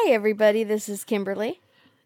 Hi, 0.00 0.12
everybody. 0.12 0.64
This 0.64 0.88
is 0.88 1.04
Kimberly, 1.04 1.60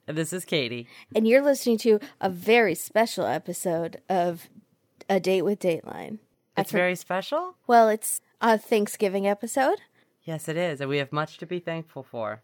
And 0.08 0.16
this 0.16 0.32
is 0.32 0.44
Katie. 0.44 0.88
and 1.14 1.26
you're 1.28 1.42
listening 1.42 1.78
to 1.78 2.00
a 2.20 2.30
very 2.30 2.74
special 2.74 3.26
episode 3.26 4.00
of 4.08 4.48
A 5.10 5.20
Date 5.20 5.42
with 5.42 5.60
Dateline. 5.60 6.18
It's 6.56 6.72
very 6.72 6.96
special. 6.96 7.54
Well, 7.66 7.88
it's 7.88 8.20
a 8.40 8.56
Thanksgiving 8.58 9.26
episode, 9.26 9.78
Yes, 10.24 10.48
it 10.48 10.56
is. 10.56 10.80
And 10.80 10.88
we 10.88 10.98
have 10.98 11.10
much 11.12 11.36
to 11.38 11.46
be 11.46 11.58
thankful 11.58 12.02
for. 12.04 12.42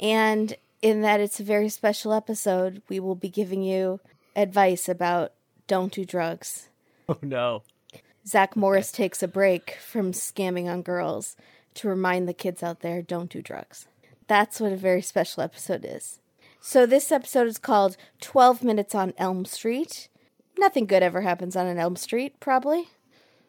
and 0.00 0.56
in 0.80 1.02
that 1.02 1.20
it's 1.20 1.40
a 1.40 1.44
very 1.44 1.68
special 1.68 2.12
episode, 2.12 2.82
we 2.88 3.00
will 3.00 3.14
be 3.16 3.28
giving 3.28 3.62
you 3.62 3.98
advice 4.36 4.88
about 4.88 5.32
don't 5.66 5.92
do 5.92 6.04
drugs. 6.04 6.68
Oh, 7.10 7.16
no. 7.22 7.62
Zach 8.26 8.54
Morris 8.54 8.92
takes 8.92 9.22
a 9.22 9.28
break 9.28 9.78
from 9.80 10.12
scamming 10.12 10.66
on 10.70 10.82
girls 10.82 11.36
to 11.74 11.88
remind 11.88 12.28
the 12.28 12.34
kids 12.34 12.62
out 12.62 12.80
there 12.80 13.00
don't 13.00 13.30
do 13.30 13.40
drugs. 13.40 13.86
That's 14.28 14.60
what 14.60 14.72
a 14.72 14.76
very 14.76 15.02
special 15.02 15.42
episode 15.42 15.84
is. 15.88 16.20
So, 16.60 16.86
this 16.86 17.10
episode 17.10 17.46
is 17.46 17.58
called 17.58 17.96
12 18.20 18.62
Minutes 18.62 18.94
on 18.94 19.14
Elm 19.16 19.44
Street. 19.44 20.08
Nothing 20.58 20.86
good 20.86 21.02
ever 21.02 21.22
happens 21.22 21.56
on 21.56 21.66
an 21.66 21.78
Elm 21.78 21.96
Street, 21.96 22.38
probably. 22.40 22.88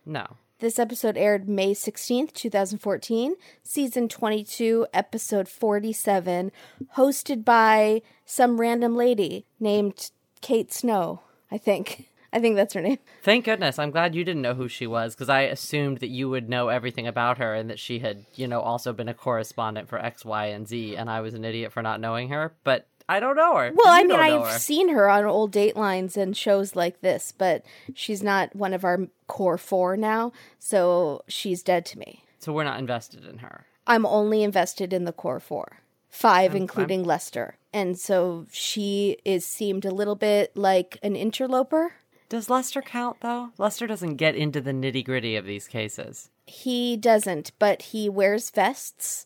No. 0.06 0.38
This 0.60 0.80
episode 0.80 1.18
aired 1.18 1.48
May 1.48 1.74
16th, 1.74 2.34
2014, 2.34 3.36
season 3.64 4.10
22, 4.10 4.88
episode 4.94 5.48
47, 5.48 6.52
hosted 6.98 7.46
by 7.46 8.02
some 8.26 8.60
random 8.60 8.96
lady 8.96 9.46
named 9.60 10.12
Kate 10.42 10.72
Snow, 10.72 11.22
I 11.52 11.58
think. 11.58 12.10
I 12.32 12.40
think 12.40 12.56
that's 12.56 12.74
her 12.74 12.82
name. 12.82 13.00
Thank 13.24 13.46
goodness. 13.46 13.80
I'm 13.80 13.92
glad 13.92 14.16
you 14.16 14.24
didn't 14.24 14.42
know 14.42 14.54
who 14.54 14.68
she 14.68 14.88
was 14.88 15.16
because 15.16 15.30
I 15.30 15.42
assumed 15.42 16.00
that 16.00 16.10
you 16.10 16.30
would 16.30 16.50
know 16.50 16.70
everything 16.70 17.08
about 17.08 17.38
her 17.40 17.54
and 17.54 17.70
that 17.70 17.80
she 17.80 18.00
had, 18.00 18.26
you 18.36 18.48
know, 18.48 18.62
also 18.62 18.94
been 18.94 19.10
a 19.10 19.14
correspondent 19.14 19.90
for 19.90 20.00
X, 20.00 20.24
Y, 20.24 20.46
and 20.48 20.68
Z. 20.68 20.96
And 20.96 21.10
I 21.10 21.22
was 21.22 21.34
an 21.34 21.46
idiot 21.46 21.72
for 21.72 21.82
not 21.82 22.00
knowing 22.00 22.30
her, 22.30 22.54
but 22.64 22.88
I 23.10 23.20
don't 23.20 23.36
know 23.36 23.56
her. 23.56 23.72
Well, 23.74 23.88
I 23.88 24.04
mean, 24.04 24.20
I've 24.20 24.48
her. 24.48 24.60
seen 24.60 24.90
her 24.90 25.10
on 25.10 25.26
old 25.26 25.52
Datelines 25.52 26.16
and 26.16 26.38
shows 26.38 26.76
like 26.76 27.02
this, 27.02 27.34
but 27.36 27.66
she's 27.96 28.22
not 28.22 28.56
one 28.56 28.72
of 28.72 28.84
our 28.84 29.08
core 29.26 29.58
four 29.58 29.98
now, 29.98 30.32
so 30.60 31.24
she's 31.28 31.64
dead 31.64 31.88
to 31.88 31.98
me. 31.98 32.24
So 32.38 32.54
we're 32.54 32.66
not 32.66 32.78
invested 32.78 33.26
in 33.26 33.40
her. 33.40 33.66
I'm 33.88 34.06
only 34.06 34.44
invested 34.44 34.94
in 34.94 35.06
the 35.06 35.12
core 35.12 35.40
four, 35.40 35.80
five 36.08 36.54
including 36.54 37.04
Lester, 37.04 37.58
and 37.74 37.98
so 37.98 38.46
she 38.52 39.18
is 39.26 39.44
seemed 39.44 39.86
a 39.86 39.92
little 39.92 40.16
bit 40.16 40.56
like 40.56 41.00
an 41.02 41.16
interloper. 41.16 41.94
Does 42.30 42.50
Lester 42.50 42.82
count, 42.82 43.18
though? 43.22 43.50
Lester 43.58 43.88
doesn't 43.88 44.16
get 44.18 44.36
into 44.36 44.62
the 44.62 44.72
nitty 44.72 45.04
gritty 45.04 45.36
of 45.36 45.46
these 45.46 45.68
cases. 45.68 46.30
He 46.46 46.96
doesn't, 46.96 47.52
but 47.60 47.82
he 47.82 48.08
wears 48.10 48.50
vests, 48.52 49.26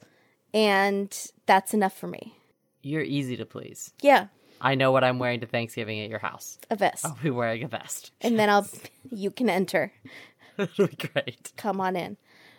and 0.54 1.16
that's 1.46 1.74
enough 1.74 1.98
for 1.98 2.08
me. 2.08 2.38
You're 2.81 3.02
easy 3.02 3.38
to 3.38 3.46
please. 3.46 3.94
Yeah, 4.02 4.28
I 4.62 4.76
know 4.76 4.92
what 4.92 5.04
I'm 5.04 5.20
wearing 5.20 5.42
to 5.42 5.46
Thanksgiving 5.48 6.00
at 6.02 6.09
your 6.09 6.20
house. 6.20 6.58
a 6.70 6.76
vest, 6.76 7.06
I'll 7.06 7.18
be 7.22 7.30
wearing 7.30 7.64
a 7.64 7.68
vest. 7.68 8.12
and 8.22 8.40
then 8.40 8.50
I'll 8.50 8.68
you 9.09 9.31
can 9.31 9.50
enter. 9.50 9.92
It'll 10.58 10.88
be 10.88 10.96
great. 10.96 11.52
come 11.58 11.81
on 11.81 11.96
in. 11.96 12.18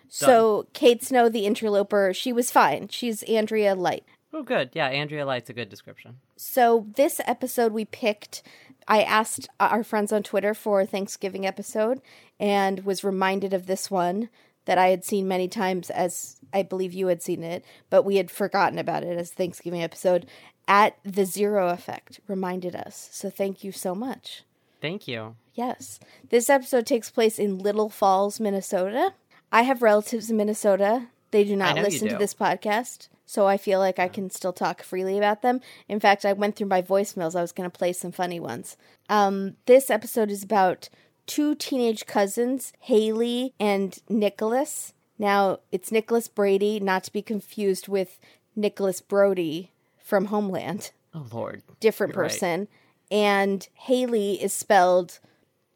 So 0.08 0.66
Kate 0.74 1.02
Snow, 1.02 1.28
the 1.28 1.46
interloper, 1.46 2.12
she 2.14 2.32
was 2.32 2.50
fine. 2.50 2.88
She's 2.88 3.22
Andrea 3.24 3.74
Light. 3.74 4.04
Oh, 4.32 4.42
good. 4.42 4.70
Yeah, 4.72 4.86
Andrea 4.88 5.24
Light's 5.24 5.48
a 5.48 5.52
good 5.52 5.68
description. 5.68 6.16
So 6.36 6.86
this 6.96 7.20
episode 7.26 7.72
we 7.72 7.84
picked. 7.84 8.42
I 8.86 9.02
asked 9.02 9.48
our 9.58 9.82
friends 9.82 10.12
on 10.12 10.22
Twitter 10.22 10.54
for 10.54 10.80
a 10.80 10.86
Thanksgiving 10.86 11.46
episode 11.46 12.00
and 12.38 12.84
was 12.84 13.04
reminded 13.04 13.52
of 13.52 13.66
this 13.66 13.90
one 13.90 14.28
that 14.64 14.78
I 14.78 14.88
had 14.88 15.04
seen 15.04 15.28
many 15.28 15.48
times 15.48 15.90
as 15.90 16.36
I 16.52 16.62
believe 16.62 16.92
you 16.92 17.08
had 17.08 17.22
seen 17.22 17.42
it, 17.42 17.64
but 17.90 18.02
we 18.02 18.16
had 18.16 18.30
forgotten 18.30 18.78
about 18.78 19.04
it 19.04 19.18
as 19.18 19.30
Thanksgiving 19.30 19.82
episode. 19.82 20.26
At 20.66 20.96
the 21.04 21.26
Zero 21.26 21.68
Effect 21.68 22.20
reminded 22.26 22.74
us. 22.74 23.10
So 23.12 23.28
thank 23.28 23.62
you 23.62 23.70
so 23.70 23.94
much. 23.94 24.44
Thank 24.80 25.06
you. 25.06 25.36
Yes. 25.54 26.00
This 26.30 26.48
episode 26.48 26.86
takes 26.86 27.10
place 27.10 27.38
in 27.38 27.58
Little 27.58 27.90
Falls, 27.90 28.40
Minnesota. 28.40 29.12
I 29.52 29.62
have 29.62 29.82
relatives 29.82 30.30
in 30.30 30.38
Minnesota. 30.38 31.08
They 31.32 31.44
do 31.44 31.54
not 31.54 31.76
listen 31.76 32.08
to 32.08 32.16
this 32.16 32.32
podcast, 32.32 33.08
so 33.26 33.46
I 33.46 33.56
feel 33.56 33.78
like 33.78 33.98
I 33.98 34.08
can 34.08 34.30
still 34.30 34.52
talk 34.52 34.82
freely 34.82 35.16
about 35.18 35.42
them. 35.42 35.60
In 35.88 36.00
fact, 36.00 36.24
I 36.24 36.32
went 36.32 36.56
through 36.56 36.68
my 36.68 36.82
voicemails. 36.82 37.34
I 37.34 37.40
was 37.42 37.52
going 37.52 37.70
to 37.70 37.78
play 37.78 37.92
some 37.92 38.12
funny 38.12 38.38
ones. 38.40 38.76
Um, 39.08 39.56
this 39.66 39.90
episode 39.90 40.30
is 40.30 40.42
about 40.42 40.88
two 41.26 41.54
teenage 41.54 42.06
cousins, 42.06 42.72
Haley 42.80 43.54
and 43.58 43.98
Nicholas. 44.08 44.92
Now, 45.18 45.60
it's 45.72 45.90
Nicholas 45.92 46.28
Brady, 46.28 46.80
not 46.80 47.04
to 47.04 47.12
be 47.12 47.22
confused 47.22 47.88
with 47.88 48.18
Nicholas 48.56 49.00
Brody 49.00 49.70
from 50.02 50.26
Homeland 50.26 50.90
Oh, 51.14 51.26
Lord. 51.32 51.62
different 51.80 52.12
You're 52.14 52.22
right. 52.24 52.30
person. 52.30 52.68
And 53.10 53.66
Haley 53.74 54.42
is 54.42 54.52
spelled 54.52 55.20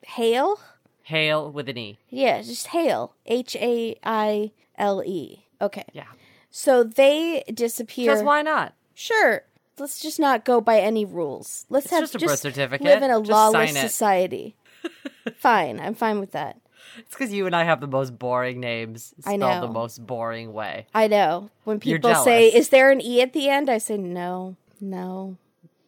Haile. 0.07 0.59
Haile 1.05 1.51
with 1.51 1.69
an 1.69 1.79
E. 1.79 1.99
Yeah, 2.11 2.43
just 2.43 2.69
Haile. 2.69 3.15
H 3.27 3.57
A 3.57 3.97
I 4.03 4.51
L 4.77 5.03
E. 5.05 5.47
Okay. 5.61 5.85
Yeah. 5.93 6.05
So 6.51 6.83
they 6.83 7.45
disappear. 7.53 8.13
Because 8.13 8.25
why 8.25 8.43
not? 8.43 8.75
Sure. 8.95 9.43
Let's 9.79 10.01
just 10.01 10.19
not 10.19 10.45
go 10.45 10.61
by 10.61 10.81
any 10.81 11.05
rules. 11.05 11.65
Let's 11.69 11.87
It's 11.87 11.95
have 11.95 12.03
just 12.05 12.15
a 12.17 12.19
birth 12.19 12.41
certificate. 12.41 12.85
live 12.85 13.03
in 13.03 13.11
a 13.11 13.19
Just 13.21 13.31
lawless 13.31 13.79
society. 13.79 14.57
fine, 15.37 15.79
I'm 15.81 15.95
fine 15.95 16.19
with 16.21 16.33
that. 16.33 16.61
It's 16.99 17.11
because 17.15 17.33
you 17.33 17.47
and 17.47 17.55
I 17.55 17.65
have 17.65 17.81
the 17.81 17.87
most 17.87 18.19
boring 18.19 18.59
names 18.61 19.15
I 19.25 19.37
know. 19.37 19.61
the 19.61 19.69
most 19.69 20.05
boring 20.05 20.53
way. 20.53 20.87
I 20.95 21.07
know. 21.07 21.51
When 21.65 21.79
people 21.79 22.15
say, 22.17 22.49
"Is 22.53 22.71
there 22.71 22.91
an 22.91 23.01
e 23.01 23.21
at 23.21 23.35
the 23.35 23.49
end?" 23.49 23.69
I 23.71 23.79
say, 23.79 23.97
"No, 23.99 24.57
no, 24.81 25.37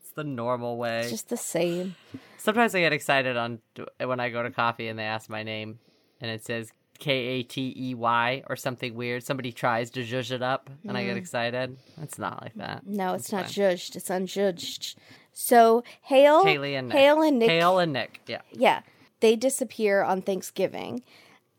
It's 0.03 0.13
the 0.13 0.23
normal 0.25 0.77
way. 0.77 1.01
it's 1.01 1.11
just 1.11 1.29
the 1.29 1.37
same." 1.37 1.97
Sometimes 2.39 2.75
I 2.75 2.81
get 2.81 2.93
excited 2.93 3.37
on 3.37 3.61
when 3.99 4.21
I 4.21 4.29
go 4.31 4.43
to 4.43 4.51
coffee 4.51 4.87
and 4.89 4.99
they 4.99 5.05
ask 5.05 5.29
my 5.29 5.43
name 5.43 5.79
and 6.21 6.31
it 6.31 6.45
says 6.45 6.71
K 7.01 7.13
A 7.13 7.43
T 7.43 7.75
E 7.77 7.95
Y 7.95 8.43
or 8.49 8.55
something 8.55 8.95
weird. 8.95 9.25
Somebody 9.25 9.51
tries 9.51 9.91
to 9.91 10.05
zhuzh 10.05 10.31
it 10.31 10.43
up 10.43 10.71
and 10.87 10.97
I 10.97 11.05
get 11.05 11.17
mm. 11.17 11.19
excited. 11.19 11.77
It's 12.01 12.19
not 12.19 12.43
like 12.43 12.55
that. 12.55 12.87
No, 12.87 13.15
it's 13.15 13.33
not 13.33 13.45
fine. 13.45 13.53
judged. 13.53 13.97
It's 13.97 14.11
unjudged. 14.11 14.97
So 15.33 15.83
Haile, 16.03 16.45
Haley 16.45 16.75
and 16.75 16.89
Nick. 16.89 16.99
Haile 16.99 17.23
and 17.23 17.39
Nick, 17.39 17.51
Haile 17.51 17.79
and 17.79 17.93
Nick. 17.93 18.21
Yeah. 18.27 18.43
yeah, 18.53 18.83
they 19.21 19.37
disappear 19.37 20.03
on 20.03 20.23
Thanksgiving, 20.23 21.03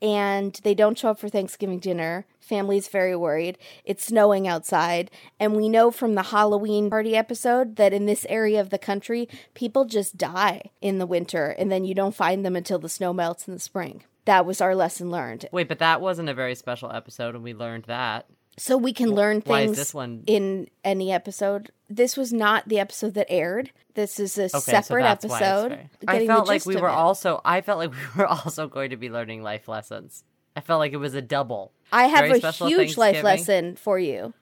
and 0.02 0.60
they 0.64 0.76
don't 0.76 0.98
show 0.98 1.10
up 1.10 1.20
for 1.20 1.30
Thanksgiving 1.30 1.80
dinner. 1.80 2.26
Family's 2.40 2.88
very 2.90 3.16
worried. 3.16 3.58
It's 3.86 4.06
snowing 4.06 4.48
outside, 4.48 5.10
and 5.40 5.56
we 5.56 5.70
know 5.70 5.90
from 5.90 6.16
the 6.16 6.24
Halloween 6.24 6.90
party 6.90 7.16
episode 7.16 7.78
that 7.78 7.94
in 7.94 8.06
this 8.06 8.26
area 8.30 8.60
of 8.60 8.70
the 8.70 8.78
country, 8.78 9.30
people 9.54 9.86
just 9.86 10.18
die 10.18 10.70
in 10.82 10.98
the 10.98 11.06
winter, 11.06 11.56
and 11.58 11.72
then 11.72 11.86
you 11.86 11.96
don't 11.96 12.16
find 12.16 12.46
them 12.46 12.56
until 12.56 12.78
the 12.78 12.90
snow 12.90 13.14
melts 13.14 13.48
in 13.48 13.54
the 13.54 13.60
spring. 13.60 14.04
That 14.26 14.46
was 14.46 14.62
our 14.62 14.76
lesson 14.76 15.10
learned. 15.10 15.48
Wait, 15.52 15.68
but 15.68 15.80
that 15.80 16.02
wasn't 16.02 16.30
a 16.30 16.34
very 16.34 16.56
special 16.56 16.92
episode 16.92 17.36
and 17.36 17.44
we 17.44 17.54
learned 17.54 17.86
that. 17.86 18.28
So 18.58 18.78
we 18.78 18.94
can 18.94 19.12
learn 19.12 19.42
why 19.46 19.62
is 19.62 19.66
things 19.68 19.78
this 19.78 19.94
one- 19.94 20.24
in 20.28 20.68
any 20.84 21.12
episode. 21.12 21.72
This 21.90 22.16
was 22.18 22.32
not 22.34 22.68
the 22.68 22.80
episode 22.80 23.14
that 23.16 23.28
aired. 23.32 23.72
This 23.96 24.20
is 24.20 24.38
a 24.38 24.44
Okay, 24.46 24.60
separate 24.60 25.02
so 25.02 25.08
that's 25.08 25.26
why 25.26 25.38
it's 25.40 25.42
episode. 25.48 25.70
very- 25.70 25.90
getting 26.02 26.10
I 26.10 26.20
the 26.20 26.28
felt 26.28 26.48
like 26.48 26.56
gist 26.58 26.68
we 26.68 26.76
of 26.76 26.82
were 26.82 26.88
it. 26.90 26.92
also 26.92 27.42
I 27.46 27.62
felt 27.62 27.80
like 27.80 27.92
we 28.16 28.22
were 28.22 28.28
also 28.28 28.68
going 28.68 28.90
to 28.92 28.98
be 28.98 29.10
learning 29.10 29.42
life 29.42 29.68
lessons. 29.68 30.24
I 30.56 30.60
felt 30.62 30.80
like 30.80 30.92
it 30.94 30.98
was 30.98 31.14
a 31.16 31.22
double. 31.22 31.72
I 31.94 32.08
have 32.08 32.20
very 32.20 32.32
a 32.34 32.38
special 32.38 32.68
huge 32.68 32.98
life 32.98 33.22
Thanksgiving. 33.22 33.24
lesson 33.70 33.76
for 33.78 33.98
you. 33.98 34.34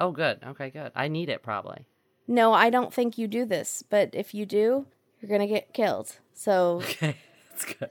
Oh 0.00 0.10
good. 0.10 0.40
Okay, 0.44 0.70
good. 0.70 0.90
I 0.96 1.08
need 1.08 1.28
it 1.28 1.42
probably. 1.42 1.86
No, 2.26 2.52
I 2.52 2.70
don't 2.70 2.92
think 2.92 3.16
you 3.18 3.28
do 3.28 3.44
this, 3.44 3.84
but 3.88 4.10
if 4.14 4.34
you 4.34 4.46
do, 4.46 4.86
you're 5.20 5.30
gonna 5.30 5.46
get 5.46 5.72
killed. 5.72 6.16
So, 6.34 6.78
Okay. 6.82 7.16
That's 7.50 7.64
good. 7.66 7.90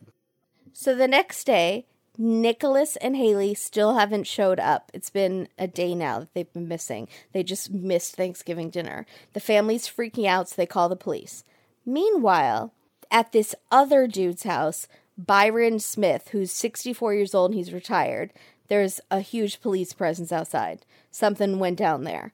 So 0.74 0.96
the 0.96 1.08
next 1.08 1.46
day, 1.46 1.86
Nicholas 2.18 2.96
and 2.98 3.16
Haley 3.16 3.54
still 3.56 3.96
haven't 3.96 4.28
showed 4.28 4.60
up. 4.60 4.92
It's 4.94 5.10
been 5.10 5.48
a 5.58 5.68
day 5.68 5.96
now 5.96 6.20
that 6.20 6.34
they've 6.34 6.54
been 6.54 6.68
missing. 6.68 7.08
They 7.32 7.44
just 7.44 7.72
missed 7.72 8.16
Thanksgiving 8.16 8.70
dinner. 8.70 9.06
The 9.34 9.40
family's 9.40 9.88
freaking 9.88 10.28
out, 10.28 10.50
so 10.50 10.56
they 10.58 10.68
call 10.68 10.90
the 10.90 10.96
police. 10.96 11.44
Meanwhile, 11.86 12.72
at 13.10 13.32
this 13.32 13.56
other 13.72 14.08
dude's 14.08 14.44
house, 14.44 14.88
Byron 15.18 15.80
Smith, 15.80 16.30
who's 16.32 16.52
64 16.52 17.14
years 17.16 17.36
old 17.36 17.52
and 17.52 17.58
he's 17.58 17.74
retired, 17.74 18.32
there's 18.68 19.00
a 19.12 19.20
huge 19.20 19.62
police 19.62 19.94
presence 19.94 20.32
outside. 20.32 20.86
Something 21.12 21.60
went 21.60 21.78
down 21.78 22.04
there. 22.04 22.34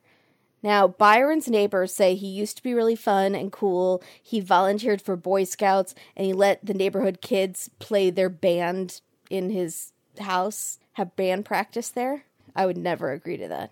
Now, 0.62 0.88
Byron's 0.88 1.48
neighbors 1.48 1.94
say 1.94 2.14
he 2.14 2.26
used 2.28 2.56
to 2.58 2.62
be 2.62 2.74
really 2.74 2.96
fun 2.96 3.34
and 3.34 3.50
cool. 3.50 4.02
He 4.22 4.40
volunteered 4.40 5.00
for 5.00 5.16
Boy 5.16 5.44
Scouts 5.44 5.94
and 6.16 6.26
he 6.26 6.32
let 6.32 6.64
the 6.64 6.74
neighborhood 6.74 7.20
kids 7.22 7.70
play 7.78 8.10
their 8.10 8.28
band 8.28 9.00
in 9.30 9.50
his 9.50 9.92
house, 10.20 10.78
have 10.94 11.16
band 11.16 11.44
practice 11.46 11.88
there. 11.88 12.24
I 12.54 12.66
would 12.66 12.76
never 12.76 13.12
agree 13.12 13.36
to 13.38 13.48
that. 13.48 13.70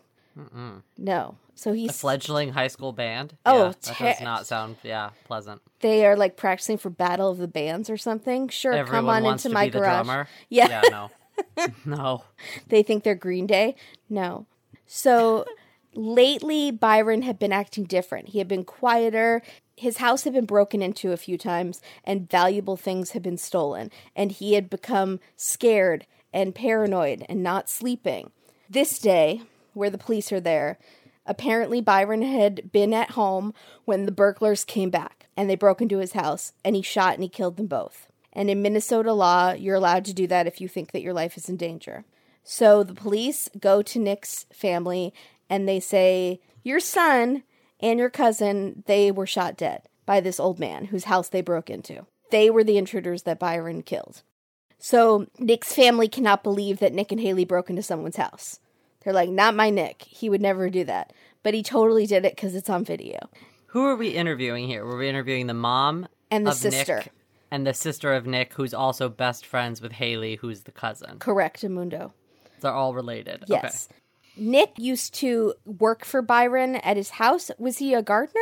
No. 0.97 1.37
So 1.55 1.73
he's 1.73 1.91
A 1.91 1.93
fledgling 1.93 2.51
high 2.53 2.69
school 2.69 2.93
band. 2.93 3.37
Oh, 3.45 3.57
yeah, 3.59 3.69
that 3.69 3.83
ter- 3.83 4.05
does 4.13 4.21
not 4.21 4.47
sound 4.47 4.77
yeah 4.85 5.11
pleasant. 5.25 5.61
they 5.81 6.07
are 6.07 6.17
like 6.17 6.37
practicing 6.37 6.79
for 6.79 6.89
Battle 6.91 7.29
of 7.31 7.39
the 7.39 7.49
Bands 7.49 7.91
or 7.91 7.97
something. 7.97 8.49
Sure, 8.49 8.73
Everyone 8.73 9.01
come 9.01 9.09
on 9.09 9.23
wants 9.25 9.45
into 9.45 9.51
to 9.51 9.55
my 9.55 9.65
be 9.67 9.71
the 9.71 9.79
garage. 9.81 10.05
drummer. 10.07 10.29
Yeah. 10.49 10.83
no, 10.89 11.11
no. 11.85 12.23
They 12.69 12.85
think 12.85 13.03
they're 13.03 13.17
Green 13.17 13.49
Day. 13.49 13.75
No. 14.09 14.47
So 14.87 15.45
lately 15.95 16.71
Byron 16.71 17.23
had 17.23 17.39
been 17.39 17.53
acting 17.53 17.85
different. 17.85 18.29
He 18.31 18.39
had 18.39 18.49
been 18.49 18.65
quieter. 18.65 19.43
His 19.77 19.99
house 19.99 20.25
had 20.25 20.33
been 20.33 20.47
broken 20.47 20.83
into 20.83 21.13
a 21.13 21.17
few 21.17 21.39
times 21.39 21.81
and 22.05 22.29
valuable 22.29 22.77
things 22.77 23.11
had 23.11 23.23
been 23.23 23.39
stolen. 23.39 23.91
And 24.15 24.33
he 24.33 24.55
had 24.55 24.71
become 24.71 25.21
scared 25.37 26.07
and 26.33 26.55
paranoid 26.55 27.25
and 27.29 27.43
not 27.43 27.69
sleeping. 27.69 28.31
This 28.69 28.99
day, 28.99 29.43
where 29.73 29.91
the 29.91 29.99
police 29.99 30.31
are 30.33 30.41
there, 30.41 30.79
apparently 31.27 31.81
Byron 31.81 32.23
had 32.23 32.71
been 32.73 32.93
at 32.93 33.13
home 33.13 33.55
when 33.85 34.07
the 34.07 34.13
burglars 34.13 34.65
came 34.65 34.91
back 34.91 35.27
and 35.37 35.49
they 35.49 35.57
broke 35.57 35.81
into 35.81 35.99
his 35.99 36.13
house 36.13 36.53
and 36.65 36.75
he 36.77 36.83
shot 36.83 37.15
and 37.15 37.23
he 37.23 37.29
killed 37.29 37.57
them 37.57 37.67
both. 37.67 38.09
And 38.33 38.51
in 38.51 38.63
Minnesota 38.63 39.13
law, 39.13 39.53
you're 39.53 39.77
allowed 39.77 40.05
to 40.07 40.15
do 40.15 40.27
that 40.27 40.47
if 40.47 40.61
you 40.61 40.69
think 40.69 40.93
that 40.93 41.03
your 41.03 41.15
life 41.15 41.37
is 41.37 41.49
in 41.49 41.57
danger. 41.57 42.05
So 42.45 42.83
the 42.83 42.95
police 42.95 43.49
go 43.61 43.83
to 43.83 43.99
Nick's 43.99 44.47
family 44.53 45.13
and 45.49 45.69
they 45.69 45.81
say, 45.81 46.41
Your 46.63 46.81
son 46.81 47.43
and 47.81 47.99
your 47.99 48.11
cousin, 48.11 48.85
they 48.87 49.11
were 49.11 49.27
shot 49.27 49.57
dead 49.57 49.83
by 50.07 50.21
this 50.21 50.41
old 50.41 50.59
man 50.59 50.87
whose 50.87 51.05
house 51.05 51.29
they 51.29 51.41
broke 51.41 51.71
into. 51.71 52.07
They 52.31 52.51
were 52.51 52.65
the 52.65 52.79
intruders 52.79 53.23
that 53.23 53.39
Byron 53.39 53.83
killed. 53.83 54.23
So 54.79 55.27
Nick's 55.39 55.73
family 55.73 56.09
cannot 56.09 56.43
believe 56.43 56.79
that 56.79 56.93
Nick 56.93 57.11
and 57.11 57.21
Haley 57.21 57.45
broke 57.45 57.71
into 57.71 57.83
someone's 57.83 58.17
house. 58.17 58.61
They're 59.03 59.13
like, 59.13 59.31
Not 59.31 59.55
my 59.55 59.71
Nick. 59.71 60.03
He 60.03 60.29
would 60.29 60.43
never 60.43 60.71
do 60.71 60.85
that. 60.85 61.13
But 61.43 61.55
he 61.55 61.63
totally 61.63 62.07
did 62.07 62.25
it 62.25 62.35
because 62.37 62.55
it's 62.55 62.71
on 62.71 62.85
video. 62.85 63.19
Who 63.69 63.85
are 63.85 63.97
we 63.97 64.09
interviewing 64.09 64.67
here? 64.67 64.85
Were 64.85 64.99
we 64.99 65.09
interviewing 65.09 65.47
the 65.47 65.55
mom 65.55 66.09
And 66.31 66.47
the 66.47 66.51
of 66.51 66.57
sister. 66.57 66.97
Nick 66.97 67.13
and 67.51 67.67
the 67.67 67.75
sister 67.75 68.13
of 68.15 68.27
Nick, 68.27 68.53
who's 68.55 68.75
also 68.75 69.09
best 69.09 69.47
friends 69.47 69.81
with 69.81 69.93
Haley, 69.93 70.37
who's 70.37 70.63
the 70.63 70.73
cousin? 70.73 71.19
Correct, 71.19 71.63
Amundo. 71.63 72.13
They're 72.61 72.73
all 72.73 72.95
related. 72.95 73.45
Yes. 73.47 73.89
Nick 74.39 74.73
used 74.77 75.15
to 75.15 75.55
work 75.65 76.05
for 76.05 76.23
Byron 76.23 76.77
at 76.77 76.97
his 76.97 77.11
house. 77.11 77.51
Was 77.59 77.79
he 77.79 77.95
a 77.95 78.03
gardener? 78.03 78.41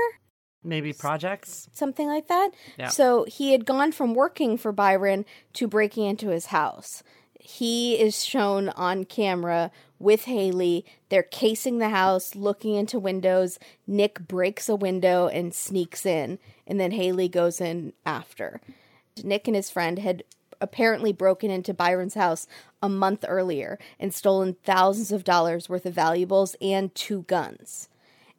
Maybe 0.62 0.92
projects. 0.92 1.68
Something 1.72 2.08
like 2.08 2.28
that? 2.28 2.50
Yeah. 2.78 2.88
So 2.88 3.24
he 3.28 3.52
had 3.52 3.64
gone 3.66 3.92
from 3.92 4.14
working 4.14 4.56
for 4.56 4.72
Byron 4.72 5.24
to 5.54 5.68
breaking 5.68 6.06
into 6.06 6.28
his 6.28 6.46
house. 6.46 7.02
He 7.38 7.94
is 7.94 8.24
shown 8.24 8.70
on 8.70 9.04
camera 9.04 9.70
with 10.00 10.24
Haley. 10.24 10.84
They're 11.08 11.22
casing 11.22 11.78
the 11.78 11.90
house, 11.90 12.34
looking 12.34 12.74
into 12.74 12.98
windows. 12.98 13.60
Nick 13.86 14.26
breaks 14.26 14.68
a 14.68 14.74
window 14.74 15.28
and 15.28 15.54
sneaks 15.54 16.04
in, 16.04 16.40
and 16.66 16.80
then 16.80 16.90
Haley 16.90 17.28
goes 17.28 17.60
in 17.60 17.92
after. 18.04 18.60
Nick 19.22 19.46
and 19.46 19.54
his 19.54 19.70
friend 19.70 20.00
had 20.00 20.24
apparently 20.60 21.12
broken 21.12 21.50
into 21.50 21.74
Byron's 21.74 22.14
house 22.14 22.46
a 22.82 22.88
month 22.88 23.24
earlier 23.26 23.78
and 23.98 24.12
stolen 24.12 24.56
thousands 24.64 25.12
of 25.12 25.24
dollars 25.24 25.68
worth 25.68 25.86
of 25.86 25.94
valuables 25.94 26.56
and 26.60 26.94
two 26.94 27.22
guns. 27.22 27.88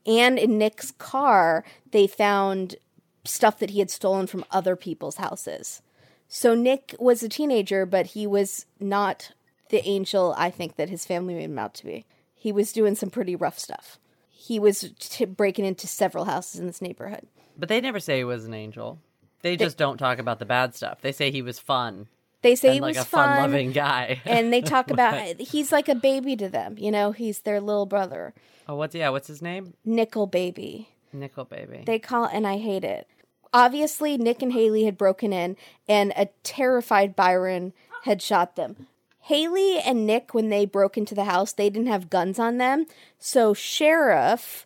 And 0.05 0.39
in 0.39 0.57
Nick's 0.57 0.91
car, 0.91 1.65
they 1.91 2.07
found 2.07 2.77
stuff 3.25 3.59
that 3.59 3.71
he 3.71 3.79
had 3.79 3.91
stolen 3.91 4.25
from 4.25 4.45
other 4.51 4.75
people's 4.75 5.17
houses. 5.17 5.81
So 6.27 6.55
Nick 6.55 6.95
was 6.99 7.23
a 7.23 7.29
teenager, 7.29 7.85
but 7.85 8.07
he 8.07 8.25
was 8.25 8.65
not 8.79 9.31
the 9.69 9.85
angel 9.87 10.33
I 10.37 10.49
think 10.49 10.75
that 10.77 10.89
his 10.89 11.05
family 11.05 11.33
made 11.33 11.43
him 11.43 11.59
out 11.59 11.73
to 11.75 11.85
be. 11.85 12.05
He 12.33 12.51
was 12.51 12.71
doing 12.71 12.95
some 12.95 13.09
pretty 13.09 13.35
rough 13.35 13.59
stuff. 13.59 13.99
He 14.29 14.59
was 14.59 14.91
t- 14.99 15.25
breaking 15.25 15.65
into 15.65 15.87
several 15.87 16.25
houses 16.25 16.59
in 16.59 16.67
this 16.67 16.81
neighborhood. 16.81 17.27
But 17.57 17.69
they 17.69 17.81
never 17.81 17.99
say 17.99 18.17
he 18.17 18.23
was 18.23 18.45
an 18.45 18.53
angel. 18.53 18.99
They 19.41 19.55
just 19.55 19.77
don't 19.77 19.97
talk 19.97 20.19
about 20.19 20.39
the 20.39 20.45
bad 20.45 20.75
stuff. 20.75 21.01
They 21.01 21.11
say 21.11 21.31
he 21.31 21.41
was 21.41 21.59
fun 21.59 22.07
They 22.41 22.55
say 22.55 22.73
he 22.73 22.81
like 22.81 22.95
was 22.95 23.05
a 23.05 23.05
fun, 23.05 23.37
fun-loving 23.37 23.71
guy. 23.71 24.21
and 24.25 24.51
they 24.51 24.61
talk 24.61 24.89
about 24.89 25.39
he's 25.39 25.71
like 25.71 25.89
a 25.89 25.95
baby 25.95 26.35
to 26.35 26.49
them. 26.49 26.75
You 26.77 26.91
know, 26.91 27.11
he's 27.11 27.39
their 27.39 27.61
little 27.61 27.85
brother, 27.85 28.33
oh, 28.67 28.75
what's 28.75 28.95
yeah? 28.95 29.09
What's 29.09 29.27
his 29.27 29.41
name? 29.41 29.73
nickel 29.85 30.27
baby. 30.27 30.89
Nickel 31.13 31.45
baby. 31.45 31.83
They 31.85 31.99
call 31.99 32.25
and 32.25 32.45
I 32.45 32.57
hate 32.57 32.83
it. 32.83 33.07
Obviously, 33.53 34.17
Nick 34.17 34.41
and 34.41 34.51
Haley 34.51 34.83
had 34.83 34.97
broken 34.97 35.31
in, 35.31 35.55
and 35.87 36.11
a 36.17 36.27
terrified 36.43 37.15
Byron 37.15 37.73
had 38.03 38.21
shot 38.21 38.55
them. 38.55 38.87
Haley 39.21 39.79
and 39.79 40.05
Nick, 40.05 40.33
when 40.33 40.49
they 40.49 40.65
broke 40.65 40.97
into 40.97 41.15
the 41.15 41.25
house, 41.25 41.51
they 41.53 41.69
didn't 41.69 41.87
have 41.87 42.09
guns 42.09 42.39
on 42.39 42.57
them. 42.57 42.85
So 43.19 43.53
Sheriff 43.53 44.65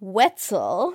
Wetzel, 0.00 0.94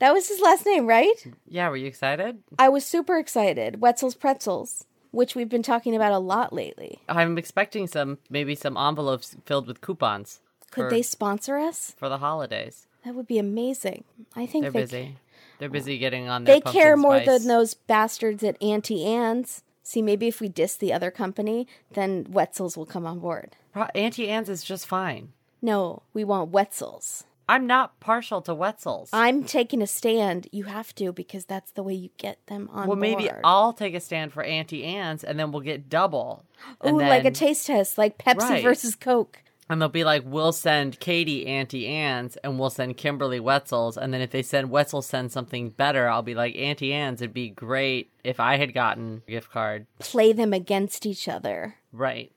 that 0.00 0.12
was 0.12 0.28
his 0.28 0.40
last 0.40 0.66
name, 0.66 0.86
right? 0.86 1.26
yeah, 1.46 1.68
were 1.68 1.76
you 1.76 1.86
excited? 1.86 2.42
I 2.58 2.68
was 2.68 2.84
super 2.84 3.18
excited. 3.18 3.80
Wetzel's 3.80 4.14
Pretzels, 4.14 4.86
which 5.12 5.34
we've 5.34 5.48
been 5.48 5.62
talking 5.62 5.94
about 5.94 6.12
a 6.12 6.18
lot 6.18 6.52
lately. 6.52 6.98
I'm 7.08 7.38
expecting 7.38 7.86
some 7.86 8.18
maybe 8.28 8.54
some 8.54 8.76
envelopes 8.76 9.36
filled 9.46 9.66
with 9.68 9.80
coupons. 9.80 10.40
Could 10.70 10.84
for, 10.84 10.90
they 10.90 11.02
sponsor 11.02 11.56
us? 11.58 11.94
for 11.96 12.08
the 12.08 12.18
holidays? 12.18 12.86
That 13.04 13.14
would 13.14 13.26
be 13.26 13.38
amazing. 13.38 14.04
I 14.36 14.46
think 14.46 14.64
They're 14.64 14.72
they 14.72 14.80
busy. 14.80 15.16
They're 15.58 15.68
busy 15.68 15.98
getting 15.98 16.28
on. 16.28 16.44
Their 16.44 16.60
they 16.60 16.72
care 16.72 16.96
more 16.96 17.22
spice. 17.22 17.26
than 17.40 17.48
those 17.48 17.74
bastards 17.74 18.42
at 18.42 18.60
Auntie 18.62 19.04
Anne's. 19.04 19.62
See, 19.82 20.02
maybe 20.02 20.28
if 20.28 20.40
we 20.40 20.48
diss 20.48 20.76
the 20.76 20.92
other 20.92 21.10
company, 21.10 21.66
then 21.92 22.26
Wetzel's 22.30 22.76
will 22.76 22.86
come 22.86 23.06
on 23.06 23.18
board. 23.18 23.56
Auntie 23.94 24.28
Anne's 24.28 24.48
is 24.48 24.62
just 24.62 24.86
fine. 24.86 25.32
No, 25.60 26.02
we 26.14 26.24
want 26.24 26.50
Wetzel's. 26.50 27.24
I'm 27.50 27.66
not 27.66 27.98
partial 27.98 28.40
to 28.42 28.54
Wetzel's. 28.54 29.10
I'm 29.12 29.42
taking 29.42 29.82
a 29.82 29.86
stand. 29.88 30.46
You 30.52 30.64
have 30.64 30.94
to 30.94 31.12
because 31.12 31.44
that's 31.46 31.72
the 31.72 31.82
way 31.82 31.94
you 31.94 32.10
get 32.16 32.46
them 32.46 32.68
on 32.72 32.86
well, 32.86 32.96
maybe 32.96 33.24
board. 33.28 33.40
I'll 33.42 33.72
take 33.72 33.94
a 33.94 34.00
stand 34.00 34.32
for 34.32 34.44
Auntie 34.44 34.84
Anne's, 34.84 35.24
and 35.24 35.36
then 35.36 35.50
we'll 35.50 35.62
get 35.62 35.88
double. 35.88 36.44
And 36.82 36.96
Ooh, 36.96 37.00
like 37.00 37.24
a 37.24 37.30
taste 37.30 37.66
test, 37.66 37.98
like 37.98 38.18
Pepsi 38.18 38.38
Right. 38.38 38.62
versus 38.62 38.94
Coke. 38.94 39.42
And 39.68 39.80
they'll 39.80 39.88
be 39.88 40.04
like, 40.04 40.22
we'll 40.26 40.52
send 40.52 41.00
Katie 41.00 41.46
Auntie 41.46 41.86
Anne's 41.86 42.36
and 42.38 42.58
we'll 42.58 42.70
send 42.70 42.96
Kimberly 42.96 43.38
Wetzel's. 43.38 43.96
And 43.96 44.12
then 44.12 44.20
if 44.20 44.30
they 44.30 44.42
send 44.42 44.68
Wetzel 44.70 45.00
send 45.00 45.30
something 45.30 45.70
better, 45.70 46.08
I'll 46.08 46.22
be 46.22 46.34
like, 46.34 46.56
Auntie 46.56 46.92
Anne's, 46.92 47.22
it'd 47.22 47.32
be 47.32 47.50
great 47.50 48.10
if 48.24 48.40
I 48.40 48.56
had 48.56 48.74
gotten 48.74 49.22
a 49.26 49.30
gift 49.30 49.52
card. 49.52 49.86
Play 50.00 50.32
them 50.32 50.52
against 50.52 51.06
each 51.06 51.28
other. 51.28 51.76
Right. 51.92 52.32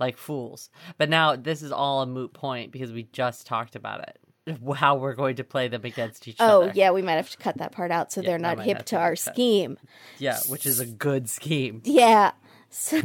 Like 0.00 0.16
fools. 0.16 0.70
But 0.96 1.10
now 1.10 1.36
this 1.36 1.60
is 1.60 1.72
all 1.72 2.00
a 2.02 2.06
moot 2.06 2.32
point 2.32 2.72
because 2.72 2.90
we 2.90 3.02
just 3.12 3.46
talked 3.46 3.76
about 3.76 4.08
it. 4.08 4.18
How 4.74 4.96
we're 4.96 5.14
going 5.14 5.36
to 5.36 5.44
play 5.44 5.68
them 5.68 5.82
against 5.84 6.26
each 6.26 6.36
Oh, 6.40 6.62
other. 6.62 6.70
Oh, 6.70 6.72
yeah, 6.74 6.90
we 6.90 7.02
might 7.02 7.14
have 7.14 7.30
to 7.30 7.38
cut 7.38 7.58
that 7.58 7.72
part 7.72 7.90
out 7.90 8.12
so 8.12 8.22
they're 8.22 8.38
not 8.38 8.60
hip 8.60 8.84
to 8.86 8.96
our 8.96 9.10
cut. 9.10 9.18
scheme. 9.18 9.78
Yeah, 10.18 10.38
which 10.48 10.66
is 10.66 10.80
a 10.80 10.86
good 10.86 11.28
scheme. 11.28 11.82
Yeah. 11.84 12.32
So, 12.70 13.02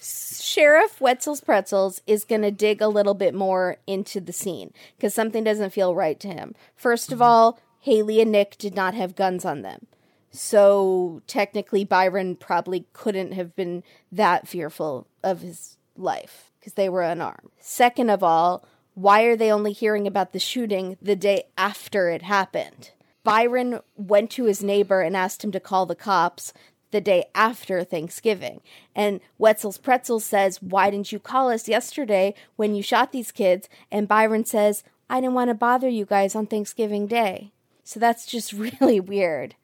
Sheriff 0.00 1.00
Wetzel's 1.00 1.40
Pretzels 1.40 2.02
is 2.06 2.24
going 2.24 2.42
to 2.42 2.50
dig 2.50 2.82
a 2.82 2.88
little 2.88 3.14
bit 3.14 3.34
more 3.34 3.78
into 3.86 4.20
the 4.20 4.32
scene 4.32 4.72
because 4.96 5.14
something 5.14 5.44
doesn't 5.44 5.70
feel 5.70 5.94
right 5.94 6.18
to 6.20 6.28
him. 6.28 6.54
1st 6.80 7.12
of 7.12 7.14
mm-hmm. 7.14 7.22
all, 7.22 7.60
Haley 7.80 8.20
and 8.20 8.32
Nick 8.32 8.58
did 8.58 8.74
not 8.74 8.94
have 8.94 9.16
guns 9.16 9.44
on 9.44 9.62
them. 9.62 9.86
So 10.30 11.22
technically, 11.26 11.84
Byron 11.84 12.36
probably 12.36 12.86
couldn't 12.92 13.32
have 13.32 13.54
been 13.54 13.82
that 14.10 14.48
fearful 14.48 15.06
of 15.22 15.42
his 15.42 15.76
life 15.96 16.50
because 16.58 16.74
they 16.74 16.88
were 16.88 17.02
unarmed. 17.02 17.50
Second 17.60 18.10
of 18.10 18.22
all, 18.22 18.64
why 18.94 19.22
are 19.22 19.36
they 19.36 19.50
only 19.50 19.72
hearing 19.72 20.06
about 20.06 20.32
the 20.32 20.38
shooting 20.38 20.96
the 21.00 21.16
day 21.16 21.44
after 21.56 22.10
it 22.10 22.22
happened? 22.22 22.90
Byron 23.24 23.80
went 23.96 24.30
to 24.32 24.44
his 24.44 24.62
neighbor 24.62 25.00
and 25.00 25.16
asked 25.16 25.44
him 25.44 25.52
to 25.52 25.60
call 25.60 25.86
the 25.86 25.94
cops 25.94 26.52
the 26.90 27.00
day 27.00 27.24
after 27.34 27.82
Thanksgiving. 27.84 28.60
And 28.94 29.20
Wetzel's 29.38 29.78
Pretzel 29.78 30.20
says, 30.20 30.62
Why 30.62 30.90
didn't 30.90 31.12
you 31.12 31.18
call 31.18 31.50
us 31.50 31.68
yesterday 31.68 32.34
when 32.56 32.74
you 32.74 32.82
shot 32.82 33.12
these 33.12 33.32
kids? 33.32 33.68
And 33.90 34.08
Byron 34.08 34.44
says, 34.44 34.84
I 35.08 35.20
didn't 35.20 35.34
want 35.34 35.48
to 35.48 35.54
bother 35.54 35.88
you 35.88 36.04
guys 36.04 36.34
on 36.34 36.46
Thanksgiving 36.46 37.06
Day. 37.06 37.52
So 37.84 37.98
that's 37.98 38.26
just 38.26 38.52
really 38.80 39.00
weird. 39.00 39.54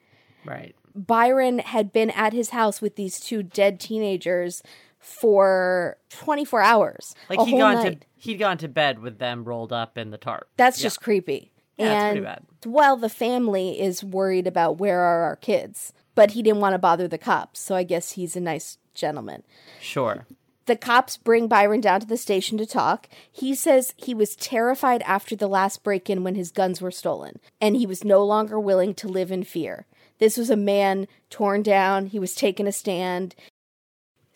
Right. 0.44 0.74
Byron 0.94 1.60
had 1.60 1.92
been 1.92 2.10
at 2.10 2.32
his 2.32 2.50
house 2.50 2.80
with 2.80 2.96
these 2.96 3.20
two 3.20 3.42
dead 3.42 3.78
teenagers 3.78 4.62
for 5.08 5.96
24 6.10 6.60
hours. 6.60 7.14
Like 7.28 7.40
he'd 7.40 7.58
gone 7.58 7.74
night. 7.76 8.00
to 8.02 8.06
he'd 8.16 8.36
gone 8.36 8.58
to 8.58 8.68
bed 8.68 8.98
with 9.00 9.18
them 9.18 9.44
rolled 9.44 9.72
up 9.72 9.96
in 9.96 10.10
the 10.10 10.18
tarp. 10.18 10.48
That's 10.56 10.78
Yeah. 10.80 10.84
just 10.84 11.00
creepy. 11.00 11.50
Yeah, 11.76 12.06
and 12.08 12.12
pretty 12.16 12.24
bad. 12.26 12.42
well, 12.66 12.96
the 12.96 13.08
family 13.08 13.80
is 13.80 14.02
worried 14.02 14.46
about 14.46 14.78
where 14.78 15.00
are 15.00 15.22
our 15.22 15.36
kids, 15.36 15.92
but 16.16 16.32
he 16.32 16.42
didn't 16.42 16.60
want 16.60 16.74
to 16.74 16.78
bother 16.78 17.06
the 17.06 17.18
cops, 17.18 17.60
so 17.60 17.76
I 17.76 17.84
guess 17.84 18.12
he's 18.12 18.34
a 18.36 18.40
nice 18.40 18.78
gentleman. 18.94 19.44
Sure. 19.80 20.26
The 20.66 20.74
cops 20.76 21.16
bring 21.16 21.46
Byron 21.48 21.80
down 21.80 22.00
to 22.00 22.06
the 22.06 22.16
station 22.16 22.58
to 22.58 22.66
talk. 22.66 23.08
He 23.30 23.54
says 23.54 23.94
he 23.96 24.12
was 24.12 24.36
terrified 24.36 25.02
after 25.02 25.34
the 25.36 25.46
last 25.48 25.82
break 25.84 26.10
in 26.10 26.24
when 26.24 26.34
his 26.34 26.50
guns 26.50 26.82
were 26.82 26.90
stolen, 26.90 27.38
and 27.60 27.76
he 27.76 27.86
was 27.86 28.04
no 28.04 28.22
longer 28.24 28.58
willing 28.60 28.92
to 28.94 29.08
live 29.08 29.30
in 29.32 29.44
fear. 29.44 29.86
This 30.18 30.36
was 30.36 30.50
a 30.50 30.56
man 30.56 31.06
torn 31.30 31.62
down. 31.62 32.06
He 32.06 32.18
was 32.18 32.34
taking 32.34 32.66
a 32.66 32.72
stand. 32.72 33.34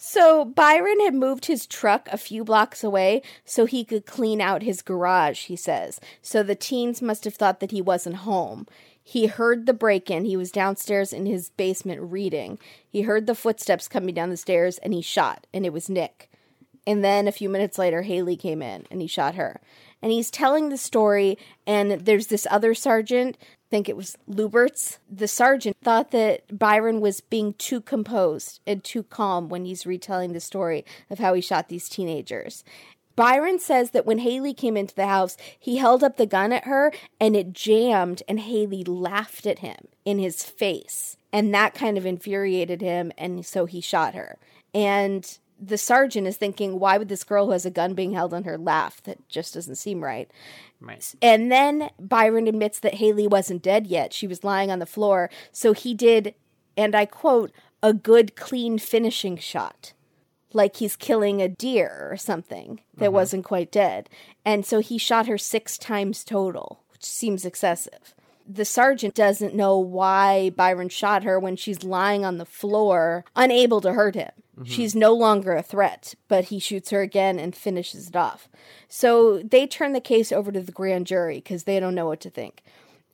So 0.04 0.44
Byron 0.44 0.98
had 0.98 1.14
moved 1.14 1.46
his 1.46 1.64
truck 1.64 2.08
a 2.10 2.18
few 2.18 2.42
blocks 2.42 2.82
away 2.82 3.22
so 3.44 3.66
he 3.66 3.84
could 3.84 4.04
clean 4.04 4.40
out 4.40 4.64
his 4.64 4.82
garage, 4.82 5.44
he 5.44 5.54
says. 5.54 6.00
So 6.20 6.42
the 6.42 6.56
teens 6.56 7.00
must 7.00 7.22
have 7.22 7.36
thought 7.36 7.60
that 7.60 7.70
he 7.70 7.80
wasn't 7.80 8.16
home. 8.16 8.66
He 9.00 9.26
heard 9.26 9.64
the 9.64 9.72
break 9.72 10.10
in. 10.10 10.24
He 10.24 10.36
was 10.36 10.50
downstairs 10.50 11.12
in 11.12 11.26
his 11.26 11.50
basement 11.50 12.00
reading. 12.02 12.58
He 12.88 13.02
heard 13.02 13.28
the 13.28 13.36
footsteps 13.36 13.86
coming 13.86 14.12
down 14.12 14.30
the 14.30 14.36
stairs 14.36 14.78
and 14.78 14.92
he 14.92 15.02
shot, 15.02 15.46
and 15.54 15.64
it 15.64 15.72
was 15.72 15.88
Nick. 15.88 16.28
And 16.84 17.04
then 17.04 17.28
a 17.28 17.32
few 17.32 17.48
minutes 17.48 17.78
later, 17.78 18.02
Haley 18.02 18.36
came 18.36 18.60
in 18.60 18.88
and 18.90 19.00
he 19.00 19.06
shot 19.06 19.36
her. 19.36 19.60
and 20.02 20.10
he's 20.10 20.32
telling 20.32 20.68
the 20.68 20.76
story. 20.76 21.38
And 21.64 21.92
there's 21.92 22.26
this 22.26 22.46
other 22.50 22.74
sergeant, 22.74 23.38
think 23.72 23.88
it 23.88 23.96
was 23.96 24.18
Luberts. 24.28 24.98
The 25.10 25.26
sergeant 25.26 25.78
thought 25.82 26.10
that 26.10 26.58
Byron 26.58 27.00
was 27.00 27.22
being 27.22 27.54
too 27.54 27.80
composed 27.80 28.60
and 28.66 28.84
too 28.84 29.02
calm 29.02 29.48
when 29.48 29.64
he's 29.64 29.86
retelling 29.86 30.34
the 30.34 30.40
story 30.40 30.84
of 31.08 31.20
how 31.20 31.32
he 31.32 31.40
shot 31.40 31.68
these 31.70 31.88
teenagers. 31.88 32.64
Byron 33.16 33.58
says 33.58 33.92
that 33.92 34.04
when 34.04 34.18
Haley 34.18 34.52
came 34.52 34.76
into 34.76 34.94
the 34.94 35.06
house, 35.06 35.38
he 35.58 35.78
held 35.78 36.04
up 36.04 36.18
the 36.18 36.26
gun 36.26 36.52
at 36.52 36.64
her 36.64 36.92
and 37.18 37.34
it 37.34 37.54
jammed, 37.54 38.22
and 38.28 38.40
Haley 38.40 38.84
laughed 38.84 39.46
at 39.46 39.60
him 39.60 39.88
in 40.04 40.18
his 40.18 40.44
face. 40.44 41.16
And 41.32 41.54
that 41.54 41.72
kind 41.72 41.96
of 41.96 42.04
infuriated 42.04 42.82
him, 42.82 43.10
and 43.16 43.44
so 43.46 43.64
he 43.64 43.80
shot 43.80 44.14
her. 44.14 44.36
And 44.74 45.38
the 45.64 45.78
sergeant 45.78 46.26
is 46.26 46.36
thinking, 46.36 46.80
why 46.80 46.98
would 46.98 47.08
this 47.08 47.24
girl 47.24 47.46
who 47.46 47.52
has 47.52 47.64
a 47.64 47.70
gun 47.70 47.94
being 47.94 48.12
held 48.12 48.34
on 48.34 48.44
her 48.44 48.58
laugh? 48.58 49.02
That 49.04 49.28
just 49.28 49.54
doesn't 49.54 49.76
seem 49.76 50.02
right. 50.02 50.30
Right. 50.80 51.14
And 51.22 51.52
then 51.52 51.90
Byron 52.00 52.48
admits 52.48 52.80
that 52.80 52.94
Haley 52.94 53.28
wasn't 53.28 53.62
dead 53.62 53.86
yet. 53.86 54.12
She 54.12 54.26
was 54.26 54.42
lying 54.42 54.70
on 54.70 54.80
the 54.80 54.86
floor. 54.86 55.30
So 55.52 55.72
he 55.72 55.94
did, 55.94 56.34
and 56.76 56.94
I 56.94 57.06
quote, 57.06 57.52
a 57.82 57.92
good, 57.92 58.34
clean 58.34 58.78
finishing 58.78 59.36
shot. 59.36 59.92
Like 60.52 60.76
he's 60.76 60.96
killing 60.96 61.40
a 61.40 61.48
deer 61.48 62.08
or 62.10 62.16
something 62.16 62.80
that 62.96 63.06
mm-hmm. 63.06 63.14
wasn't 63.14 63.44
quite 63.44 63.70
dead. 63.70 64.10
And 64.44 64.66
so 64.66 64.80
he 64.80 64.98
shot 64.98 65.28
her 65.28 65.38
six 65.38 65.78
times 65.78 66.24
total, 66.24 66.82
which 66.90 67.04
seems 67.04 67.44
excessive. 67.44 68.14
The 68.48 68.64
sergeant 68.64 69.14
doesn't 69.14 69.54
know 69.54 69.78
why 69.78 70.50
Byron 70.50 70.88
shot 70.88 71.24
her 71.24 71.38
when 71.38 71.56
she's 71.56 71.84
lying 71.84 72.24
on 72.24 72.38
the 72.38 72.44
floor, 72.44 73.24
unable 73.36 73.80
to 73.80 73.92
hurt 73.92 74.14
him. 74.14 74.30
Mm-hmm. 74.58 74.64
She's 74.64 74.94
no 74.94 75.14
longer 75.14 75.54
a 75.54 75.62
threat, 75.62 76.14
but 76.28 76.44
he 76.44 76.58
shoots 76.58 76.90
her 76.90 77.00
again 77.00 77.38
and 77.38 77.56
finishes 77.56 78.08
it 78.08 78.16
off. 78.16 78.48
So 78.88 79.38
they 79.38 79.66
turn 79.66 79.92
the 79.92 80.00
case 80.00 80.30
over 80.30 80.52
to 80.52 80.60
the 80.60 80.72
grand 80.72 81.06
jury 81.06 81.36
because 81.36 81.64
they 81.64 81.80
don't 81.80 81.94
know 81.94 82.06
what 82.06 82.20
to 82.20 82.30
think. 82.30 82.62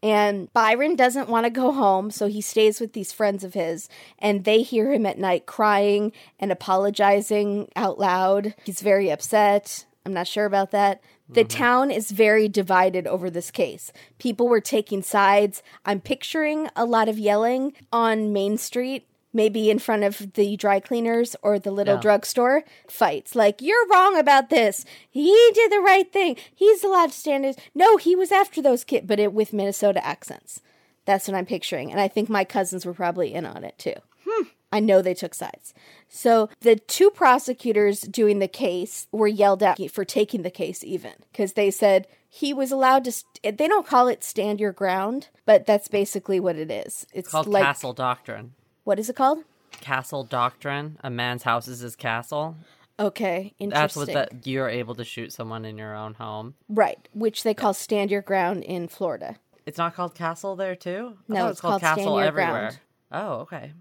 And 0.02 0.52
Byron 0.52 0.94
doesn't 0.96 1.28
want 1.28 1.44
to 1.44 1.50
go 1.50 1.72
home, 1.72 2.10
so 2.10 2.28
he 2.28 2.40
stays 2.40 2.80
with 2.80 2.92
these 2.92 3.12
friends 3.12 3.42
of 3.42 3.54
his, 3.54 3.88
and 4.18 4.44
they 4.44 4.62
hear 4.62 4.92
him 4.92 5.06
at 5.06 5.18
night 5.18 5.46
crying 5.46 6.12
and 6.38 6.52
apologizing 6.52 7.68
out 7.74 7.98
loud. 7.98 8.54
He's 8.64 8.80
very 8.80 9.10
upset. 9.10 9.86
I'm 10.06 10.12
not 10.12 10.28
sure 10.28 10.44
about 10.44 10.70
that. 10.70 11.00
The 11.28 11.42
mm-hmm. 11.42 11.58
town 11.58 11.90
is 11.90 12.10
very 12.10 12.48
divided 12.48 13.06
over 13.06 13.28
this 13.28 13.50
case. 13.50 13.92
People 14.18 14.48
were 14.48 14.60
taking 14.60 15.02
sides. 15.02 15.62
I'm 15.84 16.00
picturing 16.00 16.68
a 16.74 16.84
lot 16.84 17.08
of 17.08 17.18
yelling 17.18 17.74
on 17.92 18.32
Main 18.32 18.56
Street, 18.56 19.06
maybe 19.32 19.70
in 19.70 19.78
front 19.78 20.04
of 20.04 20.32
the 20.34 20.56
dry 20.56 20.80
cleaners 20.80 21.36
or 21.42 21.58
the 21.58 21.70
little 21.70 21.96
Yeah. 21.96 22.00
drugstore 22.00 22.64
fights. 22.88 23.34
Like, 23.34 23.60
you're 23.60 23.86
wrong 23.88 24.18
about 24.18 24.48
this. 24.48 24.86
He 25.10 25.50
did 25.54 25.70
the 25.70 25.80
right 25.80 26.10
thing. 26.10 26.36
He's 26.54 26.82
allowed 26.82 27.10
to 27.12 27.18
stand 27.18 27.44
his. 27.44 27.56
No, 27.74 27.98
he 27.98 28.16
was 28.16 28.32
after 28.32 28.62
those 28.62 28.84
kids, 28.84 29.06
but 29.06 29.20
it 29.20 29.34
with 29.34 29.52
Minnesota 29.52 30.04
accents. 30.04 30.62
That's 31.04 31.28
what 31.28 31.36
I'm 31.36 31.46
picturing. 31.46 31.90
And 31.90 32.00
I 32.00 32.08
think 32.08 32.28
my 32.28 32.44
cousins 32.44 32.86
were 32.86 32.94
probably 32.94 33.34
in 33.34 33.44
on 33.44 33.64
it 33.64 33.78
too. 33.78 33.94
Hmm. 34.26 34.44
I 34.70 34.80
know 34.80 35.00
they 35.00 35.14
took 35.14 35.34
sides. 35.34 35.72
So 36.08 36.48
the 36.60 36.76
two 36.76 37.10
prosecutors 37.10 38.00
doing 38.02 38.38
the 38.38 38.48
case 38.48 39.06
were 39.12 39.28
yelled 39.28 39.62
at 39.62 39.78
for 39.90 40.04
taking 40.04 40.42
the 40.42 40.50
case, 40.50 40.84
even 40.84 41.12
because 41.32 41.54
they 41.54 41.70
said 41.70 42.06
he 42.28 42.52
was 42.52 42.70
allowed 42.70 43.04
to. 43.04 43.12
St- 43.12 43.56
they 43.56 43.68
don't 43.68 43.86
call 43.86 44.08
it 44.08 44.22
stand 44.22 44.60
your 44.60 44.72
ground, 44.72 45.28
but 45.46 45.64
that's 45.66 45.88
basically 45.88 46.38
what 46.40 46.56
it 46.56 46.70
is. 46.70 47.06
It's 47.14 47.30
Called 47.30 47.46
like 47.46 47.64
castle 47.64 47.92
doctrine. 47.94 48.52
what 48.84 48.98
is 48.98 49.08
it 49.08 49.16
called? 49.16 49.38
Castle 49.80 50.24
doctrine. 50.24 50.98
A 51.02 51.08
man's 51.10 51.44
house 51.44 51.68
is 51.68 51.80
his 51.80 51.96
castle. 51.96 52.56
Okay, 53.00 53.54
interesting. 53.58 53.70
That's 53.70 53.96
what 53.96 54.06
that 54.12 54.46
you're 54.46 54.68
able 54.68 54.96
to 54.96 55.04
shoot 55.04 55.32
someone 55.32 55.64
in 55.64 55.78
your 55.78 55.94
own 55.94 56.14
home. 56.14 56.54
right, 56.68 56.98
which 57.14 57.42
they 57.44 57.54
call 57.54 57.72
stand 57.72 58.10
your 58.10 58.22
ground 58.22 58.64
in 58.64 58.88
Florida. 58.88 59.36
It's 59.66 59.78
not 59.78 59.94
called 59.94 60.14
castle 60.14 60.56
there 60.56 60.74
too. 60.74 61.16
No, 61.28 61.36
thought 61.36 61.50
it's 61.50 61.60
called 61.60 61.80
stand 61.80 62.00
your 62.00 62.32
ground. 62.32 62.80
Oh, 63.12 63.32
okay. 63.40 63.72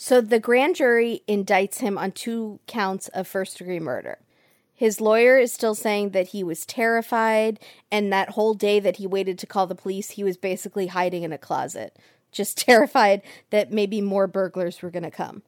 So 0.00 0.20
the 0.20 0.38
grand 0.38 0.76
jury 0.76 1.24
indicts 1.26 1.80
him 1.80 1.98
on 1.98 2.12
two 2.12 2.60
counts 2.68 3.08
of 3.08 3.26
first 3.26 3.58
degree 3.58 3.80
murder. 3.80 4.20
His 4.72 5.00
lawyer 5.00 5.38
is 5.38 5.52
still 5.52 5.74
saying 5.74 6.10
that 6.10 6.28
he 6.28 6.44
was 6.44 6.64
terrified, 6.64 7.58
and 7.90 8.12
that 8.12 8.30
whole 8.30 8.54
day 8.54 8.78
that 8.78 8.98
he 8.98 9.08
waited 9.08 9.40
to 9.40 9.46
call 9.46 9.66
the 9.66 9.74
police, 9.74 10.10
he 10.10 10.22
was 10.22 10.36
basically 10.36 10.86
hiding 10.86 11.24
in 11.24 11.32
a 11.32 11.36
closet, 11.36 11.98
just 12.30 12.56
terrified 12.64 13.22
that 13.50 13.72
maybe 13.72 14.00
more 14.00 14.28
burglars 14.28 14.80
were 14.82 14.90
going 14.92 15.02
to 15.02 15.10
come. 15.10 15.42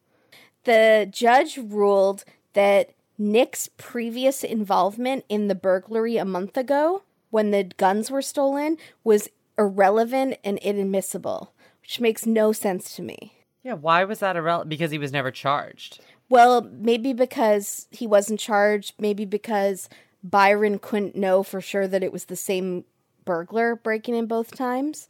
The 0.65 1.07
judge 1.09 1.57
ruled 1.57 2.25
that 2.55 2.91
Nick's 3.17 3.69
previous 3.77 4.43
involvement 4.43 5.25
in 5.29 5.47
the 5.47 5.55
burglary 5.55 6.17
a 6.17 6.25
month 6.25 6.57
ago, 6.57 7.05
when 7.31 7.53
the 7.53 7.63
guns 7.63 8.11
were 8.11 8.21
stolen, 8.21 8.79
was 9.05 9.29
irrelevant 9.57 10.39
and 10.43 10.59
inadmissible, 10.59 11.53
which 11.83 12.01
makes 12.01 12.27
no 12.27 12.51
sense 12.51 12.97
to 12.97 13.03
me. 13.03 13.40
Yeah, 13.63 13.75
why 13.75 14.05
was 14.05 14.21
that 14.21 14.37
irrelevant? 14.37 14.71
Because 14.71 14.91
he 14.91 14.99
was 14.99 15.13
never 15.13 15.31
charged. 15.31 16.01
Well, 16.29 16.63
maybe 16.63 17.13
because 17.13 17.89
he 17.91 18.07
wasn't 18.07 18.41
charged, 18.41 18.95
maybe 18.99 19.25
because 19.25 19.89
Byron 20.23 20.79
couldn't 20.79 21.17
know 21.17 21.43
for 21.43 21.61
sure 21.61 21.87
that 21.89 22.03
it 22.03 22.13
was 22.13 22.27
the 22.27 22.37
same 22.37 22.85
burglar 23.25 23.77
breaking 23.77 24.15
in 24.15 24.27
both 24.27 24.55
times. 24.55 25.09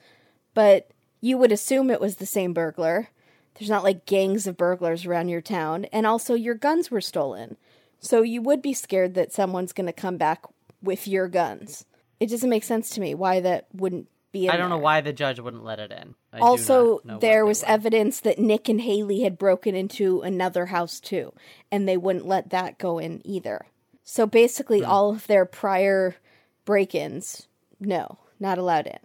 But 0.54 0.90
you 1.20 1.36
would 1.38 1.52
assume 1.52 1.90
it 1.90 2.00
was 2.00 2.16
the 2.16 2.26
same 2.26 2.52
burglar. 2.52 3.10
There's 3.54 3.70
not 3.70 3.84
like 3.84 4.06
gangs 4.06 4.46
of 4.46 4.56
burglars 4.56 5.04
around 5.04 5.28
your 5.28 5.42
town. 5.42 5.84
And 5.86 6.06
also, 6.06 6.34
your 6.34 6.54
guns 6.54 6.90
were 6.90 7.00
stolen. 7.00 7.56
So 8.00 8.22
you 8.22 8.40
would 8.42 8.62
be 8.62 8.72
scared 8.72 9.14
that 9.14 9.32
someone's 9.32 9.74
going 9.74 9.86
to 9.86 9.92
come 9.92 10.16
back 10.16 10.44
with 10.82 11.06
your 11.06 11.28
guns. 11.28 11.84
It 12.18 12.30
doesn't 12.30 12.48
make 12.50 12.64
sense 12.64 12.88
to 12.90 13.00
me 13.00 13.14
why 13.14 13.40
that 13.40 13.66
wouldn't 13.74 14.08
be 14.32 14.48
I 14.48 14.56
don't 14.56 14.70
know 14.70 14.78
why 14.78 15.00
the 15.00 15.12
judge 15.12 15.40
wouldn't 15.40 15.64
let 15.64 15.78
it 15.80 15.90
in. 15.90 16.14
I 16.32 16.38
Also, 16.38 16.74
not 16.74 17.04
know 17.04 17.12
what 17.14 17.20
there 17.20 17.44
was 17.46 17.62
evidence 17.64 18.20
that 18.20 18.38
Nick 18.38 18.68
and 18.68 18.80
Haley 18.80 19.20
had 19.22 19.38
broken 19.38 19.74
into 19.74 20.20
another 20.22 20.66
house 20.66 21.00
too, 21.00 21.32
and 21.70 21.88
they 21.88 21.96
wouldn't 21.96 22.26
let 22.26 22.50
that 22.50 22.78
go 22.78 22.98
in 22.98 23.20
either. 23.24 23.66
So 24.04 24.26
basically, 24.26 24.80
Hmm. 24.80 24.90
all 24.90 25.10
of 25.10 25.26
their 25.26 25.44
prior 25.44 26.16
break 26.64 26.94
ins, 26.94 27.48
no, 27.78 28.18
not 28.38 28.58
allowed 28.58 28.86
in. 28.86 28.98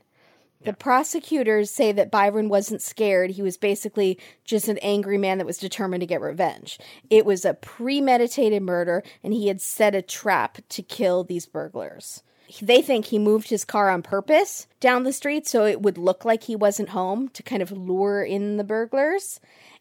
The 0.63 0.73
prosecutors 0.73 1.69
say 1.69 1.91
that 1.91 2.09
Byron 2.09 2.49
wasn't 2.49 2.81
scared. 2.81 3.29
He 3.31 3.43
was 3.43 3.55
basically 3.55 4.17
just 4.45 4.67
an 4.67 4.79
angry 4.79 5.17
man 5.19 5.37
that 5.37 5.45
was 5.45 5.59
determined 5.59 6.01
to 6.01 6.07
get 6.07 6.21
revenge. 6.21 6.79
It 7.11 7.23
was 7.23 7.45
a 7.45 7.53
premeditated 7.53 8.63
murder, 8.63 9.03
and 9.23 9.31
he 9.31 9.47
had 9.47 9.61
set 9.61 9.93
a 9.93 10.01
trap 10.01 10.57
to 10.69 10.81
kill 10.81 11.23
these 11.23 11.45
burglars. 11.45 12.23
They 12.61 12.81
think 12.81 13.05
he 13.05 13.19
moved 13.19 13.49
his 13.49 13.65
car 13.65 13.89
on 13.89 14.01
purpose 14.01 14.67
down 14.79 15.03
the 15.03 15.13
street 15.13 15.47
so 15.47 15.65
it 15.65 15.81
would 15.81 15.97
look 15.97 16.25
like 16.25 16.43
he 16.43 16.55
wasn't 16.55 16.89
home 16.89 17.29
to 17.29 17.43
kind 17.43 17.61
of 17.61 17.71
lure 17.71 18.23
in 18.23 18.57
the 18.57 18.63
burglars. 18.63 19.39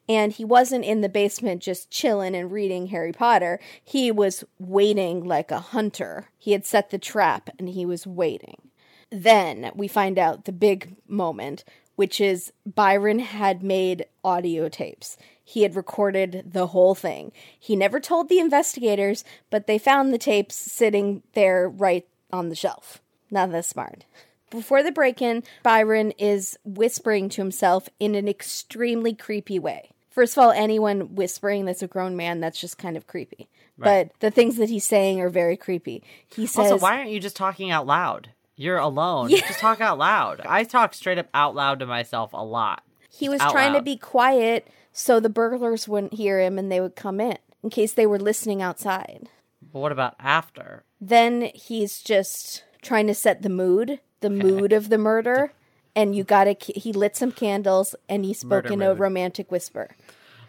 And 0.08 0.32
he 0.32 0.44
wasn't 0.44 0.84
in 0.84 1.00
the 1.00 1.08
basement 1.08 1.62
just 1.62 1.90
chilling 1.90 2.34
and 2.34 2.52
reading 2.52 2.88
Harry 2.88 3.12
Potter. 3.12 3.58
He 3.82 4.10
was 4.10 4.44
waiting 4.58 5.24
like 5.24 5.50
a 5.50 5.60
hunter. 5.60 6.28
He 6.38 6.52
had 6.52 6.66
set 6.66 6.90
the 6.90 6.98
trap 6.98 7.50
and 7.58 7.70
he 7.70 7.86
was 7.86 8.06
waiting. 8.06 8.70
Then 9.10 9.70
we 9.74 9.88
find 9.88 10.18
out 10.18 10.44
the 10.44 10.52
big 10.52 10.96
moment, 11.08 11.64
which 11.96 12.20
is 12.20 12.52
Byron 12.66 13.20
had 13.20 13.62
made 13.62 14.06
audio 14.22 14.68
tapes. 14.68 15.16
He 15.42 15.62
had 15.62 15.76
recorded 15.76 16.52
the 16.52 16.68
whole 16.68 16.94
thing. 16.94 17.32
He 17.58 17.76
never 17.76 18.00
told 18.00 18.28
the 18.28 18.40
investigators, 18.40 19.24
but 19.50 19.66
they 19.66 19.78
found 19.78 20.12
the 20.12 20.18
tapes 20.18 20.54
sitting 20.54 21.22
there 21.34 21.68
right 21.68 22.06
on 22.32 22.48
the 22.48 22.54
shelf. 22.54 23.00
Not 23.30 23.50
that 23.52 23.64
smart. 23.64 24.04
Before 24.50 24.82
the 24.82 24.92
break 24.92 25.20
in, 25.20 25.42
Byron 25.62 26.12
is 26.12 26.58
whispering 26.64 27.28
to 27.30 27.42
himself 27.42 27.88
in 27.98 28.14
an 28.14 28.28
extremely 28.28 29.14
creepy 29.14 29.58
way. 29.58 29.90
First 30.10 30.36
of 30.36 30.44
all, 30.44 30.50
anyone 30.52 31.16
whispering 31.16 31.64
that's 31.64 31.82
a 31.82 31.88
grown 31.88 32.16
man, 32.16 32.40
that's 32.40 32.60
just 32.60 32.78
kind 32.78 32.96
of 32.96 33.08
creepy. 33.08 33.48
But 33.76 34.12
the 34.20 34.30
things 34.30 34.56
that 34.56 34.68
he's 34.68 34.84
saying 34.84 35.20
are 35.20 35.28
very 35.28 35.56
creepy. 35.56 36.04
He 36.32 36.46
says, 36.46 36.70
Also, 36.70 36.78
why 36.78 36.98
aren't 36.98 37.10
you 37.10 37.18
just 37.18 37.34
talking 37.34 37.72
out 37.72 37.86
loud? 37.86 38.30
You're 38.54 38.78
alone. 38.78 39.30
Just 39.30 39.58
talk 39.58 39.80
out 39.80 39.98
loud. 39.98 40.40
I 40.46 40.62
talk 40.62 40.94
straight 40.94 41.18
up 41.18 41.28
out 41.34 41.56
loud 41.56 41.80
to 41.80 41.86
myself 41.86 42.32
a 42.32 42.44
lot. 42.44 42.84
He 43.10 43.28
was 43.28 43.40
trying 43.40 43.72
to 43.72 43.82
be 43.82 43.96
quiet 43.96 44.68
so 44.92 45.18
the 45.18 45.28
burglars 45.28 45.88
wouldn't 45.88 46.14
hear 46.14 46.40
him 46.40 46.58
and 46.58 46.70
they 46.70 46.80
would 46.80 46.94
come 46.94 47.20
in 47.20 47.38
in 47.62 47.70
case 47.70 47.92
they 47.92 48.06
were 48.06 48.18
listening 48.18 48.62
outside. 48.62 49.28
But 49.72 49.80
what 49.80 49.92
about 49.92 50.14
after? 50.20 50.84
Then 51.08 51.50
he's 51.54 52.00
just 52.00 52.64
trying 52.82 53.06
to 53.08 53.14
set 53.14 53.42
the 53.42 53.48
mood, 53.50 54.00
the 54.20 54.30
mood 54.30 54.72
of 54.72 54.88
the 54.88 54.98
murder. 54.98 55.52
And 55.94 56.16
you 56.16 56.24
gotta, 56.24 56.56
he 56.58 56.92
lit 56.92 57.14
some 57.14 57.30
candles 57.30 57.94
and 58.08 58.24
he 58.24 58.32
spoke 58.34 58.64
Murder 58.64 58.72
in 58.72 58.82
a 58.82 58.88
mood. 58.88 58.98
romantic 59.00 59.52
whisper. 59.52 59.94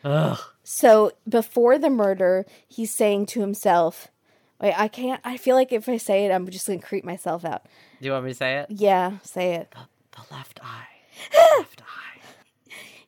Ugh. 0.03 0.39
So 0.63 1.12
before 1.27 1.77
the 1.77 1.89
murder, 1.89 2.45
he's 2.67 2.91
saying 2.91 3.27
to 3.27 3.41
himself, 3.41 4.07
Wait, 4.62 4.74
I 4.79 4.88
can't, 4.88 5.19
I 5.25 5.35
feel 5.38 5.55
like 5.57 5.74
if 5.74 5.89
I 5.89 5.97
say 5.97 6.25
it, 6.25 6.31
I'm 6.31 6.47
just 6.50 6.65
gonna 6.65 6.79
creep 6.79 7.03
myself 7.03 7.43
out. 7.43 7.65
Do 8.00 8.05
you 8.07 8.13
want 8.13 8.25
me 8.25 8.31
to 8.31 8.35
say 8.38 8.59
it? 8.59 8.67
Yeah, 8.71 9.17
say 9.24 9.55
it. 9.55 9.75
The 10.12 10.33
left 10.33 10.59
eye. 10.63 10.88
The 11.31 11.59
left 11.59 11.81
eye. 11.83 12.21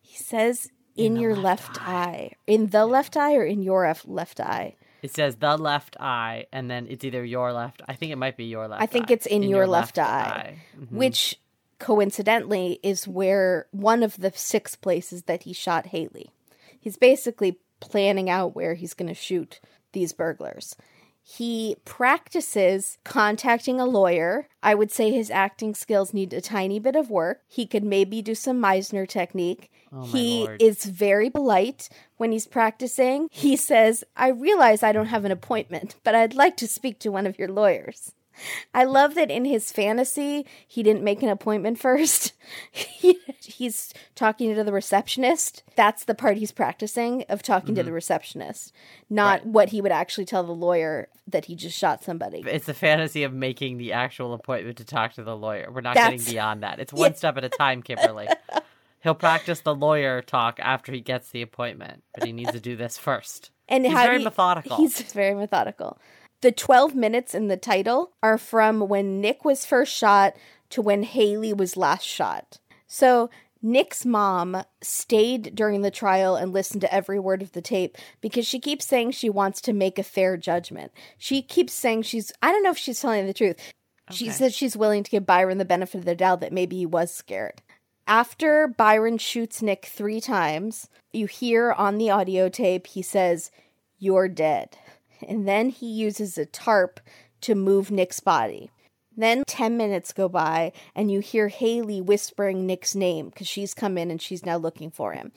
He 0.02 0.18
says, 0.18 0.70
in, 0.96 1.14
the 1.16 1.22
your 1.22 1.36
left 1.36 1.78
left, 1.78 1.88
eye. 1.88 2.32
In 2.46 2.68
the 2.68 2.86
left 2.86 3.16
eye 3.18 3.36
or 3.36 3.44
in 3.46 3.64
your 3.64 3.86
F- 3.86 4.04
left 4.06 4.40
eye? 4.40 4.76
It 5.02 5.14
says 5.14 5.36
the 5.36 5.58
left 5.58 5.96
eye, 6.00 6.48
and 6.52 6.70
then 6.70 6.88
it's 6.90 7.04
either 7.06 7.24
your 7.24 7.54
left. 7.54 7.82
I 7.88 7.94
think 7.94 8.12
it 8.12 8.18
might 8.18 8.36
be 8.38 8.46
your 8.46 8.68
left. 8.68 8.82
I 8.82 8.88
think 8.88 9.10
eye. 9.10 9.14
it's 9.14 9.26
in, 9.26 9.44
your, 9.44 9.68
left, 9.68 10.00
eye, 10.00 10.58
Mhm. 10.78 10.92
which 10.92 11.40
coincidentally 11.80 12.80
is 12.84 13.08
where 13.08 13.68
one 13.72 14.04
of 14.04 14.18
the 14.18 14.32
six 14.36 14.76
places 14.76 15.24
that 15.24 15.44
he 15.44 15.54
shot 15.54 15.88
Haley. 15.88 16.32
He's 16.80 16.98
basically 16.98 17.60
planning 17.80 18.30
out 18.30 18.56
where 18.56 18.74
he's 18.74 18.94
going 18.94 19.08
to 19.10 19.14
shoot 19.14 19.60
these 19.94 20.14
burglars. 20.14 20.76
He 21.30 21.76
practices 21.84 22.98
contacting 23.04 23.82
a 23.82 23.86
lawyer. 23.86 24.48
I 24.64 24.74
would 24.76 24.94
say 24.94 25.12
his 25.12 25.30
acting 25.30 25.76
skills 25.76 26.14
need 26.14 26.32
a 26.32 26.40
tiny 26.40 26.80
bit 26.80 26.96
of 26.96 27.10
work. 27.10 27.42
He 27.50 27.66
could 27.66 27.84
maybe 27.84 28.22
do 28.22 28.34
some 28.34 28.62
Meisner 28.62 29.06
technique. 29.06 29.70
Oh, 29.92 30.04
he 30.04 30.46
Lord. 30.46 30.62
is 30.62 30.86
very 30.86 31.30
polite 31.30 31.90
when 32.16 32.32
he's 32.32 32.48
practicing. 32.48 33.28
He 33.30 33.58
says, 33.58 34.06
I 34.16 34.30
realize 34.30 34.84
I 34.84 34.94
don't 34.94 35.08
have 35.08 35.26
an 35.26 35.32
appointment, 35.34 35.96
but 36.06 36.16
I'd 36.16 36.34
like 36.34 36.56
to 36.58 36.68
speak 36.68 36.98
to 37.00 37.12
one 37.12 37.28
of 37.28 37.38
your 37.38 37.50
lawyers. 37.50 38.14
I 38.74 38.84
love 38.84 39.16
that 39.16 39.30
in 39.32 39.46
his 39.46 39.72
fantasy, 39.72 40.46
he 40.68 40.84
didn't 40.84 41.04
make 41.04 41.22
an 41.24 41.30
appointment 41.30 41.80
first. 41.80 42.34
He- 42.72 43.20
he's 43.42 43.94
talking 44.16 44.54
to 44.56 44.64
the 44.64 44.72
receptionist. 44.72 45.64
That's 45.76 46.06
the 46.06 46.16
part 46.16 46.38
he's 46.38 46.52
practicing 46.52 47.24
of 47.30 47.42
talking 47.44 47.76
to 47.76 47.84
the 47.84 47.92
receptionist, 47.92 48.72
not 49.10 49.40
Mm-hmm. 49.40 49.48
Right. 49.48 49.54
what 49.54 49.70
he 49.70 49.82
would 49.82 49.92
actually 49.92 50.26
tell 50.26 50.44
the 50.44 50.54
lawyer 50.54 51.10
that 51.28 51.46
he 51.46 51.56
just 51.56 51.78
shot 51.78 52.04
somebody. 52.04 52.44
It's 52.48 52.66
the 52.66 52.74
fantasy 52.74 53.24
of 53.24 53.34
making 53.34 53.78
the 53.78 53.92
actual 53.94 54.34
appointment 54.34 54.78
to 54.78 54.86
talk 54.86 55.14
to 55.14 55.24
the 55.24 55.36
lawyer. 55.36 55.70
We're 55.72 55.82
not 55.82 55.96
That's- 55.96 56.22
getting 56.22 56.34
beyond 56.34 56.64
that. 56.64 56.80
It's 56.80 56.94
one 56.94 57.16
step 57.16 57.36
at 57.38 57.44
a 57.44 57.50
time, 57.50 57.82
Kimberly. 57.84 58.28
He'll 59.04 59.16
practice 59.16 59.60
the 59.62 59.76
lawyer 59.76 60.22
talk 60.22 60.60
after 60.62 60.92
he 60.92 61.02
gets 61.02 61.30
the 61.30 61.42
appointment, 61.42 62.04
but 62.16 62.26
he 62.26 62.32
needs 62.32 62.52
to 62.52 62.60
do 62.60 62.76
this 62.76 62.98
first. 62.98 63.52
And 63.68 63.86
He's 63.86 63.94
very 63.94 64.18
you- 64.20 64.24
methodical. 64.24 64.78
He's 64.78 65.02
very 65.14 65.34
methodical. 65.36 66.00
The 66.42 66.52
12 66.52 66.94
minutes 66.94 67.34
in 67.34 67.48
the 67.48 67.58
title 67.58 68.12
are 68.22 68.38
from 68.38 68.82
when 68.82 69.22
Nick 69.22 69.44
was 69.44 69.66
first 69.66 69.94
shot 69.94 70.36
to 70.70 70.82
when 70.82 71.04
Haley 71.04 71.54
was 71.54 71.78
last 71.78 72.04
shot. 72.04 72.60
So 72.86 73.30
Nick's 73.62 74.06
mom 74.06 74.64
stayed 74.82 75.56
during 75.56 75.82
the 75.82 75.92
trial 75.92 76.36
and 76.36 76.54
listened 76.54 76.82
to 76.82 76.94
every 76.94 77.20
word 77.20 77.42
of 77.42 77.54
the 77.54 77.62
tape 77.62 77.98
because 78.22 78.46
she 78.46 78.60
keeps 78.60 78.86
saying 78.86 79.12
she 79.12 79.30
wants 79.30 79.62
to 79.62 79.74
make 79.74 79.98
a 79.98 80.04
fair 80.04 80.38
judgment. 80.38 80.92
She 81.18 81.42
keeps 81.42 81.74
saying 81.74 82.04
she's, 82.04 82.32
I 82.42 82.52
don't 82.52 82.64
know 82.64 82.72
if 82.72 82.78
she's 82.78 83.00
telling 83.00 83.26
the 83.26 83.34
truth. 83.34 83.58
She 84.12 84.30
says 84.30 84.56
she's 84.56 84.78
willing 84.78 85.04
to 85.04 85.12
give 85.12 85.26
Byron 85.26 85.58
the 85.58 85.66
benefit 85.66 85.98
of 85.98 86.06
the 86.06 86.16
doubt 86.16 86.40
that 86.40 86.54
maybe 86.54 86.78
he 86.78 86.86
was 86.86 87.12
scared. 87.12 87.62
After 88.08 88.70
Byron 88.70 89.18
shoots 89.18 89.62
Nick 89.62 89.86
three 89.86 90.22
times, 90.22 90.88
you 91.12 91.26
hear 91.26 91.74
on 91.74 91.98
the 91.98 92.10
audio 92.10 92.48
tape 92.48 92.88
he 92.88 93.02
says, 93.02 93.52
You're 94.00 94.30
dead. 94.30 94.78
And 95.28 95.48
then 95.48 95.70
he 95.70 95.88
uses 95.88 96.38
a 96.38 96.46
tarp 96.46 97.00
to 97.42 97.56
move 97.56 97.92
Nick's 97.92 98.20
body. 98.20 98.72
Then 99.16 99.44
10 99.48 99.78
minutes 99.78 100.14
go 100.14 100.30
by, 100.30 100.72
and 100.96 101.12
you 101.12 101.22
hear 101.22 101.48
Haley 101.48 102.02
whispering 102.02 102.68
Nick's 102.68 102.94
name 102.94 103.30
because 103.30 103.48
she's 103.48 103.74
come 103.74 103.98
in 103.98 104.12
and 104.12 104.22
she's 104.22 104.46
now 104.46 104.58
looking 104.58 104.92
for 104.92 105.14
him. 105.14 105.32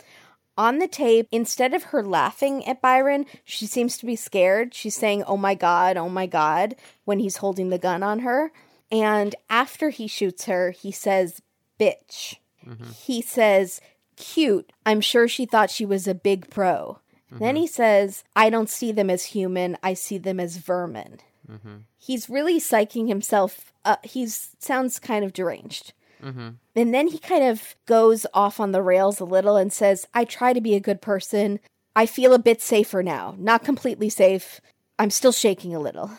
On 0.58 0.78
the 0.78 0.88
tape, 0.88 1.26
instead 1.32 1.72
of 1.72 1.84
her 1.84 2.02
laughing 2.02 2.66
at 2.66 2.82
Byron, 2.82 3.24
she 3.44 3.66
seems 3.66 3.96
to 3.96 4.04
be 4.04 4.16
scared. 4.16 4.74
She's 4.74 4.94
saying, 4.94 5.24
Oh 5.26 5.38
my 5.38 5.54
God, 5.54 5.96
oh 5.96 6.10
my 6.10 6.26
God, 6.26 6.76
when 7.06 7.18
he's 7.18 7.38
holding 7.38 7.70
the 7.70 7.78
gun 7.78 8.02
on 8.02 8.18
her. 8.18 8.52
And 8.92 9.34
after 9.48 9.88
he 9.88 10.06
shoots 10.06 10.44
her, 10.44 10.72
he 10.72 10.92
says, 10.92 11.40
Bitch. 11.78 12.36
Mm-hmm. 12.68 12.90
He 12.90 13.22
says, 13.22 13.80
Cute. 14.16 14.70
I'm 14.84 15.00
sure 15.00 15.26
she 15.26 15.46
thought 15.46 15.70
she 15.70 15.86
was 15.86 16.06
a 16.06 16.14
big 16.14 16.50
pro. 16.50 16.98
Then 17.38 17.56
he 17.56 17.66
says, 17.66 18.24
I 18.34 18.50
don't 18.50 18.68
see 18.68 18.92
them 18.92 19.08
as 19.08 19.26
human, 19.26 19.76
I 19.82 19.94
see 19.94 20.18
them 20.18 20.40
as 20.40 20.56
vermin. 20.56 21.20
Mm-hmm. 21.50 21.76
He's 21.96 22.28
really 22.28 22.58
psyching 22.58 23.08
himself 23.08 23.72
up. 23.84 24.04
He's 24.04 24.50
sounds 24.58 24.98
kind 24.98 25.24
of 25.24 25.32
deranged. 25.32 25.92
Mm-hmm. 26.22 26.48
And 26.76 26.94
then 26.94 27.08
he 27.08 27.18
kind 27.18 27.44
of 27.44 27.76
goes 27.86 28.26
off 28.34 28.60
on 28.60 28.72
the 28.72 28.82
rails 28.82 29.20
a 29.20 29.24
little 29.24 29.56
and 29.56 29.72
says, 29.72 30.06
I 30.12 30.24
try 30.24 30.52
to 30.52 30.60
be 30.60 30.74
a 30.74 30.80
good 30.80 31.00
person. 31.00 31.60
I 31.96 32.06
feel 32.06 32.32
a 32.34 32.38
bit 32.38 32.60
safer 32.60 33.02
now. 33.02 33.34
Not 33.38 33.64
completely 33.64 34.08
safe. 34.08 34.60
I'm 34.98 35.10
still 35.10 35.32
shaking 35.32 35.74
a 35.74 35.80
little. 35.80 36.10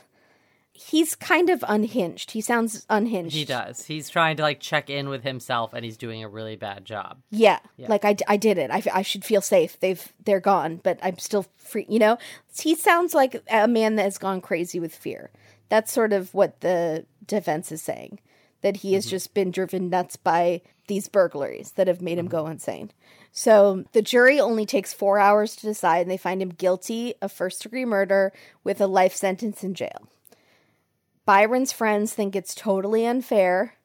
He's 0.73 1.15
kind 1.15 1.49
of 1.49 1.63
unhinged. 1.67 2.31
He 2.31 2.41
sounds 2.41 2.85
unhinged. 2.89 3.35
He 3.35 3.45
does. 3.45 3.85
He's 3.85 4.09
trying 4.09 4.37
to 4.37 4.43
like 4.43 4.59
check 4.59 4.89
in 4.89 5.09
with 5.09 5.23
himself, 5.23 5.73
and 5.73 5.85
he's 5.85 5.97
doing 5.97 6.23
a 6.23 6.29
really 6.29 6.55
bad 6.55 6.85
job. 6.85 7.19
Yeah, 7.29 7.59
Yeah. 7.77 7.87
like 7.87 8.05
I, 8.05 8.15
I 8.27 8.37
did 8.37 8.57
it. 8.57 8.71
I, 8.71 8.81
I 8.93 9.01
should 9.01 9.25
feel 9.25 9.41
safe. 9.41 9.79
They've 9.79 10.11
they're 10.23 10.39
gone, 10.39 10.79
but 10.83 10.97
I'm 11.03 11.17
still 11.19 11.45
free. 11.57 11.85
You 11.89 11.99
know, 11.99 12.17
he 12.57 12.75
sounds 12.75 13.13
like 13.13 13.43
a 13.49 13.67
man 13.67 13.95
that 13.95 14.03
has 14.03 14.17
gone 14.17 14.41
crazy 14.41 14.79
with 14.79 14.95
fear. 14.95 15.29
That's 15.69 15.91
sort 15.91 16.13
of 16.13 16.33
what 16.33 16.61
the 16.61 17.05
defense 17.25 17.71
is 17.71 17.81
saying. 17.81 18.19
That 18.61 18.77
he 18.77 18.93
has 18.93 19.05
mm-hmm. 19.05 19.11
just 19.11 19.33
been 19.33 19.51
driven 19.51 19.89
nuts 19.89 20.15
by 20.15 20.61
these 20.87 21.07
burglaries 21.07 21.71
that 21.73 21.87
have 21.87 22.01
made 22.01 22.17
him 22.17 22.25
mm-hmm. 22.25 22.37
go 22.37 22.47
insane. 22.47 22.91
So 23.31 23.85
the 23.93 24.01
jury 24.01 24.39
only 24.39 24.65
takes 24.65 24.93
four 24.93 25.19
hours 25.19 25.55
to 25.55 25.65
decide, 25.65 26.01
and 26.01 26.11
they 26.11 26.17
find 26.17 26.41
him 26.41 26.49
guilty 26.49 27.15
of 27.21 27.31
first 27.31 27.63
degree 27.63 27.85
murder 27.85 28.33
with 28.63 28.81
a 28.81 28.87
life 28.87 29.15
sentence 29.15 29.63
in 29.63 29.73
jail. 29.73 30.07
Byron's 31.25 31.71
friends 31.71 32.13
think 32.13 32.35
it's 32.35 32.55
totally 32.55 33.05
unfair 33.05 33.75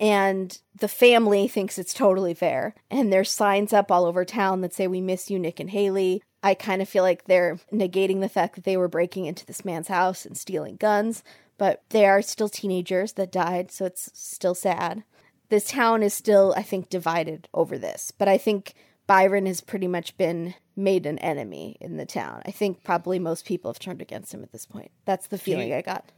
and 0.00 0.58
the 0.74 0.88
family 0.88 1.46
thinks 1.46 1.78
it's 1.78 1.92
totally 1.92 2.32
fair. 2.32 2.74
And 2.90 3.12
there's 3.12 3.30
signs 3.30 3.72
up 3.74 3.92
all 3.92 4.06
over 4.06 4.24
town 4.24 4.62
that 4.62 4.72
say, 4.72 4.86
We 4.86 5.02
miss 5.02 5.30
you, 5.30 5.38
Nick 5.38 5.60
and 5.60 5.70
Haley. 5.70 6.22
I 6.42 6.54
kind 6.54 6.80
of 6.80 6.88
feel 6.88 7.02
like 7.02 7.26
they're 7.26 7.58
negating 7.70 8.20
the 8.20 8.28
fact 8.28 8.54
that 8.54 8.64
they 8.64 8.78
were 8.78 8.88
breaking 8.88 9.26
into 9.26 9.44
this 9.44 9.62
man's 9.62 9.88
house 9.88 10.24
and 10.24 10.38
stealing 10.38 10.76
guns, 10.76 11.22
but 11.58 11.82
they 11.90 12.06
are 12.06 12.22
still 12.22 12.48
teenagers 12.48 13.12
that 13.12 13.30
died, 13.30 13.70
so 13.70 13.84
it's 13.84 14.10
still 14.14 14.54
sad. 14.54 15.04
This 15.50 15.68
town 15.68 16.02
is 16.02 16.14
still, 16.14 16.54
I 16.56 16.62
think, 16.62 16.88
divided 16.88 17.48
over 17.52 17.76
this, 17.76 18.10
but 18.16 18.26
I 18.26 18.38
think 18.38 18.72
Byron 19.06 19.44
has 19.44 19.60
pretty 19.60 19.86
much 19.86 20.16
been 20.16 20.54
made 20.74 21.04
an 21.04 21.18
enemy 21.18 21.76
in 21.78 21.98
the 21.98 22.06
town. 22.06 22.40
I 22.46 22.52
think 22.52 22.82
probably 22.84 23.18
most 23.18 23.44
people 23.44 23.70
have 23.70 23.78
turned 23.78 24.00
against 24.00 24.32
him 24.32 24.42
at 24.42 24.52
this 24.52 24.64
point. 24.64 24.92
That's 25.04 25.26
the 25.26 25.36
feeling 25.36 25.74
I 25.74 25.82
got. 25.82 26.10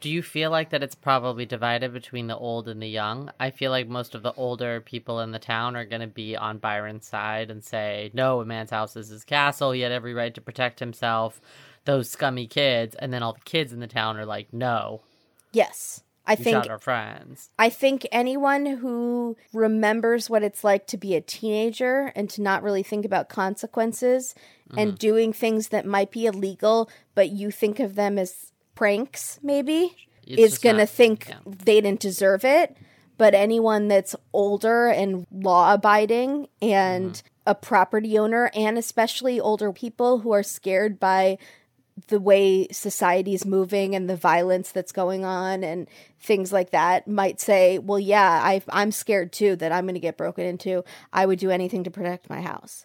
Do 0.00 0.10
you 0.10 0.22
feel 0.22 0.50
like 0.50 0.70
that 0.70 0.82
it's 0.82 0.94
probably 0.94 1.46
divided 1.46 1.92
between 1.92 2.26
the 2.26 2.36
old 2.36 2.68
and 2.68 2.80
the 2.80 2.88
young? 2.88 3.30
I 3.40 3.50
feel 3.50 3.70
like 3.70 3.88
most 3.88 4.14
of 4.14 4.22
the 4.22 4.34
older 4.34 4.80
people 4.80 5.20
in 5.20 5.30
the 5.32 5.38
town 5.38 5.74
are 5.74 5.86
going 5.86 6.02
to 6.02 6.06
be 6.06 6.36
on 6.36 6.58
Byron's 6.58 7.06
side 7.06 7.50
and 7.50 7.64
say, 7.64 8.10
no, 8.12 8.40
a 8.40 8.44
man's 8.44 8.70
house 8.70 8.94
is 8.96 9.08
his 9.08 9.24
castle. 9.24 9.72
He 9.72 9.80
had 9.80 9.92
every 9.92 10.14
right 10.14 10.34
to 10.34 10.40
protect 10.40 10.80
himself. 10.80 11.40
Those 11.86 12.10
scummy 12.10 12.46
kids. 12.46 12.94
And 12.94 13.12
then 13.12 13.22
all 13.22 13.32
the 13.32 13.40
kids 13.40 13.72
in 13.72 13.80
the 13.80 13.86
town 13.86 14.18
are 14.18 14.26
like, 14.26 14.52
no, 14.52 15.00
Yes. 15.56 16.02
I 16.26 16.32
you 16.32 16.44
think 16.44 16.54
shot 16.56 16.68
our 16.68 16.78
friends. 16.78 17.50
I 17.58 17.70
think 17.70 18.06
anyone 18.10 18.66
who 18.66 19.36
remembers 19.52 20.28
what 20.28 20.42
it's 20.42 20.64
like 20.64 20.86
to 20.88 20.96
be 20.96 21.14
a 21.14 21.20
teenager 21.20 22.12
and 22.16 22.28
to 22.30 22.42
not 22.42 22.62
really 22.62 22.82
think 22.82 23.06
about 23.06 23.28
consequences 23.28 24.34
and 24.76 24.90
mm-hmm. 24.90 24.96
doing 24.96 25.32
things 25.32 25.68
that 25.68 25.86
might 25.86 26.10
be 26.10 26.26
illegal, 26.26 26.90
but 27.14 27.30
you 27.30 27.52
think 27.52 27.78
of 27.78 27.94
them 27.94 28.18
as 28.18 28.52
pranks, 28.76 29.40
maybe, 29.42 29.96
It's 30.24 30.54
is 30.54 30.58
going 30.58 30.76
to 30.76 30.86
think 30.86 31.28
yeah. 31.28 31.38
they 31.44 31.80
didn't 31.80 32.00
deserve 32.00 32.44
it. 32.44 32.76
But 33.18 33.34
anyone 33.34 33.88
that's 33.88 34.14
older 34.32 34.88
and 34.88 35.26
law 35.32 35.72
abiding 35.72 36.48
and 36.60 37.12
mm-hmm. 37.12 37.26
a 37.46 37.54
property 37.54 38.18
owner, 38.18 38.50
and 38.54 38.76
especially 38.76 39.40
older 39.40 39.72
people 39.72 40.20
who 40.20 40.32
are 40.32 40.42
scared 40.42 41.00
by 41.00 41.38
the 42.08 42.20
way 42.20 42.68
society 42.70 43.32
is 43.32 43.46
moving 43.46 43.94
and 43.94 44.08
the 44.08 44.16
violence 44.16 44.70
that's 44.70 44.92
going 44.92 45.24
on 45.24 45.64
and 45.64 45.88
things 46.20 46.52
like 46.52 46.70
that 46.70 47.08
might 47.08 47.40
say, 47.40 47.78
well, 47.78 47.98
yeah, 47.98 48.40
I, 48.42 48.62
I'm 48.68 48.92
scared 48.92 49.32
too 49.32 49.56
that 49.56 49.72
I'm 49.72 49.84
going 49.84 49.94
to 49.94 50.00
get 50.00 50.18
broken 50.18 50.44
into. 50.44 50.84
I 51.12 51.24
would 51.24 51.38
do 51.38 51.50
anything 51.50 51.84
to 51.84 51.90
protect 51.90 52.28
my 52.28 52.42
house. 52.42 52.84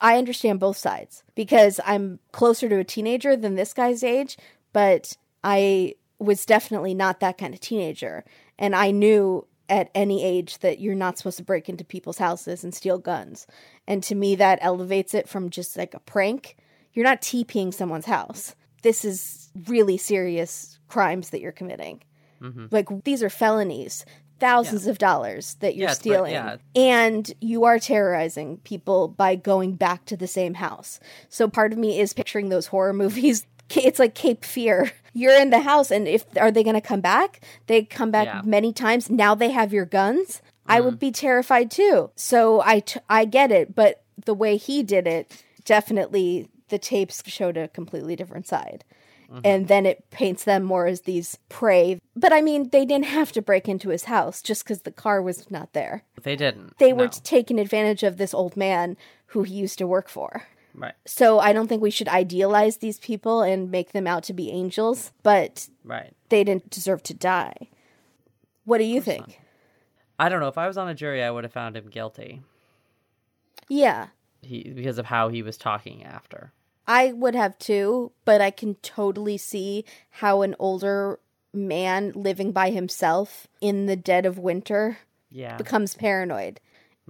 I 0.00 0.16
understand 0.16 0.60
both 0.60 0.76
sides 0.76 1.24
because 1.34 1.80
I'm 1.84 2.20
closer 2.32 2.68
to 2.68 2.78
a 2.78 2.84
teenager 2.84 3.36
than 3.36 3.54
this 3.54 3.74
guy's 3.74 4.02
age, 4.02 4.36
but 4.72 5.16
I 5.44 5.94
was 6.18 6.44
definitely 6.44 6.94
not 6.94 7.20
that 7.20 7.38
kind 7.38 7.54
of 7.54 7.60
teenager. 7.60 8.24
And 8.58 8.74
I 8.74 8.90
knew 8.90 9.46
at 9.68 9.90
any 9.94 10.24
age 10.24 10.58
that 10.60 10.80
you're 10.80 10.94
not 10.94 11.18
supposed 11.18 11.36
to 11.36 11.44
break 11.44 11.68
into 11.68 11.84
people's 11.84 12.18
houses 12.18 12.64
and 12.64 12.74
steal 12.74 12.98
guns. 12.98 13.46
And 13.86 14.02
to 14.04 14.14
me, 14.14 14.34
that 14.36 14.58
elevates 14.62 15.14
it 15.14 15.28
from 15.28 15.50
just 15.50 15.76
like 15.76 15.94
a 15.94 16.00
prank. 16.00 16.56
You're 16.92 17.04
not 17.04 17.20
TPing 17.20 17.72
someone's 17.72 18.06
house. 18.06 18.54
This 18.82 19.04
is 19.04 19.50
really 19.66 19.96
serious 19.98 20.78
crimes 20.88 21.30
that 21.30 21.40
you're 21.40 21.52
committing. 21.52 22.02
Mm-hmm. 22.40 22.66
Like 22.70 22.86
these 23.04 23.22
are 23.22 23.28
felonies, 23.30 24.04
thousands 24.40 24.86
of 24.86 24.98
dollars 24.98 25.54
that 25.60 25.76
you're 25.76 25.88
Yeah, 25.88 25.94
stealing. 25.94 26.32
yeah. 26.32 26.56
And 26.74 27.30
you 27.40 27.64
are 27.64 27.78
terrorizing 27.78 28.58
people 28.58 29.08
by 29.08 29.36
going 29.36 29.74
back 29.74 30.04
to 30.06 30.16
the 30.16 30.26
same 30.28 30.54
house. 30.54 30.98
So 31.28 31.48
part 31.48 31.72
of 31.72 31.78
me 31.78 32.00
is 32.00 32.12
picturing 32.12 32.48
those 32.48 32.68
horror 32.68 32.92
movies. 33.04 33.46
It's 33.70 33.98
like 33.98 34.14
Cape 34.14 34.44
Fear. 34.44 34.92
You're 35.14 35.38
in 35.38 35.50
the 35.50 35.60
house, 35.60 35.90
and 35.90 36.06
if 36.06 36.24
are 36.36 36.50
they 36.50 36.62
going 36.62 36.74
to 36.74 36.80
come 36.80 37.00
back? 37.00 37.40
They 37.66 37.82
come 37.82 38.10
back 38.10 38.26
Yeah. 38.26 38.42
many 38.44 38.72
times. 38.72 39.10
Now 39.10 39.34
they 39.34 39.50
have 39.50 39.72
your 39.72 39.84
guns. 39.84 40.40
I 40.66 40.80
would 40.80 40.96
mm. 40.96 41.00
be 41.00 41.10
terrified 41.10 41.70
too. 41.70 42.10
So 42.14 42.60
I 42.64 42.80
t- 42.80 43.00
I 43.08 43.24
get 43.24 43.50
it, 43.50 43.74
but 43.74 44.02
the 44.24 44.34
way 44.34 44.56
he 44.56 44.82
did 44.82 45.06
it 45.06 45.42
definitely 45.64 46.48
the 46.68 46.78
tapes 46.78 47.22
showed 47.26 47.56
a 47.56 47.68
completely 47.68 48.16
different 48.16 48.46
side. 48.46 48.84
Mm-hmm. 49.30 49.40
And 49.44 49.68
then 49.68 49.84
it 49.84 50.08
paints 50.10 50.44
them 50.44 50.64
more 50.64 50.86
as 50.86 51.02
these 51.02 51.38
prey. 51.50 52.00
But 52.16 52.32
I 52.32 52.40
mean, 52.40 52.70
they 52.70 52.86
didn't 52.86 53.06
have 53.06 53.32
to 53.32 53.42
break 53.42 53.68
into 53.68 53.90
his 53.90 54.04
house 54.04 54.40
just 54.40 54.64
because 54.64 54.82
the 54.82 54.90
car 54.90 55.20
was 55.20 55.50
not 55.50 55.74
there. 55.74 56.04
They 56.22 56.34
didn't. 56.34 56.78
They 56.78 56.94
were 56.94 57.08
taking 57.08 57.58
advantage 57.58 58.02
of 58.02 58.16
this 58.16 58.32
old 58.32 58.56
man 58.56 58.96
who 59.26 59.42
he 59.42 59.54
used 59.54 59.78
to 59.78 59.86
work 59.86 60.08
for. 60.08 60.44
Right. 60.78 60.94
So 61.06 61.38
I 61.38 61.52
don't 61.52 61.68
think 61.68 61.82
we 61.82 61.90
should 61.90 62.08
idealize 62.08 62.78
these 62.78 62.98
people 62.98 63.42
and 63.42 63.70
make 63.70 63.92
them 63.92 64.06
out 64.06 64.22
to 64.24 64.32
be 64.32 64.50
angels, 64.50 65.12
but 65.22 65.68
Right. 65.84 66.12
they 66.28 66.44
didn't 66.44 66.70
deserve 66.70 67.02
to 67.04 67.14
die. 67.14 67.68
What 68.64 68.78
do 68.78 68.84
you 68.84 69.00
think? 69.00 69.40
I 70.18 70.28
don't 70.28 70.40
know. 70.40 70.48
If 70.48 70.58
I 70.58 70.66
was 70.66 70.76
on 70.78 70.88
a 70.88 70.94
jury, 70.94 71.22
I 71.22 71.30
would 71.30 71.44
have 71.44 71.52
found 71.52 71.76
him 71.76 71.88
guilty. 71.88 72.42
Yeah, 73.68 74.08
He 74.42 74.62
because 74.74 74.98
of 74.98 75.06
how 75.06 75.28
he 75.28 75.42
was 75.42 75.56
talking 75.56 76.02
after. 76.04 76.52
I 76.86 77.12
would 77.12 77.34
have 77.34 77.58
too, 77.58 78.12
but 78.24 78.40
I 78.40 78.50
can 78.50 78.76
totally 78.76 79.36
see 79.36 79.84
how 80.10 80.40
an 80.42 80.54
older 80.58 81.20
man 81.52 82.12
living 82.14 82.52
by 82.52 82.70
himself 82.70 83.46
in 83.60 83.86
the 83.86 83.96
dead 83.96 84.24
of 84.24 84.38
winter 84.38 84.98
Yeah. 85.30 85.56
becomes 85.58 85.94
paranoid. 85.94 86.60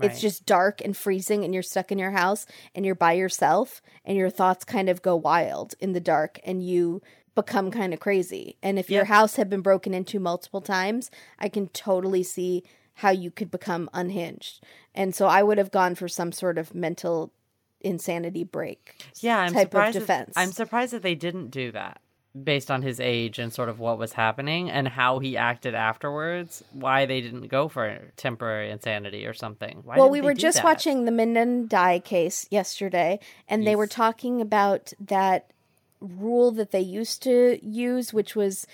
It's 0.07 0.21
just 0.21 0.47
dark 0.47 0.81
and 0.81 0.97
freezing, 0.97 1.45
and 1.45 1.53
you're 1.53 1.63
stuck 1.63 1.91
in 1.93 1.99
your 1.99 2.13
house 2.13 2.47
and 2.75 2.85
you're 2.87 2.95
by 2.95 3.13
yourself, 3.13 3.83
and 4.05 4.17
your 4.17 4.31
thoughts 4.31 4.65
kind 4.65 4.89
of 4.89 5.03
go 5.03 5.17
wild 5.17 5.75
in 5.81 5.93
the 5.93 6.01
dark, 6.01 6.39
and 6.45 6.63
you 6.65 7.03
become 7.35 7.71
kind 7.71 7.95
of 7.95 8.01
crazy. 8.01 8.57
And 8.63 8.79
if 8.79 8.91
your 8.91 9.05
house 9.05 9.37
had 9.37 9.49
been 9.49 9.61
broken 9.61 9.95
into 9.95 10.19
multiple 10.19 10.61
times, 10.61 11.11
I 11.39 11.49
can 11.49 11.69
totally 11.69 12.23
see 12.23 12.65
how 12.95 13.11
you 13.11 13.31
could 13.31 13.51
become 13.51 13.89
unhinged. 13.95 14.65
And 14.95 15.15
so 15.15 15.27
I 15.29 15.45
would 15.45 15.59
have 15.59 15.71
gone 15.71 15.95
for 15.95 16.09
some 16.09 16.33
sort 16.33 16.59
of 16.59 16.75
mental 16.75 17.33
insanity 17.81 18.43
break. 18.43 19.05
yeah, 19.21 19.39
I'm 19.39 19.53
type 19.53 19.67
of 19.67 19.71
surprised. 19.71 19.95
that- 19.97 20.01
defense. 20.01 20.33
I'm 20.37 20.51
surprised 20.51 20.93
that 20.93 21.03
they 21.03 21.15
didn't 21.15 21.51
do 21.51 21.71
that 21.73 22.01
based 22.45 22.71
on 22.71 22.83
his 22.83 23.01
age 23.01 23.38
and 23.38 23.53
sort 23.53 23.69
of 23.69 23.79
what 23.79 23.99
was 23.99 24.12
happening 24.12 24.71
and 24.71 24.87
how 24.87 25.19
he 25.19 25.37
acted 25.37 25.75
afterwards. 25.75 26.62
Why 26.73 27.07
they 27.07 27.21
didn't 27.21 27.49
go 27.49 27.69
for 27.69 28.12
temporary 28.17 28.71
insanity 28.71 29.27
or 29.27 29.35
something? 29.35 29.81
Why 29.85 29.97
well, 29.97 30.11
we 30.11 30.21
were 30.21 30.35
just 30.35 30.59
that? 30.59 30.64
watching 30.64 31.05
the 31.05 31.12
Menendai 31.12 32.05
case 32.05 32.47
yesterday, 32.51 33.19
and 33.49 33.67
they 33.67 33.77
were 33.77 33.87
talking 33.87 34.41
about 34.41 34.93
that 35.01 35.53
rule 36.01 36.53
that 36.53 36.71
they 36.71 36.81
used 36.81 37.23
to 37.25 37.59
use, 37.62 38.12
which 38.12 38.37
was 38.37 38.67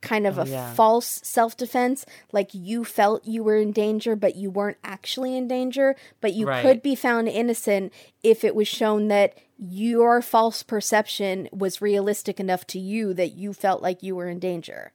kind 0.00 0.26
of 0.26 0.38
oh, 0.38 0.42
a 0.42 0.44
Oh, 0.44 0.48
yeah. 0.48 0.74
false 0.74 1.20
self 1.24 1.56
defense. 1.56 2.06
Like 2.32 2.50
you 2.52 2.84
felt 2.84 3.26
you 3.26 3.42
were 3.44 3.56
in 3.56 3.72
danger, 3.72 4.16
but 4.16 4.36
you 4.36 4.50
weren't 4.50 4.78
actually 4.82 5.36
in 5.36 5.46
danger, 5.48 5.96
but 6.20 6.32
you 6.34 6.46
Right. 6.46 6.62
could 6.62 6.82
be 6.82 6.94
found 6.94 7.28
innocent 7.28 7.92
if 8.22 8.44
it 8.44 8.54
was 8.54 8.68
shown 8.68 9.08
that 9.08 9.34
your 9.58 10.22
false 10.22 10.62
perception 10.62 11.48
was 11.52 11.82
realistic 11.82 12.40
enough 12.40 12.66
to 12.68 12.78
you 12.78 13.12
that 13.14 13.32
you 13.36 13.52
felt 13.52 13.82
like 13.82 14.02
you 14.02 14.16
were 14.16 14.28
in 14.28 14.38
danger 14.38 14.92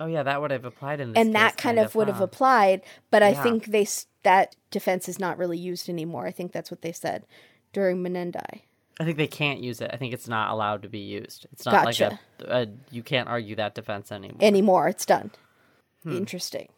Oh 0.00 0.06
yeah, 0.06 0.22
that 0.24 0.40
would 0.40 0.50
have 0.52 0.64
applied 0.64 1.00
in 1.00 1.12
this 1.12 1.20
and 1.20 1.34
that 1.34 1.56
case, 1.56 1.62
kind 1.62 1.78
of 1.78 1.94
would 1.94 2.08
have 2.08 2.20
applied 2.20 2.82
but 3.12 3.22
i 3.22 3.32
think 3.32 3.66
they 3.66 3.86
that 4.24 4.56
defense 4.72 5.08
is 5.08 5.20
not 5.20 5.38
really 5.38 5.56
used 5.58 5.88
anymore 5.88 6.26
i 6.26 6.32
think 6.32 6.50
that's 6.50 6.70
what 6.70 6.82
they 6.82 6.90
said 6.92 7.26
during 7.72 8.02
menendai 8.02 8.62
I 9.00 9.04
think 9.04 9.16
they 9.16 9.26
can't 9.28 9.60
use 9.60 9.80
it. 9.80 9.90
I 9.92 9.96
think 9.96 10.12
it's 10.12 10.26
not 10.28 10.50
allowed 10.50 10.82
to 10.82 10.88
be 10.88 10.98
used. 10.98 11.46
It's 11.52 11.64
not 11.64 11.84
Gotcha. 11.84 12.18
like 12.40 12.48
a, 12.48 12.62
a 12.62 12.66
you 12.90 13.02
can't 13.02 13.28
argue 13.28 13.54
that 13.56 13.74
defense 13.74 14.10
anymore. 14.12 14.38
anymore 14.40 14.88
it's 14.88 15.06
done 15.06 15.30
interesting 16.06 16.68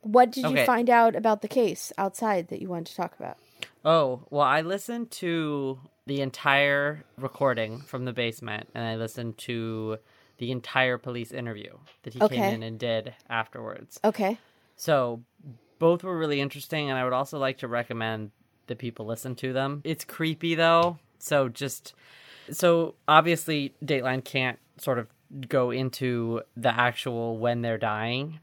what 0.00 0.32
did 0.32 0.44
you 0.44 0.58
Hmm. 0.58 0.64
Find 0.66 0.90
out 0.90 1.14
about 1.16 1.40
the 1.42 1.48
case 1.48 1.92
outside 1.96 2.48
that 2.48 2.60
you 2.60 2.68
wanted 2.68 2.86
to 2.86 2.96
talk 2.96 3.14
about 3.18 3.38
Oh, 3.86 4.22
well, 4.30 4.42
I 4.42 4.62
listened 4.62 5.10
to 5.12 5.78
the 6.06 6.20
entire 6.22 7.04
recording 7.18 7.80
from 7.80 8.04
the 8.04 8.12
basement 8.12 8.68
and 8.74 8.84
I 8.84 8.96
listened 8.96 9.38
to 9.38 9.98
the 10.38 10.50
entire 10.50 10.98
police 10.98 11.32
interview 11.32 11.72
that 12.02 12.14
he 12.14 12.20
came 12.28 12.42
in 12.42 12.62
and 12.62 12.78
did 12.78 13.14
afterwards. 13.30 14.00
okay 14.04 14.38
So, 14.76 15.22
both 15.78 16.02
were 16.02 16.16
really 16.18 16.40
interesting 16.40 16.90
and 16.90 16.98
I 16.98 17.04
would 17.04 17.12
also 17.12 17.38
like 17.38 17.58
to 17.58 17.68
recommend 17.68 18.30
that 18.66 18.78
people 18.78 19.06
listen 19.06 19.34
to 19.36 19.52
them. 19.52 19.82
It's 19.84 20.04
creepy 20.04 20.54
though, 20.54 20.98
so 21.24 21.48
just 21.48 21.94
so 22.50 22.94
obviously 23.08 23.74
Dateline 23.84 24.24
can't 24.24 24.58
sort 24.78 24.98
of 24.98 25.08
go 25.48 25.70
into 25.70 26.42
the 26.56 26.68
actual 26.68 27.38
when 27.38 27.62
they're 27.62 27.78
dying. 27.78 28.40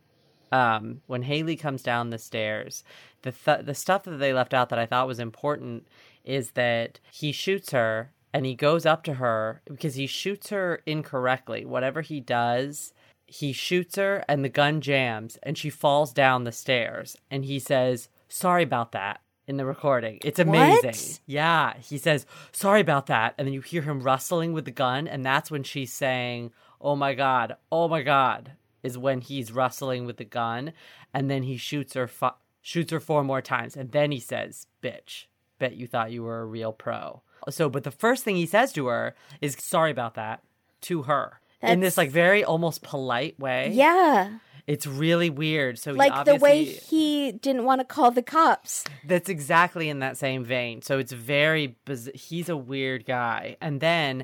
Um, 0.52 1.02
when 1.08 1.22
Haley 1.24 1.56
comes 1.56 1.82
down 1.82 2.10
the 2.10 2.18
stairs, 2.18 2.84
the 3.22 3.32
th- 3.32 3.66
the 3.66 3.76
stuff 3.76 4.04
that 4.04 4.18
they 4.18 4.34
left 4.34 4.54
out 4.54 4.70
that 4.70 4.80
I 4.80 4.86
thought 4.86 5.08
was 5.08 5.20
important 5.20 5.88
is 6.26 6.52
that 6.52 7.00
he 7.12 7.32
shoots 7.32 7.72
her 7.72 8.12
and 8.34 8.46
he 8.46 8.56
goes 8.56 8.86
up 8.86 9.04
to 9.04 9.16
her 9.16 9.62
because 9.66 9.96
he 9.96 10.08
shoots 10.08 10.50
her 10.50 10.82
incorrectly. 10.86 11.64
Whatever 11.64 12.02
he 12.02 12.20
does, 12.20 12.94
he 13.26 13.54
shoots 13.54 13.96
her 13.96 14.26
and 14.28 14.44
the 14.44 14.50
gun 14.50 14.82
jams 14.82 15.38
and 15.44 15.58
she 15.58 15.70
falls 15.70 16.12
down 16.12 16.44
the 16.44 16.52
stairs 16.52 17.16
and 17.30 17.46
he 17.46 17.60
says, 17.60 18.10
"Sorry 18.28 18.64
about 18.64 18.92
that." 18.92 19.22
In 19.48 19.58
the 19.58 19.66
recording, 19.66 20.20
it's 20.24 20.40
amazing. 20.40 20.92
What? 20.92 21.20
Yeah, 21.26 21.74
he 21.80 21.98
says, 21.98 22.26
"Sorry 22.52 22.80
about 22.80 23.08
that," 23.08 23.34
and 23.38 23.48
then 23.48 23.54
you 23.54 23.62
hear 23.62 23.82
him 23.82 24.02
rustling 24.02 24.54
with 24.54 24.66
the 24.66 24.72
gun, 24.72 25.08
and 25.08 25.26
that's 25.26 25.50
when 25.52 25.64
she's 25.64 25.92
saying, 25.92 26.52
"Oh 26.80 26.96
my 26.96 27.14
god, 27.16 27.58
oh 27.72 27.88
my 27.88 28.02
god," 28.04 28.54
is 28.84 28.98
when 28.98 29.20
he's 29.20 29.52
rustling 29.52 30.06
with 30.06 30.18
the 30.18 30.26
gun, 30.26 30.74
and 31.14 31.30
then 31.30 31.44
he 31.44 31.58
shoots 31.58 31.96
her, 31.96 32.08
fu- 32.08 32.30
shoots 32.62 32.92
her 32.92 33.00
four 33.00 33.24
more 33.24 33.42
times, 33.42 33.76
and 33.76 33.92
then 33.92 34.12
he 34.12 34.20
says, 34.20 34.68
"Bitch, 34.82 35.26
bet 35.60 35.76
you 35.76 35.88
thought 35.88 36.12
you 36.12 36.24
were 36.24 36.42
a 36.42 36.46
real 36.46 36.72
pro." 36.72 37.22
So, 37.50 37.68
but 37.68 37.84
the 37.84 37.92
first 37.92 38.24
thing 38.24 38.36
he 38.36 38.46
says 38.46 38.72
to 38.74 38.86
her 38.88 39.16
is, 39.42 39.56
"Sorry 39.60 39.90
about 39.92 40.14
that," 40.14 40.44
to 40.82 41.02
her 41.04 41.42
in 41.64 41.80
this 41.80 41.98
like 41.98 42.10
very 42.12 42.44
almost 42.44 42.84
polite 42.84 43.40
way. 43.40 43.72
yeah 43.74 44.38
it's 44.72 44.88
really 44.88 45.30
weird. 45.30 45.78
So, 45.78 45.92
he 45.92 45.98
like 45.98 46.24
the 46.24 46.36
way 46.36 46.64
he 46.64 47.34
didn't 47.34 47.66
want 47.66 47.82
to 47.82 47.86
call 47.86 48.10
the 48.10 48.24
cops 48.24 48.86
that's 49.06 49.28
exactly 49.28 49.90
in 49.90 50.00
that 50.00 50.16
same 50.18 50.46
vein. 50.46 50.82
So 50.82 50.98
it's 50.98 51.12
very 51.12 51.76
biz- 51.84 52.10
he's 52.14 52.48
a 52.48 52.56
weird 52.56 53.06
guy. 53.06 53.58
And 53.60 53.82
then 53.82 54.24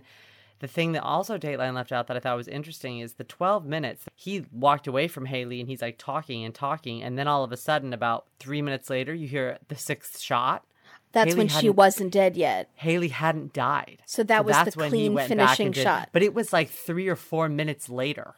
the 0.60 0.68
thing 0.68 0.94
that 0.94 1.04
also 1.04 1.38
Dateline 1.38 1.76
left 1.76 1.92
out 1.92 2.08
that 2.08 2.16
I 2.16 2.22
thought 2.22 2.38
was 2.38 2.48
interesting 2.48 3.00
is 3.00 3.16
the 3.16 3.26
12 3.26 3.66
minutes 3.66 4.06
he 4.16 4.46
walked 4.54 4.88
away 4.88 5.10
from 5.10 5.26
Haley 5.26 5.60
and 5.60 5.68
he's 5.70 5.82
like 5.82 5.98
talking 5.98 6.46
and 6.46 6.56
talking 6.56 7.04
and 7.04 7.20
then 7.20 7.28
all 7.28 7.44
of 7.44 7.52
a 7.52 7.58
sudden 7.58 7.92
about 7.92 8.26
3 8.40 8.62
minutes 8.62 8.90
later 8.90 9.14
you 9.14 9.28
hear 9.28 9.58
the 9.68 9.76
sixth 9.76 10.18
shot. 10.20 10.64
that's 11.12 11.28
Haley 11.34 11.38
when 11.40 11.48
she 11.50 11.70
wasn't 11.70 12.14
dead 12.14 12.38
yet 12.38 12.70
Haley 12.76 13.10
hadn't 13.10 13.52
died. 13.52 13.98
So 14.06 14.24
that 14.24 14.46
was 14.46 14.56
the 14.56 14.64
that's 14.64 14.78
when 14.78 14.94
he 14.94 15.10
clean 15.10 15.28
finishing 15.28 15.66
and 15.68 15.76
did- 15.76 15.84
shot. 15.84 16.10
But 16.14 16.24
it 16.24 16.34
was 16.34 16.54
like 16.54 16.70
3 16.70 17.10
or 17.10 17.18
4 17.18 17.50
minutes 17.50 17.90
later. 17.90 18.36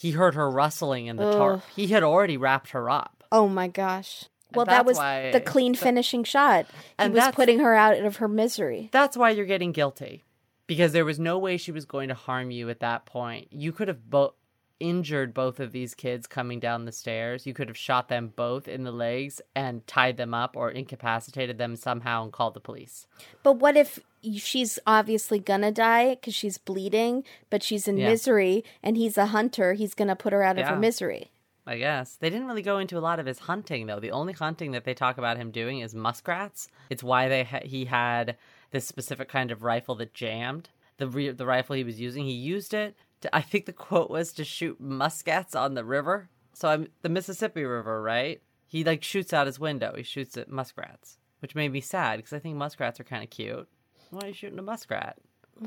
He 0.00 0.12
heard 0.12 0.34
her 0.34 0.50
rustling 0.50 1.06
in 1.06 1.16
the 1.16 1.30
tarp. 1.32 1.62
He 1.76 1.88
had 1.88 2.02
already 2.02 2.36
wrapped 2.38 2.70
her 2.70 2.88
up. 2.88 3.22
oh 3.30 3.46
my 3.48 3.68
gosh 3.68 4.24
well 4.54 4.66
that 4.66 4.84
was 4.86 4.96
why- 4.96 5.30
the 5.30 5.40
clean 5.40 5.74
finishing 5.74 6.24
shot 6.24 6.66
he 6.66 6.72
And 6.98 7.14
was 7.14 7.28
putting 7.32 7.60
her 7.60 7.74
out 7.74 7.96
of 7.98 8.16
her 8.16 8.26
misery 8.26 8.88
That's 8.92 9.16
why 9.16 9.30
you're 9.30 9.46
getting 9.46 9.72
guilty. 9.72 10.24
Because 10.66 10.92
there 10.92 11.04
was 11.04 11.18
no 11.20 11.38
way 11.38 11.56
she 11.56 11.70
was 11.72 11.84
going 11.84 12.08
to 12.08 12.14
harm 12.14 12.50
you 12.50 12.70
at 12.70 12.80
that 12.80 13.04
point. 13.04 13.48
You 13.52 13.72
could 13.72 13.88
have 13.88 14.08
bo- 14.08 14.34
injured 14.80 15.32
both 15.34 15.60
of 15.60 15.72
these 15.72 15.94
kids 15.94 16.26
coming 16.26 16.58
down 16.58 16.84
the 16.86 16.92
stairs. 16.92 17.46
You 17.46 17.54
could 17.54 17.68
have 17.68 17.76
shot 17.76 18.08
them 18.08 18.32
both 18.34 18.66
in 18.66 18.82
the 18.84 18.90
legs 18.90 19.40
and 19.54 19.86
tied 19.86 20.16
them 20.16 20.34
up 20.34 20.56
or 20.56 20.70
incapacitated 20.70 21.58
them 21.58 21.76
somehow 21.76 22.24
and 22.24 22.32
called 22.32 22.54
the 22.54 22.60
police. 22.60 23.06
But 23.42 23.54
what 23.58 23.76
if 23.76 24.00
she's 24.22 24.78
obviously 24.86 25.38
gonna 25.38 25.70
die 25.70 26.14
because 26.16 26.34
she's 26.34 26.58
bleeding, 26.58 27.24
but 27.50 27.62
she's 27.62 27.86
in 27.86 27.96
Yeah. 27.98 28.08
misery, 28.08 28.64
and 28.82 28.96
he's 28.96 29.16
a 29.18 29.26
hunter? 29.26 29.74
He's 29.74 29.94
gonna 29.94 30.16
put 30.16 30.32
her 30.32 30.42
out 30.42 30.58
of 30.58 30.66
her 30.66 30.76
misery. 30.76 31.30
I 31.66 31.76
guess. 31.78 32.16
They 32.16 32.30
didn't 32.30 32.48
really 32.48 32.62
go 32.62 32.78
into 32.78 32.98
a 32.98 33.00
lot 33.00 33.20
of 33.20 33.26
his 33.26 33.40
hunting 33.40 33.86
though. 33.86 34.00
The 34.00 34.10
only 34.10 34.32
hunting 34.32 34.72
that 34.72 34.84
they 34.84 34.94
talk 34.94 35.18
about 35.18 35.36
him 35.36 35.50
doing 35.50 35.80
is 35.80 35.94
muskrats. 35.94 36.68
It's 36.88 37.02
why 37.02 37.28
they 37.28 37.44
ha- 37.44 37.60
he 37.62 37.84
had 37.84 38.36
this 38.72 38.86
specific 38.86 39.28
kind 39.28 39.50
of 39.52 39.62
rifle 39.62 39.94
that 39.96 40.14
jammed. 40.14 40.70
The 40.96 41.06
re- 41.06 41.30
the 41.30 41.46
rifle 41.46 41.76
he 41.76 41.84
was 41.84 42.00
using, 42.00 42.24
he 42.24 42.32
used 42.32 42.74
it 42.74 42.96
I 43.32 43.42
think 43.42 43.66
the 43.66 43.72
quote 43.72 44.10
was 44.10 44.32
to 44.34 44.44
shoot 44.44 44.82
muskats 44.82 45.54
on 45.54 45.74
the 45.74 45.84
river. 45.84 46.28
So 46.54 46.68
I'm 46.68 46.88
the 47.02 47.08
Mississippi 47.08 47.64
River, 47.64 48.02
right? 48.02 48.40
He 48.66 48.84
like 48.84 49.02
shoots 49.02 49.32
out 49.32 49.46
his 49.46 49.58
window. 49.58 49.94
He 49.96 50.02
shoots 50.02 50.36
at 50.36 50.48
muskrats, 50.50 51.18
which 51.40 51.54
made 51.54 51.72
me 51.72 51.80
sad 51.80 52.18
because 52.18 52.32
I 52.32 52.38
think 52.38 52.56
muskrats 52.56 53.00
are 53.00 53.04
kind 53.04 53.24
of 53.24 53.30
cute. 53.30 53.68
Why 54.10 54.20
are 54.22 54.28
you 54.28 54.34
shooting 54.34 54.58
a 54.58 54.62
muskrat? 54.62 55.18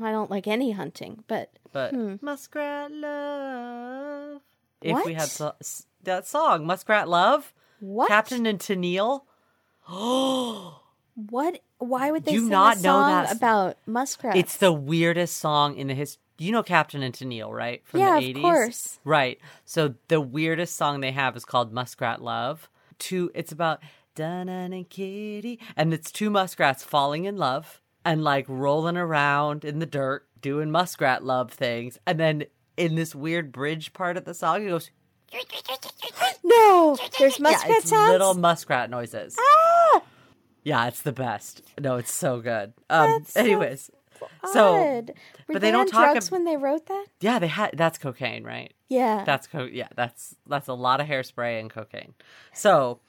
I 0.02 0.10
don't 0.10 0.30
like 0.30 0.46
any 0.46 0.72
hunting, 0.72 1.22
but 1.28 1.52
But 1.72 1.92
hmm. 1.92 2.16
muskrat 2.20 2.90
love. 2.92 4.40
If 4.82 5.04
we 5.04 5.14
had 5.14 5.28
so- 5.28 5.54
that 6.02 6.26
song, 6.26 6.66
Muskrat 6.66 7.08
Love, 7.08 7.52
what? 7.80 8.08
Captain 8.08 8.46
and 8.46 8.58
Tennille. 8.58 9.22
Oh. 9.88 10.80
What? 11.30 11.60
Why 11.78 12.10
would 12.10 12.24
they 12.24 12.32
Do 12.32 12.38
you 12.38 12.40
sing 12.40 12.50
not 12.50 12.78
a 12.78 12.82
know 12.82 12.98
that 12.98 13.36
about 13.36 13.76
muskrats? 13.86 14.36
It's 14.36 14.56
the 14.56 14.72
weirdest 14.72 15.36
song 15.36 15.76
in 15.76 15.86
the 15.86 15.94
history. 15.94 16.23
You 16.38 16.52
know 16.52 16.62
Captain 16.62 17.02
and 17.02 17.14
Tennille, 17.14 17.52
right? 17.52 17.82
From 17.86 18.00
Yeah, 18.00 18.18
the 18.18 18.30
of 18.30 18.36
80s? 18.36 18.42
course. 18.42 18.98
Right. 19.04 19.38
So 19.64 19.94
the 20.08 20.20
weirdest 20.20 20.76
song 20.76 21.00
they 21.00 21.12
have 21.12 21.36
is 21.36 21.44
called 21.44 21.72
Muskrat 21.72 22.20
Love. 22.22 22.68
Two 22.98 23.30
it's 23.34 23.52
about 23.52 23.80
Dun 24.14 24.48
and 24.48 24.88
Kitty 24.88 25.58
and 25.76 25.92
it's 25.94 26.10
two 26.12 26.30
muskrats 26.30 26.82
falling 26.84 27.24
in 27.24 27.36
love 27.36 27.80
and 28.04 28.22
like 28.22 28.44
rolling 28.48 28.96
around 28.96 29.64
in 29.64 29.78
the 29.80 29.86
dirt 29.86 30.26
doing 30.40 30.70
muskrat 30.70 31.24
love 31.24 31.50
things. 31.52 31.98
And 32.06 32.18
then 32.20 32.44
in 32.76 32.94
this 32.96 33.14
weird 33.14 33.50
bridge 33.52 33.92
part 33.92 34.16
of 34.16 34.24
the 34.24 34.34
song, 34.34 34.62
he 34.62 34.68
goes, 34.68 34.90
No, 36.44 36.96
there's 37.18 37.40
muskrat 37.40 37.68
yeah, 37.70 37.76
it's 37.78 37.88
sounds. 37.90 38.10
little 38.12 38.34
muskrat 38.34 38.90
noises. 38.90 39.36
Ah, 39.38 40.02
Yeah, 40.62 40.86
it's 40.86 41.02
the 41.02 41.12
best. 41.12 41.62
No, 41.80 41.96
it's 41.96 42.12
so 42.12 42.40
good. 42.40 42.72
Um, 42.90 43.18
That's 43.18 43.32
so 43.32 43.40
anyways, 43.40 43.90
so 44.52 44.74
odd. 44.74 45.08
Were 45.08 45.14
but 45.48 45.52
they, 45.54 45.58
they 45.68 45.70
don't 45.72 45.80
on 45.82 45.86
talk 45.88 46.12
drugs 46.12 46.26
ab- 46.28 46.32
when 46.32 46.44
they 46.44 46.56
wrote 46.56 46.86
that? 46.86 47.06
yeah, 47.20 47.38
they 47.38 47.48
had 47.48 47.70
that's 47.74 47.98
cocaine, 47.98 48.44
right? 48.44 48.72
Yeah. 48.88 49.24
That's 49.24 49.46
co- 49.46 49.64
yeah, 49.70 49.88
that's 49.96 50.34
that's 50.46 50.68
a 50.68 50.74
lot 50.74 51.00
of 51.00 51.06
hairspray 51.06 51.60
and 51.60 51.70
cocaine. 51.70 52.14
So, 52.52 53.00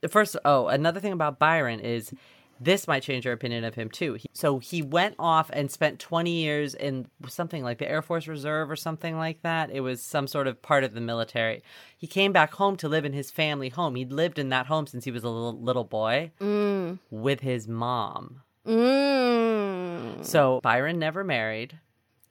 the 0.00 0.08
first 0.08 0.36
oh, 0.44 0.68
another 0.68 1.00
thing 1.00 1.12
about 1.12 1.38
Byron 1.38 1.80
is 1.80 2.12
this 2.60 2.88
might 2.88 3.04
change 3.04 3.24
your 3.24 3.34
opinion 3.34 3.62
of 3.62 3.76
him 3.76 3.88
too. 3.88 4.14
He, 4.14 4.28
so 4.32 4.58
he 4.58 4.82
went 4.82 5.14
off 5.16 5.48
and 5.52 5.70
spent 5.70 6.00
20 6.00 6.28
years 6.32 6.74
in 6.74 7.06
something 7.28 7.62
like 7.62 7.78
the 7.78 7.88
Air 7.88 8.02
Force 8.02 8.26
Reserve 8.26 8.68
or 8.68 8.74
something 8.74 9.16
like 9.16 9.42
that. 9.42 9.70
It 9.70 9.78
was 9.78 10.02
some 10.02 10.26
sort 10.26 10.48
of 10.48 10.60
part 10.60 10.82
of 10.82 10.92
the 10.92 11.00
military. 11.00 11.62
He 11.96 12.08
came 12.08 12.32
back 12.32 12.52
home 12.54 12.76
to 12.78 12.88
live 12.88 13.04
in 13.04 13.12
his 13.12 13.30
family 13.30 13.68
home. 13.68 13.94
He'd 13.94 14.10
lived 14.10 14.40
in 14.40 14.48
that 14.48 14.66
home 14.66 14.88
since 14.88 15.04
he 15.04 15.12
was 15.12 15.22
a 15.22 15.28
little, 15.28 15.56
little 15.60 15.84
boy 15.84 16.32
Mm. 16.40 16.98
with 17.10 17.38
his 17.40 17.68
mom. 17.68 18.40
Mm. 18.68 20.24
So 20.24 20.60
Byron 20.62 20.98
never 20.98 21.24
married 21.24 21.78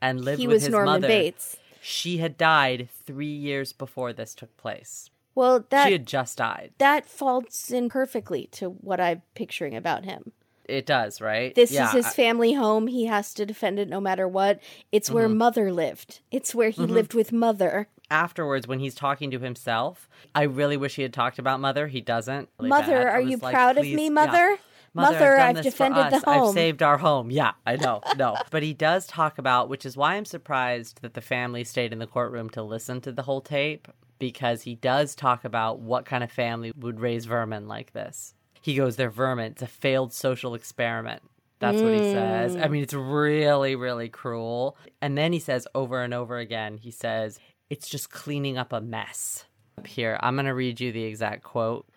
and 0.02 0.21
lived 0.23 0.39
He 0.39 0.47
with 0.47 0.62
his 0.62 0.69
Norman 0.69 0.93
mother. 1.02 1.08
Bates. 1.08 1.58
She 1.82 2.17
had 2.17 2.38
died 2.38 2.89
three 3.06 3.26
years 3.28 3.71
before 3.73 4.13
this 4.13 4.36
took 4.36 4.56
place. 4.58 5.10
Well, 5.36 5.65
that 5.69 5.86
she 5.86 5.91
had 5.93 6.08
just 6.08 6.38
died. 6.39 6.71
that 6.80 7.06
falls 7.06 7.71
in 7.71 7.89
perfectly 7.89 8.47
to 8.54 8.69
what 8.69 9.00
I'm 9.00 9.21
picturing 9.36 9.76
about 9.76 10.04
him. 10.04 10.32
It 10.65 10.86
does, 10.86 11.21
right? 11.21 11.54
This 11.56 11.71
Yeah, 11.71 11.86
is 11.88 11.93
his 11.93 12.06
I- 12.08 12.10
family 12.10 12.54
home. 12.54 12.88
He 12.88 13.06
has 13.06 13.34
to 13.36 13.45
defend 13.45 13.80
it 13.80 13.88
no 13.88 14.02
matter 14.02 14.28
what. 14.28 14.60
It's 14.91 15.10
where 15.12 15.28
Mm-hmm. 15.28 15.38
mother 15.38 15.71
lived. 15.71 16.19
It's 16.32 16.54
where 16.56 16.71
he 16.71 16.82
lived 16.82 17.13
with 17.13 17.32
mother. 17.32 17.88
Afterwards, 18.10 18.67
when 18.67 18.80
he's 18.80 18.95
talking 18.95 19.32
to 19.32 19.39
himself, 19.39 20.10
I 20.34 20.43
really 20.43 20.76
wish 20.76 20.95
he 20.95 21.04
had 21.04 21.13
talked 21.13 21.39
about 21.39 21.60
mother. 21.60 21.88
He 21.88 22.02
doesn't. 22.02 22.50
Really 22.58 22.69
Mother, 22.69 23.04
bad. 23.04 23.08
Are 23.08 23.21
you 23.21 23.38
like, 23.38 23.54
proud 23.54 23.78
of 23.78 23.84
"Please, 23.84 23.95
me, 23.95 24.06
yeah. 24.06 24.56
Mother? 24.97 25.13
Mother, 25.13 25.38
I've, 25.38 25.49
I've 25.49 25.55
this 25.63 25.73
defended 25.73 26.03
for 26.05 26.19
the 26.19 26.31
home. 26.31 26.47
I've 26.49 26.53
saved 26.53 26.83
our 26.83 26.97
home. 26.97 27.31
Yeah, 27.31 27.53
I 27.65 27.77
know, 27.77 28.01
no. 28.17 28.36
but 28.51 28.63
he 28.63 28.73
does 28.73 29.07
talk 29.07 29.38
about, 29.38 29.69
which 29.69 29.86
is 29.86 29.95
why 29.95 30.15
I'm 30.15 30.25
surprised 30.25 31.01
that 31.01 31.13
the 31.13 31.21
family 31.21 31.63
stayed 31.63 31.93
in 31.93 31.99
the 31.99 32.07
courtroom 32.07 32.49
to 32.51 32.63
listen 32.63 33.01
to 33.01 33.12
the 33.12 33.23
whole 33.23 33.41
tape, 33.41 33.88
because 34.19 34.63
he 34.63 34.75
does 34.75 35.15
talk 35.15 35.45
about 35.45 35.79
what 35.79 36.05
kind 36.05 36.23
of 36.23 36.31
family 36.31 36.71
would 36.77 36.99
raise 36.99 37.25
vermin 37.25 37.67
like 37.67 37.93
this. 37.93 38.33
He 38.62 38.75
goes, 38.75 38.95
they're 38.95 39.10
vermin. 39.10 39.51
It's 39.51 39.62
a 39.62 39.67
failed 39.67 40.13
social 40.13 40.53
experiment. 40.55 41.21
That's 41.60 41.81
what 41.81 41.93
he 41.93 41.99
says. 41.99 42.55
I 42.55 42.65
hmm. 42.65 42.73
mean, 42.73 42.83
it's 42.83 42.93
really, 42.93 43.75
really 43.75 44.10
cruel. 44.10 44.77
And 45.01 45.17
then 45.17 45.33
he 45.33 45.39
says 45.39 45.67
over 45.73 46.03
and 46.03 46.13
over 46.13 46.38
again, 46.38 46.77
he 46.77 46.91
says, 46.91 47.39
it's 47.69 47.89
just 47.89 48.12
cleaning 48.12 48.57
up 48.57 48.73
a 48.73 48.81
mess. 48.81 49.45
Here, 49.86 50.19
I'm 50.21 50.36
going 50.36 50.45
to 50.45 50.53
read 50.53 50.79
you 50.79 50.91
the 50.91 51.03
exact 51.03 51.43
quote. 51.43 51.88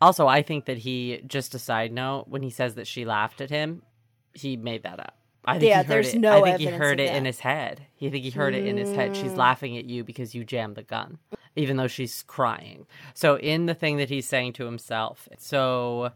Also, 0.00 0.26
I 0.26 0.42
think 0.42 0.66
that 0.66 0.78
he, 0.78 1.20
just 1.26 1.54
a 1.54 1.58
side 1.58 1.92
note, 1.92 2.26
when 2.28 2.42
he 2.42 2.50
says 2.50 2.74
that 2.74 2.86
she 2.86 3.04
laughed 3.04 3.40
at 3.40 3.50
him, 3.50 3.82
he 4.32 4.56
made 4.56 4.82
that 4.82 5.00
up. 5.00 5.16
I 5.44 5.58
think 5.58 5.68
Yeah, 5.70 5.82
he 5.82 5.84
heard 5.84 5.88
there's 5.88 6.14
it. 6.14 6.18
no 6.20 6.42
I 6.44 6.56
think 6.56 6.60
he 6.60 6.66
heard 6.66 7.00
it 7.00 7.14
in 7.14 7.24
his 7.24 7.40
head. 7.40 7.86
He 7.94 8.10
think 8.10 8.24
he 8.24 8.30
heard 8.30 8.54
it 8.54 8.66
in 8.66 8.76
his 8.76 8.94
head. 8.94 9.14
She's 9.16 9.34
laughing 9.34 9.76
at 9.76 9.84
you 9.84 10.02
because 10.02 10.34
you 10.34 10.44
jammed 10.44 10.74
the 10.76 10.82
gun, 10.82 11.18
even 11.54 11.76
though 11.76 11.86
she's 11.86 12.22
crying. 12.22 12.86
So 13.12 13.36
in 13.38 13.66
the 13.66 13.74
thing 13.74 13.98
that 13.98 14.08
he's 14.08 14.26
saying 14.26 14.54
to 14.54 14.64
himself, 14.64 15.28
so 15.38 16.12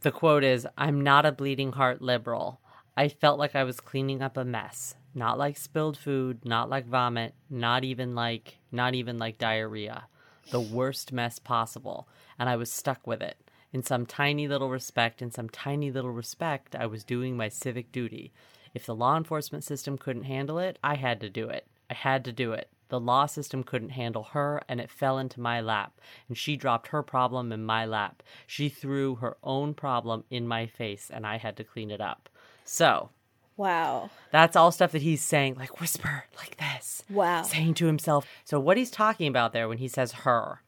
the 0.00 0.10
quote 0.10 0.44
is, 0.44 0.66
"I'm 0.78 1.02
not 1.02 1.26
a 1.26 1.32
bleeding 1.32 1.72
heart 1.72 2.00
liberal. 2.00 2.60
I 2.96 3.08
felt 3.08 3.38
like 3.38 3.54
I 3.54 3.64
was 3.64 3.80
cleaning 3.80 4.22
up 4.22 4.36
a 4.36 4.44
mess, 4.44 4.94
not 5.14 5.38
like 5.38 5.56
spilled 5.58 5.98
food, 5.98 6.44
not 6.44 6.70
like 6.70 6.86
vomit, 6.86 7.34
not 7.50 7.84
even 7.84 8.14
like 8.14 8.58
not 8.72 8.94
even 8.94 9.18
like 9.18 9.36
diarrhea, 9.38 10.06
the 10.50 10.60
worst 10.60 11.12
mess 11.12 11.38
possible, 11.38 12.08
and 12.38 12.48
I 12.48 12.56
was 12.56 12.72
stuck 12.72 13.06
with 13.06 13.22
it." 13.22 13.36
In 13.72 13.82
some 13.82 14.06
tiny 14.06 14.48
little 14.48 14.70
respect, 14.70 15.20
in 15.20 15.30
some 15.30 15.48
tiny 15.48 15.90
little 15.90 16.10
respect, 16.10 16.74
I 16.74 16.86
was 16.86 17.04
doing 17.04 17.36
my 17.36 17.48
civic 17.48 17.92
duty. 17.92 18.32
If 18.74 18.86
the 18.86 18.94
law 18.94 19.16
enforcement 19.16 19.64
system 19.64 19.98
couldn't 19.98 20.24
handle 20.24 20.58
it, 20.58 20.78
I 20.82 20.94
had 20.94 21.20
to 21.20 21.30
do 21.30 21.48
it. 21.48 21.66
I 21.90 21.94
had 21.94 22.24
to 22.24 22.32
do 22.32 22.52
it. 22.52 22.70
The 22.88 23.00
law 23.00 23.26
system 23.26 23.64
couldn't 23.64 23.90
handle 23.90 24.22
her, 24.22 24.62
and 24.68 24.80
it 24.80 24.90
fell 24.90 25.18
into 25.18 25.40
my 25.40 25.60
lap. 25.60 26.00
And 26.28 26.38
she 26.38 26.56
dropped 26.56 26.88
her 26.88 27.02
problem 27.02 27.52
in 27.52 27.64
my 27.64 27.84
lap. 27.84 28.22
She 28.46 28.70
threw 28.70 29.16
her 29.16 29.36
own 29.42 29.74
problem 29.74 30.24
in 30.30 30.48
my 30.48 30.66
face, 30.66 31.10
and 31.10 31.26
I 31.26 31.36
had 31.36 31.56
to 31.58 31.64
clean 31.64 31.90
it 31.90 32.00
up. 32.00 32.30
So, 32.64 33.10
Wow. 33.58 34.10
that's 34.30 34.56
all 34.56 34.70
stuff 34.70 34.92
that 34.92 35.02
he's 35.02 35.20
saying, 35.20 35.56
like 35.56 35.80
whisper, 35.80 36.24
like 36.38 36.56
this. 36.56 37.02
Wow. 37.10 37.42
Saying 37.42 37.74
to 37.74 37.86
himself. 37.86 38.26
So, 38.44 38.58
what 38.58 38.76
he's 38.76 38.90
talking 38.90 39.26
about 39.26 39.52
there 39.52 39.68
when 39.68 39.78
he 39.78 39.88
says 39.88 40.12
her, 40.12 40.62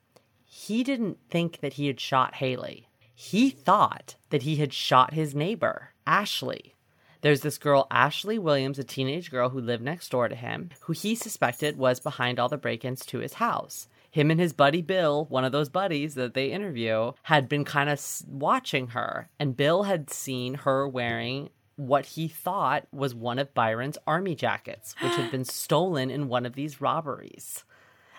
he 0.44 0.82
didn't 0.84 1.18
think 1.30 1.60
that 1.60 1.74
he 1.74 1.86
had 1.86 2.00
shot 2.00 2.34
Haley. 2.34 2.88
He 3.14 3.50
thought 3.50 4.16
that 4.30 4.42
he 4.42 4.56
had 4.56 4.72
shot 4.72 5.14
his 5.14 5.34
neighbor, 5.34 5.90
Ashley. 6.06 6.74
There's 7.20 7.42
this 7.42 7.58
girl, 7.58 7.86
Ashley 7.90 8.38
Williams, 8.38 8.78
a 8.78 8.84
teenage 8.84 9.30
girl 9.30 9.50
who 9.50 9.60
lived 9.60 9.82
next 9.82 10.08
door 10.10 10.28
to 10.28 10.34
him, 10.34 10.70
who 10.80 10.94
he 10.94 11.14
suspected 11.14 11.76
was 11.76 12.00
behind 12.00 12.40
all 12.40 12.48
the 12.48 12.56
break 12.56 12.84
ins 12.84 13.04
to 13.06 13.18
his 13.18 13.34
house. 13.34 13.88
Him 14.10 14.30
and 14.30 14.40
his 14.40 14.52
buddy 14.52 14.82
Bill, 14.82 15.26
one 15.26 15.44
of 15.44 15.52
those 15.52 15.68
buddies 15.68 16.14
that 16.14 16.34
they 16.34 16.50
interview, 16.50 17.12
had 17.24 17.48
been 17.48 17.64
kind 17.64 17.90
of 17.90 18.02
watching 18.26 18.88
her. 18.88 19.28
And 19.38 19.56
Bill 19.56 19.84
had 19.84 20.10
seen 20.10 20.54
her 20.54 20.88
wearing 20.88 21.50
what 21.86 22.04
he 22.04 22.28
thought 22.28 22.86
was 22.92 23.14
one 23.14 23.38
of 23.38 23.54
Byron's 23.54 23.96
army 24.06 24.34
jackets, 24.34 24.94
which 25.00 25.14
had 25.14 25.30
been 25.30 25.44
stolen 25.46 26.10
in 26.10 26.28
one 26.28 26.44
of 26.44 26.54
these 26.54 26.80
robberies. 26.80 27.64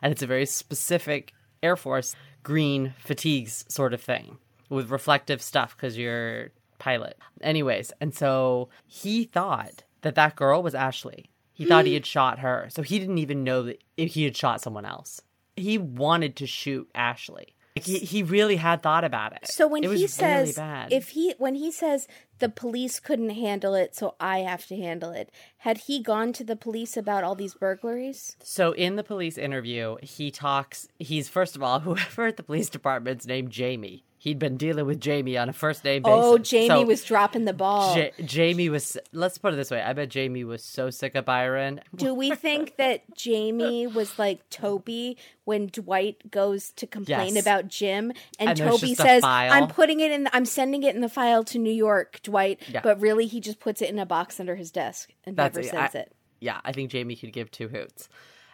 And 0.02 0.12
it's 0.12 0.24
a 0.24 0.28
very 0.28 0.48
specific 0.48 1.34
Air 1.62 1.76
Force 1.76 2.16
green 2.42 2.96
fatigues 2.98 3.64
sort 3.68 3.94
of 3.94 4.02
thing 4.02 4.40
with 4.70 4.90
reflective 4.90 5.44
stuff 5.44 5.76
because 5.76 5.96
you're 5.96 6.50
pilot. 6.80 7.20
Anyways, 7.42 7.94
and 8.02 8.16
so 8.16 8.70
he 8.88 9.26
thought 9.26 9.84
that 10.02 10.16
that 10.16 10.36
girl 10.36 10.64
was 10.64 10.74
Ashley. 10.74 11.30
He 11.54 11.66
thought 11.66 11.86
he 11.86 11.94
had 11.94 12.06
shot 12.08 12.40
her. 12.40 12.68
So 12.72 12.82
he 12.82 12.98
didn't 12.98 13.20
even 13.20 13.44
know 13.44 13.62
that 13.64 13.84
he 13.96 14.24
had 14.24 14.36
shot 14.36 14.62
someone 14.62 14.86
else. 14.86 15.22
He 15.56 15.78
wanted 15.78 16.36
to 16.38 16.48
shoot 16.48 16.90
Ashley. 16.96 17.54
Like, 17.76 17.86
he, 17.86 18.00
he 18.00 18.22
really 18.24 18.58
had 18.58 18.82
thought 18.82 19.04
about 19.04 19.34
it. 19.34 19.48
So 19.48 19.68
when 19.68 19.84
It 19.84 19.92
he 19.92 20.08
says 20.08 20.56
bad. 20.56 20.92
if 20.92 21.10
he 21.10 21.36
when 21.38 21.56
he 21.56 21.72
says 21.72 22.08
the 22.40 22.50
police 22.50 23.00
couldn't 23.00 23.30
handle 23.30 23.76
it, 23.76 23.96
so 23.96 24.16
I 24.20 24.40
have 24.40 24.66
to 24.68 24.76
handle 24.76 25.12
it, 25.12 25.30
had 25.60 25.78
he 25.80 26.02
gone 26.04 26.34
to 26.34 26.44
the 26.44 26.56
police 26.58 26.98
about 26.98 27.24
all 27.24 27.36
these 27.36 27.54
burglaries? 27.54 28.36
So 28.44 28.74
in 28.74 28.98
the 28.98 29.04
police 29.04 29.38
interview, 29.38 29.96
he 30.02 30.32
talks. 30.32 30.88
He's 31.00 31.30
first 31.30 31.56
of 31.56 31.64
all, 31.64 31.80
whoever 31.88 32.26
at 32.28 32.38
the 32.38 32.44
police 32.44 32.70
department's 32.70 33.26
named 33.26 33.52
Jamie. 33.52 34.04
He'd 34.22 34.38
been 34.38 34.56
dealing 34.56 34.86
with 34.86 35.02
Jamie 35.02 35.36
on 35.36 35.50
a 35.50 35.54
first 35.54 35.84
name 35.84 36.04
oh, 36.06 36.38
basis. 36.38 36.54
Oh, 36.54 36.58
Jamie 36.60 36.68
So 36.68 36.86
was 36.86 37.04
dropping 37.04 37.46
the 37.46 37.54
ball. 37.54 37.98
Ja- 37.98 38.12
Jamie 38.24 38.70
was. 38.70 38.96
Let's 39.12 39.40
put 39.40 39.52
it 39.52 39.58
this 39.58 39.72
way. 39.72 39.82
I 39.82 39.94
bet 39.94 40.10
Jamie 40.10 40.44
was 40.44 40.64
so 40.64 40.92
sick 40.92 41.16
of 41.16 41.26
Byron. 41.26 41.82
Do 41.96 42.14
we 42.14 42.30
think 42.36 42.76
that 42.78 43.02
Jamie 43.18 43.88
was 43.88 44.20
like 44.20 44.48
Toby 44.52 45.18
when 45.46 45.70
Dwight 45.74 46.30
goes 46.30 46.70
to 46.74 46.86
complain 46.86 47.34
Yes. 47.34 47.44
about 47.44 47.68
Jim 47.68 48.12
and, 48.38 48.50
And 48.50 48.58
Toby 48.60 48.94
says, 48.94 49.24
"I'm 49.26 49.68
putting 49.68 50.02
it 50.02 50.12
in 50.12 50.30
I'm 50.34 50.46
sending 50.46 50.84
it 50.84 50.94
in 50.94 51.02
the 51.02 51.10
file 51.10 51.44
to 51.46 51.58
New 51.58 51.74
York, 51.74 52.20
Dwight." 52.22 52.62
Yeah. 52.70 52.82
But 52.84 53.02
really 53.02 53.26
he 53.26 53.40
just 53.40 53.60
puts 53.60 53.82
it 53.82 53.90
in 53.90 53.98
a 53.98 54.06
box 54.06 54.40
under 54.40 54.56
his 54.56 54.70
desk 54.70 55.10
and 55.26 55.36
That's 55.36 55.56
never 55.56 55.68
it. 55.68 55.72
sends 55.72 55.96
I- 55.96 56.00
it. 56.02 56.12
Yeah, 56.40 56.60
I 56.64 56.74
think 56.74 56.92
Jamie 56.92 57.16
could 57.16 57.34
give 57.34 57.50
two 57.50 57.70
hoots. 57.70 58.08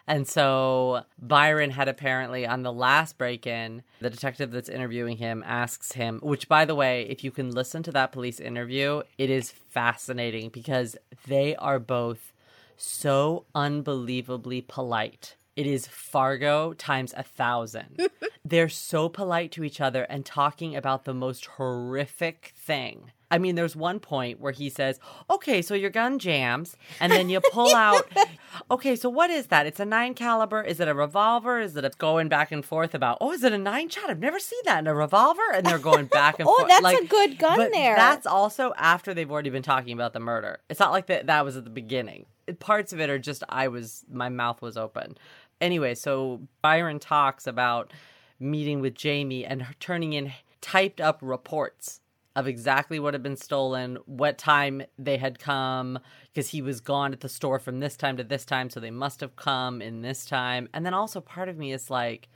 And 0.07 0.25
so 0.27 1.03
Byron 1.21 1.71
had 1.71 1.89
apparently 1.89 2.47
on 2.47 2.63
the 2.63 2.71
last 2.71 3.17
break 3.17 3.45
in, 3.45 3.83
the 3.99 4.09
detective 4.09 4.51
that's 4.51 4.69
interviewing 4.69 5.17
him 5.17 5.43
asks 5.45 5.91
him, 5.91 6.19
which 6.23 6.47
by 6.47 6.63
the 6.63 6.75
way, 6.75 7.05
if 7.09 7.23
you 7.23 7.31
can 7.31 7.51
listen 7.51 7.83
to 7.83 7.91
that 7.91 8.13
police 8.13 8.39
interview, 8.39 9.01
it 9.17 9.29
is 9.29 9.51
fascinating 9.51 10.49
because 10.49 10.95
they 11.27 11.55
are 11.57 11.79
both 11.79 12.31
so 12.77 13.45
unbelievably 13.53 14.61
polite. 14.61 15.35
It 15.57 15.67
is 15.67 15.87
Fargo 15.87 16.73
times 16.73 17.13
a 17.17 17.23
thousand. 17.23 17.99
They're 18.45 18.69
so 18.69 19.09
polite 19.09 19.51
to 19.53 19.63
each 19.63 19.81
other 19.81 20.03
and 20.03 20.25
talking 20.25 20.75
about 20.75 21.03
the 21.03 21.15
most 21.15 21.45
horrific 21.47 22.53
thing. 22.55 23.11
I 23.29 23.37
mean, 23.37 23.55
there's 23.55 23.75
one 23.75 23.99
point 23.99 24.39
where 24.39 24.53
he 24.53 24.69
says, 24.69 24.99
Okay, 25.29 25.61
so 25.61 25.73
your 25.73 25.89
gun 25.89 26.19
jams, 26.19 26.77
and 26.99 27.11
then 27.11 27.29
you 27.29 27.41
pull 27.51 27.75
out 27.75 28.11
Okay, 28.71 28.95
so 28.95 29.09
what 29.09 29.29
is 29.29 29.47
that? 29.47 29.65
It's 29.65 29.79
a 29.79 29.85
nine 29.85 30.13
caliber. 30.13 30.61
Is 30.61 30.79
it 30.79 30.87
a 30.87 30.93
revolver? 30.93 31.59
Is 31.59 31.75
it 31.75 31.85
a 31.85 31.91
going 31.97 32.27
back 32.27 32.51
and 32.51 32.65
forth 32.65 32.93
about, 32.93 33.17
oh, 33.21 33.31
is 33.31 33.43
it 33.43 33.53
a 33.53 33.57
nine 33.57 33.89
shot? 33.89 34.09
I've 34.09 34.19
never 34.19 34.39
seen 34.39 34.59
that 34.65 34.79
in 34.79 34.87
a 34.87 34.95
revolver. 34.95 35.41
And 35.53 35.65
they're 35.65 35.77
going 35.79 36.05
back 36.05 36.39
and 36.39 36.47
Oh, 36.49 36.55
forth. 36.55 36.63
Oh, 36.63 36.67
that's 36.67 36.83
like, 36.83 37.01
a 37.01 37.05
good 37.05 37.37
gun 37.37 37.57
but 37.57 37.71
there. 37.71 37.95
That's 37.95 38.25
also 38.25 38.73
after 38.77 39.13
they've 39.13 39.29
already 39.31 39.49
been 39.49 39.63
talking 39.63 39.93
about 39.93 40.13
the 40.13 40.19
murder. 40.19 40.59
It's 40.69 40.79
not 40.79 40.91
like 40.91 41.07
that 41.07 41.27
that 41.27 41.45
was 41.45 41.57
at 41.57 41.63
the 41.63 41.69
beginning. 41.69 42.25
Parts 42.59 42.93
of 42.93 42.99
it 42.99 43.09
are 43.09 43.19
just 43.19 43.43
I 43.49 43.67
was 43.67 44.05
my 44.09 44.29
mouth 44.29 44.61
was 44.61 44.77
open. 44.77 45.17
Anyway, 45.59 45.95
so 45.95 46.41
Byron 46.61 46.99
talks 46.99 47.45
about 47.47 47.91
meeting 48.39 48.79
with 48.79 48.93
Jamie 48.93 49.43
and 49.45 49.63
her 49.63 49.73
turning 49.79 50.13
in 50.13 50.31
typed 50.61 51.01
up 51.01 51.19
reports 51.21 52.01
of 52.37 52.47
exactly 52.47 52.99
what 52.99 53.15
had 53.15 53.23
been 53.23 53.35
stolen, 53.35 53.97
what 54.05 54.37
time 54.37 54.83
they 54.99 55.17
had 55.17 55.39
come, 55.39 55.97
because 56.27 56.49
he 56.49 56.61
was 56.61 56.79
gone 56.79 57.11
at 57.11 57.21
the 57.21 57.27
store 57.27 57.57
from 57.57 57.79
this 57.79 57.97
time 57.97 58.15
to 58.15 58.23
this 58.23 58.45
time, 58.45 58.69
so 58.69 58.79
they 58.79 58.91
must 58.91 59.21
have 59.21 59.35
come 59.35 59.81
in 59.81 60.03
this 60.03 60.23
time. 60.23 60.69
And 60.71 60.85
then 60.85 60.93
also 60.93 61.19
part 61.19 61.49
of 61.49 61.57
me 61.57 61.73
is 61.73 61.89
like, 61.89 62.29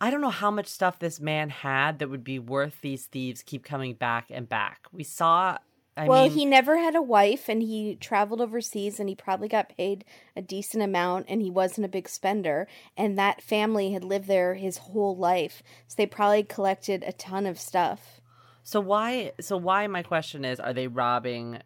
I 0.00 0.10
don't 0.10 0.22
know 0.22 0.30
how 0.30 0.50
much 0.50 0.68
stuff 0.68 0.98
this 0.98 1.20
man 1.20 1.50
had 1.50 1.98
that 1.98 2.08
would 2.08 2.24
be 2.24 2.38
worth 2.38 2.80
these 2.80 3.04
thieves 3.04 3.42
keep 3.42 3.62
coming 3.62 3.92
back 3.92 4.28
and 4.30 4.48
back. 4.48 4.86
We 4.90 5.04
saw 5.04 5.58
I 5.94 6.08
well, 6.08 6.22
mean, 6.24 6.32
he 6.32 6.44
never 6.46 6.78
had 6.78 6.96
a 6.96 7.02
wife 7.02 7.50
and 7.50 7.62
he 7.62 7.96
traveled 7.96 8.40
overseas 8.40 8.98
and 8.98 9.10
he 9.10 9.14
probably 9.14 9.48
got 9.48 9.76
paid 9.76 10.06
a 10.34 10.40
decent 10.40 10.82
amount 10.82 11.26
and 11.28 11.42
he 11.42 11.50
wasn't 11.50 11.84
a 11.84 11.90
big 11.90 12.08
spender. 12.08 12.66
And 12.96 13.18
that 13.18 13.42
family 13.42 13.92
had 13.92 14.02
lived 14.02 14.28
there 14.28 14.54
his 14.54 14.78
whole 14.78 15.14
life. 15.14 15.62
So 15.86 15.96
they 15.98 16.06
probably 16.06 16.44
collected 16.44 17.04
a 17.06 17.12
ton 17.12 17.44
of 17.44 17.60
stuff. 17.60 18.21
So 18.62 18.80
why 18.80 19.32
so 19.40 19.56
why 19.56 19.86
my 19.86 20.02
question 20.02 20.44
is 20.44 20.60
are 20.60 20.72
they 20.72 20.86
robbing 20.86 21.60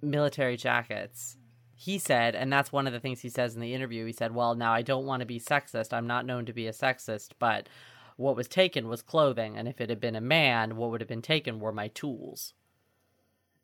military 0.00 0.56
jackets? 0.56 1.36
He 1.74 1.98
said, 1.98 2.34
and 2.34 2.50
that's 2.50 2.72
one 2.72 2.86
of 2.86 2.92
the 2.92 3.00
things 3.00 3.20
he 3.20 3.28
says 3.28 3.54
in 3.54 3.60
the 3.60 3.74
interview. 3.74 4.06
He 4.06 4.12
said, 4.12 4.34
"Well, 4.34 4.54
now 4.54 4.72
I 4.72 4.82
don't 4.82 5.04
want 5.04 5.20
to 5.20 5.26
be 5.26 5.38
sexist. 5.38 5.92
I'm 5.92 6.06
not 6.06 6.24
known 6.24 6.46
to 6.46 6.52
be 6.54 6.66
a 6.66 6.72
sexist, 6.72 7.30
but 7.38 7.68
what 8.16 8.34
was 8.36 8.48
taken 8.48 8.88
was 8.88 9.02
clothing, 9.02 9.58
and 9.58 9.68
if 9.68 9.78
it 9.80 9.90
had 9.90 10.00
been 10.00 10.16
a 10.16 10.20
man, 10.22 10.76
what 10.76 10.90
would 10.90 11.02
have 11.02 11.08
been 11.08 11.20
taken 11.22 11.60
were 11.60 11.72
my 11.72 11.88
tools." 11.88 12.54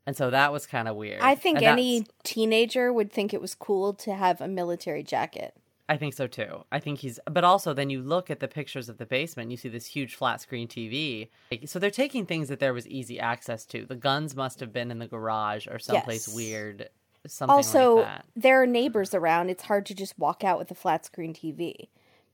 And 0.05 0.17
so 0.17 0.31
that 0.31 0.53
was 0.53 0.67
kind 0.67 0.89
of 0.89 0.97
weird. 0.97 1.21
I 1.23 1.35
think 1.37 1.59
And 1.59 1.67
any 1.67 2.01
that's- 2.01 2.15
teenager 2.25 2.93
would 2.93 3.11
think 3.13 3.33
it 3.33 3.41
was 3.41 3.55
cool 3.55 3.95
to 3.95 4.15
have 4.15 4.41
a 4.41 4.49
military 4.49 5.05
jacket. 5.05 5.57
I 5.93 5.97
think 5.99 6.15
so 6.15 6.27
too. 6.27 6.65
I 6.73 6.81
think 6.81 7.01
he's, 7.01 7.21
but 7.31 7.45
also 7.45 7.75
then 7.75 7.91
you 7.91 8.01
look 8.01 8.31
at 8.31 8.41
the 8.41 8.49
pictures 8.49 8.89
of 8.89 8.97
the 8.97 9.05
basement, 9.05 9.51
you 9.51 9.59
see 9.59 9.69
this 9.69 9.87
huge 9.87 10.15
flat 10.15 10.41
screen 10.41 10.67
TV. 10.67 11.29
So 11.67 11.79
they're 11.79 11.91
taking 11.91 12.25
things 12.25 12.49
that 12.49 12.61
there 12.61 12.73
was 12.73 12.87
easy 12.89 13.21
access 13.21 13.67
to. 13.67 13.85
The 13.85 13.95
guns 13.97 14.35
must 14.35 14.61
have 14.61 14.73
been 14.73 14.91
in 14.91 14.99
the 15.01 15.07
garage 15.07 15.67
or 15.67 15.79
someplace 15.79 16.27
Yes. 16.29 16.35
weird, 16.35 16.89
something 17.27 17.55
also, 17.55 17.97
like 17.97 18.05
that. 18.07 18.25
there 18.35 18.63
are 18.63 18.67
neighbors 18.67 19.13
around. 19.13 19.51
It's 19.51 19.65
hard 19.65 19.85
to 19.87 19.95
just 19.95 20.19
walk 20.19 20.43
out 20.43 20.59
with 20.59 20.71
a 20.71 20.75
flat 20.75 21.05
screen 21.05 21.35
TV. 21.35 21.89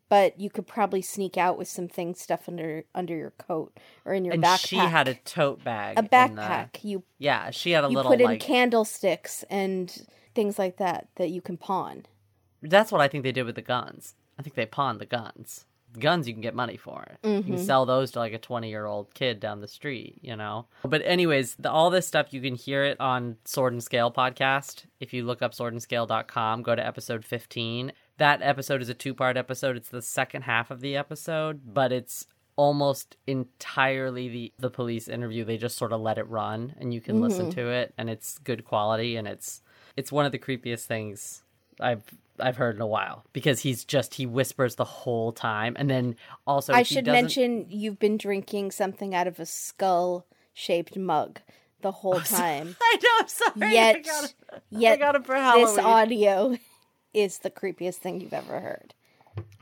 But 0.08 0.38
you 0.40 0.48
could 0.50 0.66
probably 0.66 1.02
sneak 1.02 1.36
out 1.36 1.58
with 1.58 1.66
some 1.68 1.88
things 1.88 2.20
stuff 2.20 2.48
under 2.48 2.84
under 2.94 3.14
your 3.16 3.32
coat 3.32 3.76
or 4.06 4.14
in 4.14 4.24
your 4.24 4.34
And 4.34 4.42
backpack. 4.42 4.66
she 4.68 4.76
had 4.76 5.08
a 5.08 5.14
tote 5.14 5.62
bag. 5.64 5.96
a 5.96 5.98
in 5.98 6.04
the- 6.04 6.10
backpack. 6.10 6.82
you 6.84 7.02
yeah, 7.18 7.50
she 7.50 7.72
had 7.72 7.84
a 7.84 7.88
you 7.88 7.94
little 7.96 8.12
put 8.12 8.20
in 8.20 8.26
like. 8.26 8.40
candlesticks 8.40 9.44
and 9.50 10.06
things 10.34 10.58
like 10.58 10.76
that 10.78 11.08
that 11.16 11.28
you 11.30 11.42
can 11.42 11.56
pawn. 11.58 12.06
That's 12.62 12.90
what 12.92 13.00
I 13.00 13.08
think 13.08 13.24
they 13.24 13.32
did 13.32 13.44
with 13.44 13.54
the 13.54 13.62
guns. 13.62 14.14
I 14.38 14.42
think 14.42 14.54
they 14.56 14.66
pawned 14.66 15.00
the 15.00 15.06
guns. 15.06 15.64
Guns 15.98 16.28
you 16.28 16.34
can 16.34 16.42
get 16.42 16.54
money 16.54 16.76
for. 16.76 17.16
You 17.24 17.30
Mm-hmm. 17.30 17.54
can 17.54 17.64
sell 17.64 17.86
those 17.86 18.10
to 18.10 18.18
like 18.18 18.34
a 18.34 18.38
20 18.38 18.68
year 18.68 18.84
old 18.84 19.14
kid 19.14 19.40
down 19.40 19.60
the 19.60 19.68
street, 19.68 20.18
you 20.20 20.36
know? 20.36 20.66
But, 20.84 21.00
anyways, 21.04 21.54
the, 21.56 21.70
all 21.70 21.88
this 21.88 22.06
stuff, 22.06 22.32
you 22.34 22.40
can 22.42 22.54
hear 22.56 22.84
it 22.84 23.00
on 23.00 23.36
Sword 23.46 23.72
and 23.72 23.82
Scale 23.82 24.12
podcast. 24.12 24.84
If 25.00 25.14
you 25.14 25.24
look 25.24 25.40
up 25.40 25.54
swordandscale.com, 25.54 26.62
go 26.62 26.74
to 26.74 26.86
episode 26.86 27.24
15. 27.24 27.92
That 28.18 28.42
episode 28.42 28.82
is 28.82 28.88
a 28.90 28.94
two 28.94 29.14
part 29.14 29.36
episode. 29.38 29.76
It's 29.76 29.88
the 29.88 30.02
second 30.02 30.42
half 30.42 30.70
of 30.70 30.80
the 30.80 30.94
episode, 30.96 31.60
but 31.72 31.90
it's 31.90 32.26
almost 32.56 33.16
entirely 33.26 34.28
the, 34.28 34.52
the 34.58 34.70
police 34.70 35.08
interview. 35.08 35.44
They 35.44 35.56
just 35.56 35.76
sort 35.78 35.92
of 35.92 36.00
let 36.00 36.18
it 36.18 36.28
run 36.28 36.74
and 36.78 36.92
you 36.92 37.00
can 37.00 37.20
listen 37.20 37.50
to 37.52 37.68
it 37.70 37.94
and 37.96 38.10
it's 38.10 38.38
good 38.38 38.64
quality 38.64 39.16
and 39.16 39.26
it's 39.28 39.62
it's 39.96 40.12
one 40.12 40.26
of 40.26 40.32
the 40.32 40.38
creepiest 40.38 40.84
things 40.86 41.42
I've 41.80 42.02
I've 42.40 42.56
heard 42.56 42.76
in 42.76 42.80
a 42.80 42.86
while 42.86 43.24
because 43.32 43.60
he's 43.60 43.84
just 43.84 44.14
he 44.14 44.26
whispers 44.26 44.76
the 44.76 44.84
whole 44.84 45.32
time, 45.32 45.76
and 45.78 45.90
then 45.90 46.16
also 46.46 46.72
I 46.72 46.82
should 46.82 47.06
mention 47.06 47.66
you've 47.68 47.98
been 47.98 48.16
drinking 48.16 48.70
something 48.70 49.14
out 49.14 49.26
of 49.26 49.40
a 49.40 49.46
skull 49.46 50.26
shaped 50.54 50.96
mug 50.96 51.40
the 51.80 51.92
whole 51.92 52.16
oh, 52.16 52.20
time. 52.20 52.76
I 52.82 52.98
know. 53.02 53.08
I'm 53.20 53.28
sorry. 53.28 53.66
I 53.68 53.72
yet, 53.72 54.04
got 54.04 54.24
it. 54.24 54.34
yet 54.70 54.98
got 54.98 55.14
it 55.14 55.26
for 55.26 55.34
this 55.34 55.78
audio 55.78 56.56
is 57.14 57.38
the 57.38 57.50
creepiest 57.50 57.96
thing 57.96 58.20
you've 58.20 58.32
ever 58.32 58.60
heard. 58.60 58.94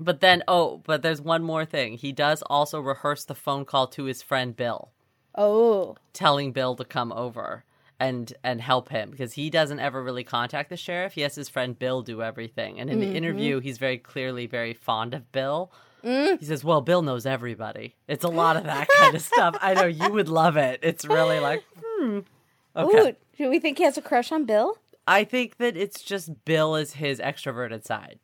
But 0.00 0.20
then, 0.20 0.42
oh, 0.48 0.82
but 0.84 1.02
there's 1.02 1.20
one 1.20 1.42
more 1.42 1.66
thing. 1.66 1.98
He 1.98 2.12
does 2.12 2.42
also 2.42 2.80
rehearse 2.80 3.24
the 3.24 3.34
phone 3.34 3.66
call 3.66 3.86
to 3.88 4.04
his 4.04 4.22
friend 4.22 4.56
Bill, 4.56 4.90
Oh, 5.34 5.96
telling 6.14 6.52
Bill 6.52 6.74
to 6.76 6.84
come 6.84 7.12
over 7.12 7.64
and 7.98 8.32
and 8.44 8.60
help 8.60 8.88
him 8.90 9.10
because 9.10 9.32
he 9.34 9.48
doesn't 9.50 9.80
ever 9.80 10.02
really 10.02 10.24
contact 10.24 10.68
the 10.70 10.76
sheriff. 10.76 11.14
He 11.14 11.22
has 11.22 11.34
his 11.34 11.48
friend 11.48 11.78
Bill 11.78 12.02
do 12.02 12.22
everything. 12.22 12.78
And 12.78 12.90
in 12.90 13.00
Mm-hmm. 13.00 13.10
the 13.10 13.16
interview, 13.16 13.60
he's 13.60 13.78
very 13.78 13.98
clearly 13.98 14.46
very 14.46 14.74
fond 14.74 15.14
of 15.14 15.30
Bill. 15.32 15.70
Mm. 16.04 16.38
He 16.38 16.44
says, 16.46 16.62
"Well, 16.62 16.82
Bill 16.82 17.02
knows 17.02 17.26
everybody." 17.26 17.96
It's 18.06 18.22
a 18.24 18.28
lot 18.28 18.56
of 18.56 18.64
that 18.64 18.86
kind 18.98 19.14
of 19.14 19.22
stuff. 19.22 19.56
I 19.60 19.74
know 19.74 19.86
you 19.86 20.08
would 20.10 20.28
love 20.28 20.56
it. 20.56 20.80
It's 20.82 21.04
really 21.04 21.40
like, 21.40 21.64
hmm. 21.84 22.20
Okay. 22.76 23.10
ooh, 23.10 23.16
do 23.38 23.50
we 23.50 23.58
think 23.58 23.78
he 23.78 23.84
has 23.84 23.96
a 23.98 24.02
crush 24.02 24.30
on 24.30 24.44
Bill? 24.44 24.76
I 25.08 25.24
think 25.24 25.56
that 25.58 25.76
it's 25.76 26.02
just 26.02 26.44
Bill 26.44 26.76
is 26.76 26.94
his 26.94 27.18
extroverted 27.18 27.84
side. 27.84 28.18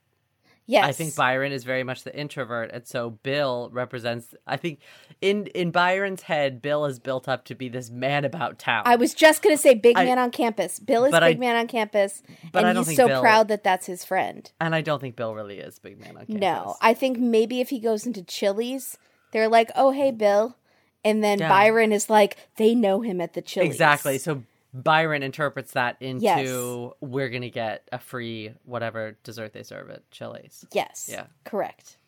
Yes, 0.67 0.85
I 0.87 0.93
think 0.93 1.17
Byron 1.17 1.51
is 1.53 1.65
very 1.65 1.83
much 1.83 2.05
the 2.05 2.17
introvert, 2.17 2.71
and 2.73 2.87
so 2.87 3.11
Bill 3.11 3.69
represents. 3.73 4.35
I 4.47 4.57
think 4.57 4.79
in 5.21 5.47
in 5.49 5.71
Byron's 5.73 6.23
head, 6.23 6.63
Bill 6.63 6.85
is 6.87 6.99
built 7.01 7.29
up 7.29 7.45
to 7.47 7.55
be 7.57 7.69
this 7.69 7.91
man 7.91 8.25
about 8.25 8.59
town. 8.61 8.83
I 8.87 8.95
was 8.97 9.13
just 9.13 9.43
gonna 9.43 9.57
say 9.57 9.75
big 9.75 9.99
I- 9.99 10.05
man 10.05 10.19
on 10.21 10.31
campus. 10.31 10.79
Bill 10.79 11.05
is 11.05 11.11
big 11.13 11.23
I- 11.23 11.35
man 11.35 11.57
on 11.57 11.67
campus, 11.67 12.23
but 12.53 12.61
and 12.61 12.69
I 12.69 12.73
don't 12.75 12.87
he's 12.87 12.97
so 12.97 13.09
Bill- 13.09 13.21
proud 13.21 13.49
that 13.49 13.65
that's 13.65 13.87
his 13.87 14.05
friend. 14.05 14.51
and 14.61 14.75
I 14.75 14.81
don't 14.83 15.01
think 15.01 15.17
Bill 15.17 15.35
really 15.35 15.59
is 15.59 15.79
big 15.81 15.99
man 15.99 16.11
on 16.17 16.27
campus. 16.27 16.37
No, 16.41 16.77
I 16.81 16.95
think 16.95 17.19
maybe 17.19 17.61
if 17.61 17.71
he 17.71 17.81
goes 17.81 18.07
into 18.07 18.23
Chili's, 18.23 18.97
they're 19.33 19.49
like, 19.49 19.71
"Oh, 19.75 19.91
hey, 19.91 20.13
Bill," 20.13 20.57
and 21.05 21.25
then 21.25 21.41
Yeah. 21.41 21.49
Byron 21.49 21.91
is 21.93 22.09
like, 22.09 22.37
"They 22.57 22.75
know 22.77 23.01
him 23.01 23.21
at 23.21 23.33
the 23.35 23.43
Chili's." 23.43 23.71
exactly. 23.73 24.17
So 24.19 24.45
Byron 24.75 25.23
interprets 25.23 25.73
that 25.73 25.97
into 26.01 26.25
Yes. 26.25 26.93
we're 27.01 27.29
gonna 27.29 27.51
get 27.51 27.87
a 27.93 27.99
free 27.99 28.55
whatever 28.65 29.17
dessert 29.23 29.53
they 29.53 29.63
serve 29.63 29.91
at 29.91 30.11
Chili's. 30.11 30.65
Yes. 30.73 31.09
Yeah. 31.11 31.27
Correct. 31.45 31.99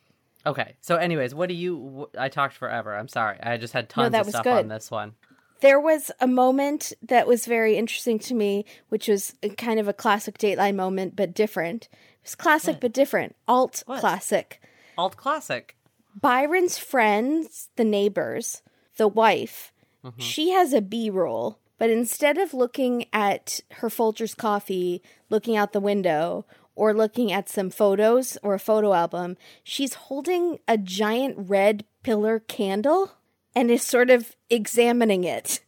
Okay. 0.47 0.75
So, 0.81 0.95
anyways, 0.95 1.33
what 1.35 1.49
do 1.49 1.55
you? 1.55 2.09
I 2.17 2.29
talked 2.29 2.55
forever. 2.55 2.95
I'm 2.95 3.07
sorry. 3.07 3.37
I 3.41 3.57
just 3.57 3.73
had 3.73 3.89
tons 3.89 4.11
that 4.11 4.21
of 4.21 4.27
was 4.27 4.33
stuff 4.33 4.43
good. 4.43 4.53
on 4.63 4.67
this 4.67 4.89
one. 4.91 5.13
There 5.61 5.79
was 5.79 6.11
a 6.19 6.27
moment 6.27 6.91
that 7.01 7.27
was 7.27 7.45
very 7.45 7.77
interesting 7.77 8.19
to 8.19 8.33
me, 8.35 8.65
which 8.89 9.07
was 9.07 9.33
kind 9.57 9.79
of 9.79 9.87
a 9.87 9.93
classic 9.93 10.37
Dateline 10.37 10.75
moment, 10.75 11.15
but 11.15 11.33
different. 11.33 11.85
It 11.91 11.97
was 12.23 12.35
classic 12.35 12.79
but 12.79 12.91
different. 12.93 13.35
Alt 13.47 13.83
What? 13.85 13.99
classic. 14.01 14.61
Alt 14.97 15.17
classic. 15.17 15.75
Byron's 16.19 16.77
friends, 16.77 17.69
the 17.75 17.83
neighbors, 17.83 18.61
the 18.97 19.07
wife, 19.07 19.71
Mm-hmm. 20.03 20.19
she 20.21 20.49
has 20.51 20.71
a 20.73 20.81
B 20.81 21.09
roll, 21.09 21.57
but 21.77 21.89
instead 21.89 22.37
of 22.37 22.53
looking 22.53 23.05
at 23.13 23.59
her 23.73 23.89
Folgers 23.89 24.35
coffee, 24.35 25.01
looking 25.29 25.55
out 25.57 25.73
the 25.73 25.79
window, 25.79 26.45
or 26.75 26.93
looking 26.93 27.31
at 27.31 27.47
some 27.49 27.69
photos 27.69 28.37
or 28.43 28.53
a 28.53 28.59
photo 28.59 28.93
album, 28.93 29.37
she's 29.63 29.93
holding 29.93 30.59
a 30.67 30.77
giant 30.77 31.35
red 31.37 31.85
pillar 32.03 32.39
candle 32.39 33.13
and 33.55 33.71
is 33.71 33.81
sort 33.81 34.09
of 34.09 34.35
examining 34.49 35.23
it. 35.23 35.61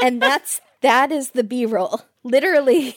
And 0.00 0.22
that's 0.22 0.60
that 0.80 1.10
is 1.10 1.30
the 1.30 1.42
B 1.44 1.66
roll. 1.66 2.02
Literally 2.22 2.94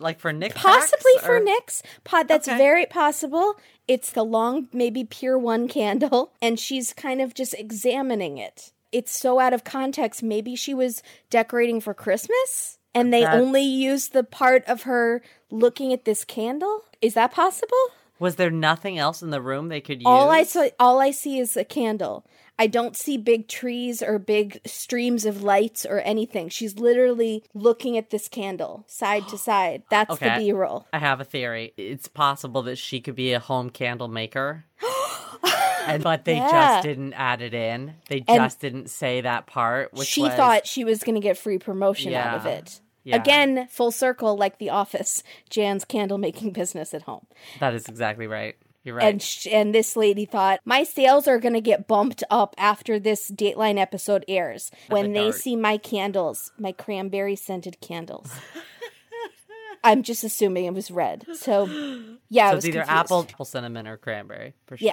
Like 0.00 0.18
for 0.18 0.32
Nick. 0.32 0.54
possibly 0.56 1.12
for 1.22 1.36
or- 1.36 1.40
Nick's 1.44 1.82
pod. 2.02 2.26
That's 2.26 2.48
Okay. 2.48 2.58
very 2.58 2.86
possible. 2.86 3.54
It's 3.86 4.10
the 4.10 4.24
long, 4.24 4.66
maybe 4.72 5.04
pure 5.04 5.38
one 5.38 5.68
candle, 5.68 6.32
and 6.42 6.58
she's 6.58 6.92
kind 6.92 7.20
of 7.20 7.32
just 7.34 7.54
examining 7.54 8.38
it. 8.38 8.72
It's 8.94 9.12
so 9.12 9.40
out 9.40 9.52
of 9.52 9.64
context. 9.64 10.22
Maybe 10.22 10.54
she 10.54 10.72
was 10.72 11.02
decorating 11.30 11.80
for 11.80 11.92
Christmas, 11.94 12.78
and 12.94 13.12
they 13.12 13.22
That's- 13.22 13.40
only 13.40 13.62
used 13.62 14.12
the 14.12 14.22
part 14.24 14.64
of 14.66 14.82
her 14.84 15.20
looking 15.50 15.92
at 15.92 16.04
this 16.04 16.24
candle. 16.24 16.82
Is 17.02 17.14
that 17.14 17.32
possible? 17.32 17.76
Was 18.20 18.36
there 18.36 18.50
nothing 18.50 18.96
else 18.96 19.20
in 19.22 19.30
the 19.30 19.42
room 19.42 19.68
they 19.68 19.80
could 19.80 19.98
use? 19.98 20.06
All 20.06 20.30
I 20.30 20.44
saw, 20.44 20.68
all 20.78 21.00
I 21.00 21.10
see 21.10 21.38
is 21.40 21.56
a 21.56 21.64
candle. 21.64 22.24
I 22.56 22.68
don't 22.68 22.96
see 22.96 23.16
big 23.18 23.48
trees 23.48 24.00
or 24.00 24.20
big 24.20 24.60
streams 24.64 25.26
of 25.26 25.42
lights 25.42 25.84
or 25.84 25.98
anything. 25.98 26.48
She's 26.50 26.78
literally 26.78 27.42
looking 27.52 27.98
at 27.98 28.10
this 28.10 28.28
candle 28.28 28.84
side 28.86 29.26
to 29.30 29.36
side. 29.36 29.82
That's 29.90 30.12
Okay. 30.12 30.38
the 30.38 30.44
B 30.44 30.52
roll. 30.52 30.86
I 30.92 31.00
have 31.00 31.20
a 31.20 31.24
theory. 31.24 31.72
It's 31.76 32.06
possible 32.06 32.62
that 32.62 32.78
she 32.78 33.00
could 33.00 33.16
be 33.16 33.32
a 33.32 33.40
home 33.40 33.70
candle 33.70 34.06
maker. 34.06 34.64
and 35.86 36.02
but 36.02 36.24
they 36.24 36.36
Yeah. 36.36 36.50
just 36.50 36.82
didn't 36.84 37.12
add 37.14 37.42
it 37.42 37.54
in. 37.54 37.94
They 38.08 38.24
And- 38.28 38.36
just 38.38 38.60
didn't 38.60 38.90
say 38.90 39.20
that 39.22 39.46
part. 39.46 39.92
Which 39.92 40.08
she 40.08 40.22
was- 40.22 40.34
thought 40.34 40.66
she 40.66 40.84
was 40.84 41.02
going 41.02 41.14
to 41.14 41.20
get 41.20 41.36
free 41.38 41.58
promotion 41.58 42.12
out 42.14 42.36
of 42.36 42.46
it. 42.46 42.80
Yeah. 43.04 43.16
Again, 43.16 43.68
full 43.70 43.90
circle, 43.90 44.34
like 44.36 44.58
The 44.58 44.70
Office, 44.70 45.22
Jan's 45.50 45.84
candle 45.84 46.16
making 46.18 46.52
business 46.52 46.94
at 46.94 47.02
home, 47.02 47.26
that 47.60 47.74
is 47.74 47.86
exactly 47.86 48.26
right. 48.26 48.56
You're 48.82 48.96
right. 48.96 49.06
and 49.06 49.22
sh- 49.22 49.46
and 49.50 49.74
this 49.74 49.96
lady 49.96 50.26
thought 50.26 50.60
my 50.66 50.82
sales 50.84 51.26
are 51.26 51.38
going 51.38 51.54
to 51.54 51.60
get 51.62 51.86
bumped 51.88 52.22
up 52.30 52.54
after 52.58 52.98
this 52.98 53.30
Dateline 53.30 53.78
episode 53.78 54.26
airs 54.28 54.70
when 54.88 55.14
they 55.14 55.32
see 55.32 55.56
my 55.56 55.78
candles, 55.78 56.52
my 56.58 56.70
cranberry 56.72 57.34
scented 57.34 57.80
candles. 57.80 58.30
I'm 59.84 60.02
just 60.02 60.24
assuming 60.24 60.64
it 60.64 60.72
was 60.74 60.90
red, 60.90 61.24
so 61.34 61.66
yeah, 62.30 62.50
so 62.50 62.54
was 62.56 62.64
it's 62.64 62.74
either 62.74 62.84
confused. 62.84 62.90
apple, 62.90 63.26
apple 63.30 63.44
cinnamon, 63.44 63.86
or 63.86 63.98
cranberry 63.98 64.54
for 64.66 64.76
sure. 64.78 64.86
Yeah. 64.86 64.92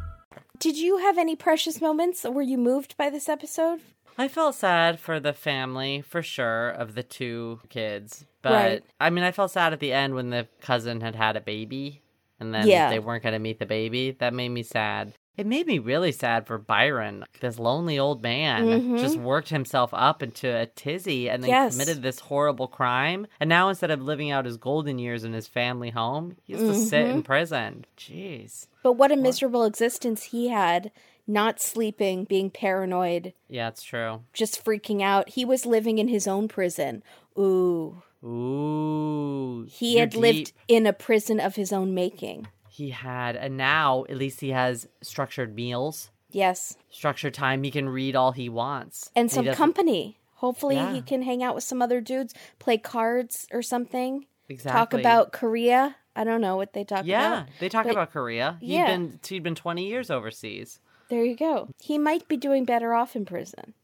Did 0.61 0.77
you 0.77 0.97
have 0.97 1.17
any 1.17 1.35
precious 1.35 1.81
moments? 1.81 2.23
Were 2.23 2.43
you 2.43 2.55
moved 2.57 2.95
by 2.95 3.09
this 3.09 3.27
episode? 3.27 3.81
I 4.15 4.27
felt 4.27 4.53
sad 4.53 4.99
for 4.99 5.19
the 5.19 5.33
family, 5.33 6.01
for 6.01 6.21
sure, 6.21 6.69
of 6.69 6.93
the 6.93 7.01
two 7.01 7.61
kids. 7.69 8.25
But 8.43 8.51
Right. 8.53 8.83
I 8.99 9.09
mean, 9.09 9.23
I 9.23 9.31
felt 9.31 9.49
sad 9.49 9.73
at 9.73 9.79
the 9.79 9.91
end 9.91 10.13
when 10.13 10.29
the 10.29 10.47
cousin 10.61 11.01
had 11.01 11.15
had 11.15 11.35
a 11.35 11.41
baby 11.41 12.03
and 12.39 12.53
then 12.53 12.67
Yeah. 12.67 12.91
they 12.91 12.99
weren't 12.99 13.23
going 13.23 13.33
to 13.33 13.39
meet 13.39 13.57
the 13.57 13.65
baby. 13.65 14.11
That 14.11 14.35
made 14.35 14.49
me 14.49 14.61
sad. 14.61 15.13
It 15.37 15.47
made 15.47 15.65
me 15.65 15.79
really 15.79 16.11
sad 16.11 16.45
for 16.45 16.57
Byron. 16.57 17.23
This 17.39 17.57
lonely 17.57 17.97
old 17.97 18.21
man 18.21 18.97
just 18.97 19.17
worked 19.17 19.49
himself 19.49 19.89
up 19.93 20.21
into 20.21 20.47
a 20.47 20.65
tizzy 20.67 21.29
and 21.29 21.41
then 21.41 21.49
Mm-hmm. 21.49 21.63
Yes. 21.63 21.73
committed 21.73 22.01
this 22.03 22.19
horrible 22.19 22.67
crime. 22.67 23.25
And 23.39 23.47
now 23.49 23.69
instead 23.69 23.91
of 23.91 24.01
living 24.01 24.29
out 24.29 24.45
his 24.45 24.57
golden 24.57 24.99
years 24.99 25.23
in 25.23 25.33
his 25.33 25.47
family 25.47 25.89
home, 25.89 26.35
he 26.43 26.53
has 26.53 26.61
to 26.61 26.75
sit 26.75 27.05
Mm-hmm. 27.05 27.15
in 27.17 27.23
prison. 27.23 27.85
Jeez. 27.97 28.67
But 28.83 28.93
what 28.93 29.11
a 29.11 29.15
miserable 29.15 29.63
existence 29.63 30.23
he 30.25 30.49
had, 30.49 30.91
not 31.25 31.61
sleeping, 31.61 32.25
being 32.25 32.49
paranoid, 32.51 33.33
Yeah, 33.47 33.69
it's 33.69 33.83
true. 33.83 34.23
just 34.33 34.63
freaking 34.63 35.01
out. 35.01 35.29
He 35.29 35.45
was 35.45 35.65
living 35.65 35.97
in 35.97 36.09
his 36.09 36.27
own 36.27 36.47
prison. 36.49 37.03
Ooh. 37.39 38.01
Ooh. 38.23 39.65
He 39.69 39.97
had 39.97 40.13
lived 40.13 40.51
in 40.67 40.85
a 40.85 40.93
prison 40.93 41.39
of 41.39 41.55
his 41.55 41.71
own 41.73 41.93
making. 41.93 42.47
He 42.81 42.89
had, 42.89 43.35
and 43.35 43.57
now 43.57 44.05
at 44.09 44.17
least 44.17 44.41
he 44.41 44.49
has 44.49 44.87
structured 45.03 45.53
meals, 45.55 46.09
Yes. 46.31 46.77
structured 46.89 47.31
time. 47.35 47.61
He 47.61 47.69
can 47.69 47.87
read 47.87 48.15
all 48.15 48.31
he 48.31 48.49
wants, 48.49 49.11
And 49.15 49.29
he 49.29 49.35
some 49.35 49.45
company. 49.53 50.17
Hopefully 50.37 50.77
Yeah. 50.77 50.91
he 50.93 51.03
can 51.03 51.21
hang 51.21 51.43
out 51.43 51.53
with 51.53 51.63
some 51.63 51.79
other 51.79 52.01
dudes, 52.01 52.33
play 52.57 52.79
cards 52.79 53.47
or 53.53 53.61
something. 53.61 54.25
Exactly. 54.49 54.79
Talk 54.79 54.93
about 54.95 55.31
Korea. 55.31 55.95
I 56.15 56.23
don't 56.23 56.41
know 56.41 56.55
what 56.55 56.73
they 56.73 56.83
talk 56.83 57.05
Yeah, 57.05 57.19
about. 57.27 57.47
Yeah, 57.49 57.53
they 57.59 57.69
talk 57.69 57.83
but- 57.83 57.91
about 57.91 58.11
Korea. 58.11 58.57
He'd 58.59 58.73
Yeah. 58.73 58.87
been 58.87 59.19
he'd 59.27 59.43
been 59.43 59.53
twenty 59.53 59.85
years 59.87 60.09
overseas. 60.09 60.79
There 61.09 61.23
you 61.23 61.35
go. 61.35 61.69
He 61.79 61.99
might 61.99 62.27
be 62.27 62.35
doing 62.35 62.65
better 62.65 62.95
off 62.95 63.15
in 63.15 63.25
prison. 63.25 63.75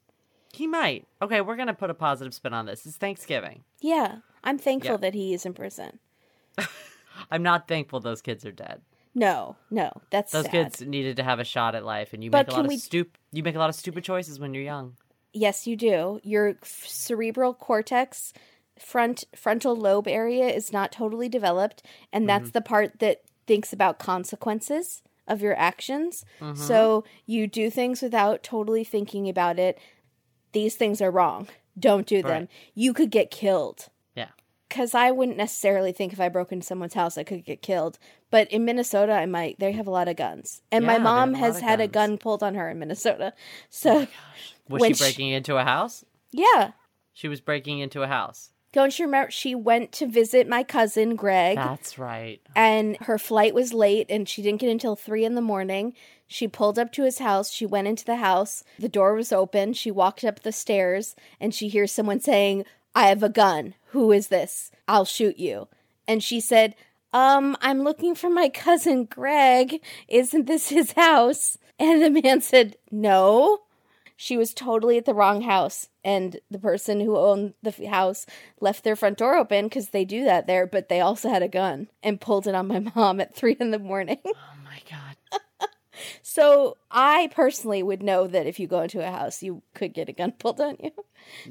He 0.54 0.66
might. 0.66 1.06
Okay, 1.22 1.42
we're 1.42 1.56
gonna 1.56 1.76
put 1.76 1.92
a 1.92 1.94
positive 1.94 2.34
spin 2.34 2.56
on 2.56 2.66
this. 2.66 2.84
It's 2.88 2.96
Thanksgiving. 2.96 3.64
Yeah. 3.80 4.22
I'm 4.44 4.58
thankful 4.58 4.94
Yeah. 4.94 4.98
that 4.98 5.14
he 5.14 5.36
is 5.36 5.46
in 5.46 5.54
prison. 5.54 6.00
I'm 7.32 7.44
not 7.44 7.68
thankful 7.68 8.00
those 8.00 8.22
kids 8.22 8.46
are 8.46 8.52
dead. 8.52 8.82
No, 9.16 9.56
no, 9.72 9.92
that's 10.12 10.32
Those 10.32 10.46
sad. 10.46 10.52
kids 10.52 10.82
needed 10.82 11.18
to 11.18 11.24
have 11.24 11.40
a 11.40 11.44
shot 11.44 11.74
at 11.74 11.84
life, 11.84 12.14
and 12.14 12.24
you 12.24 12.30
But 12.30 12.48
make 12.48 12.54
a 12.54 12.60
lot 12.60 12.68
we- 12.68 12.76
of 12.76 12.82
stup- 12.82 13.16
You 13.32 13.42
make 13.42 13.56
a 13.56 13.60
lot 13.60 13.70
of 13.70 13.76
stupid 13.76 14.04
choices 14.04 14.40
when 14.40 14.54
you're 14.54 14.64
young. 14.64 14.96
Yes, 15.34 15.66
you 15.66 15.76
do. 15.76 16.20
Your 16.24 16.50
f- 16.62 16.86
cerebral 16.86 17.54
cortex 17.54 18.32
front 18.80 19.24
frontal 19.36 19.76
lobe 19.76 20.08
area 20.08 20.48
is 20.48 20.72
not 20.72 20.92
totally 20.92 21.28
developed, 21.30 21.82
and 22.14 22.30
that's 22.30 22.50
mm-hmm. 22.50 22.52
the 22.52 22.62
part 22.62 23.00
that 23.00 23.22
thinks 23.48 23.74
about 23.74 23.98
consequences 23.98 25.02
of 25.28 25.42
your 25.42 25.58
actions. 25.58 26.24
Mm-hmm. 26.40 26.62
So 26.62 27.04
you 27.26 27.48
do 27.48 27.70
things 27.72 28.02
without 28.02 28.44
totally 28.44 28.84
thinking 28.84 29.28
about 29.28 29.58
it. 29.58 29.80
These 30.52 30.76
things 30.76 31.02
are 31.02 31.12
wrong. 31.12 31.48
Don't 31.78 32.08
do 32.08 32.22
them. 32.22 32.42
Right. 32.44 32.50
You 32.76 32.94
could 32.94 33.10
get 33.10 33.32
killed. 33.32 33.90
Because 34.70 34.94
I 34.94 35.12
wouldn't 35.12 35.38
necessarily 35.38 35.92
think 35.92 36.12
if 36.14 36.20
I 36.20 36.28
broke 36.30 36.52
into 36.52 36.66
someone's 36.66 36.94
house 36.94 37.18
I 37.18 37.24
could 37.24 37.46
get 37.46 37.62
killed. 37.62 37.98
But 38.30 38.52
in 38.52 38.66
Minnesota, 38.66 39.14
I 39.14 39.26
might. 39.26 39.58
They 39.60 39.72
have 39.72 39.88
a 39.88 39.92
lot 39.92 40.08
of 40.10 40.18
guns. 40.18 40.62
And 40.72 40.84
Yeah, 40.84 40.94
my 40.94 40.98
mom 40.98 41.34
have 41.36 41.44
a 41.52 41.54
lot 41.54 41.54
has 41.54 41.62
had 41.62 41.80
a 41.82 41.88
gun 41.88 42.18
pulled 42.18 42.44
on 42.44 42.56
her 42.56 42.70
in 42.70 42.80
Minnesota. 42.80 43.34
So, 43.70 44.02
oh 44.02 44.08
Was 44.70 44.82
When 44.82 44.92
she 44.92 44.96
she- 44.96 45.04
breaking 45.04 45.30
into 45.30 45.58
a 45.58 45.64
house? 45.64 46.04
yeah. 46.32 46.72
She 47.14 47.28
was 47.28 47.42
breaking 47.42 47.80
into 47.80 48.04
a 48.04 48.08
house. 48.08 48.52
Don't 48.74 49.00
you 49.00 49.06
remember? 49.06 49.32
She 49.32 49.56
went 49.56 49.92
to 49.94 50.06
visit 50.06 50.48
my 50.48 50.62
cousin 50.62 51.16
Greg, 51.16 51.56
That's 51.56 51.98
right. 51.98 52.40
and 52.56 52.96
her 52.98 53.18
flight 53.18 53.56
was 53.56 53.74
late, 53.74 54.06
and 54.10 54.30
she 54.30 54.44
didn't 54.44 54.60
get 54.60 54.70
until 54.70 54.96
three 54.96 55.26
in 55.26 55.34
the 55.34 55.42
morning. 55.42 55.94
She 56.28 56.48
pulled 56.48 56.78
up 56.78 56.92
to 56.92 57.04
his 57.06 57.18
house. 57.18 57.50
She 57.52 57.66
went 57.66 57.88
into 57.88 58.06
the 58.06 58.18
house. 58.18 58.64
The 58.78 58.90
door 58.90 59.16
was 59.16 59.32
open. 59.32 59.74
She 59.74 59.90
walked 59.90 60.24
up 60.24 60.42
the 60.42 60.52
stairs, 60.52 61.16
and 61.40 61.56
she 61.56 61.70
hears 61.70 61.92
someone 61.92 62.20
saying, 62.20 62.66
"I 62.94 63.08
have 63.08 63.24
a 63.24 63.30
gun. 63.30 63.74
Who 63.88 64.12
is 64.12 64.28
this? 64.28 64.72
I'll 64.88 65.06
shoot 65.06 65.38
you." 65.38 65.68
And 66.08 66.24
she 66.24 66.40
said, 66.40 66.76
"Um, 67.14 67.58
I'm 67.62 67.84
looking 67.84 68.16
for 68.16 68.30
my 68.30 68.50
cousin 68.50 69.06
Greg. 69.06 69.82
Isn't 70.08 70.48
this 70.48 70.70
his 70.70 70.94
house?" 70.94 71.58
And 71.80 72.02
the 72.02 72.22
man 72.22 72.42
said, 72.42 72.78
"No." 72.92 73.62
she 74.20 74.36
was 74.36 74.54
totally 74.54 74.98
at 74.98 75.06
the 75.06 75.14
wrong 75.14 75.42
house 75.42 75.90
and 76.04 76.40
the 76.50 76.58
person 76.58 77.00
who 77.00 77.16
owned 77.16 77.54
the 77.62 77.88
house 77.88 78.26
left 78.60 78.84
their 78.84 78.96
front 78.96 79.20
door 79.20 79.36
open 79.36 79.66
because 79.66 79.90
they 79.90 80.04
do 80.04 80.26
that 80.26 80.48
there 80.48 80.66
but 80.66 80.90
they 80.90 81.00
also 81.00 81.30
had 81.30 81.44
a 81.44 81.48
gun 81.48 81.88
and 82.02 82.20
pulled 82.20 82.48
it 82.48 82.56
on 82.56 82.68
my 82.68 82.80
mom 82.96 83.22
at 83.22 83.36
three 83.36 83.56
in 83.60 83.70
the 83.72 83.80
morning 83.80 84.18
Oh 84.26 84.58
my 84.66 84.82
god. 84.90 85.17
So 86.22 86.78
i 86.92 87.30
personally 87.34 87.82
would 87.84 88.02
know 88.04 88.28
that 88.28 88.46
if 88.46 88.60
you 88.60 88.68
go 88.68 88.82
into 88.82 89.06
a 89.06 89.12
house 89.12 89.42
you 89.44 89.62
could 89.74 89.94
get 89.94 90.10
a 90.10 90.14
gun 90.14 90.32
pulled 90.40 90.60
on 90.62 90.78
you 90.82 90.92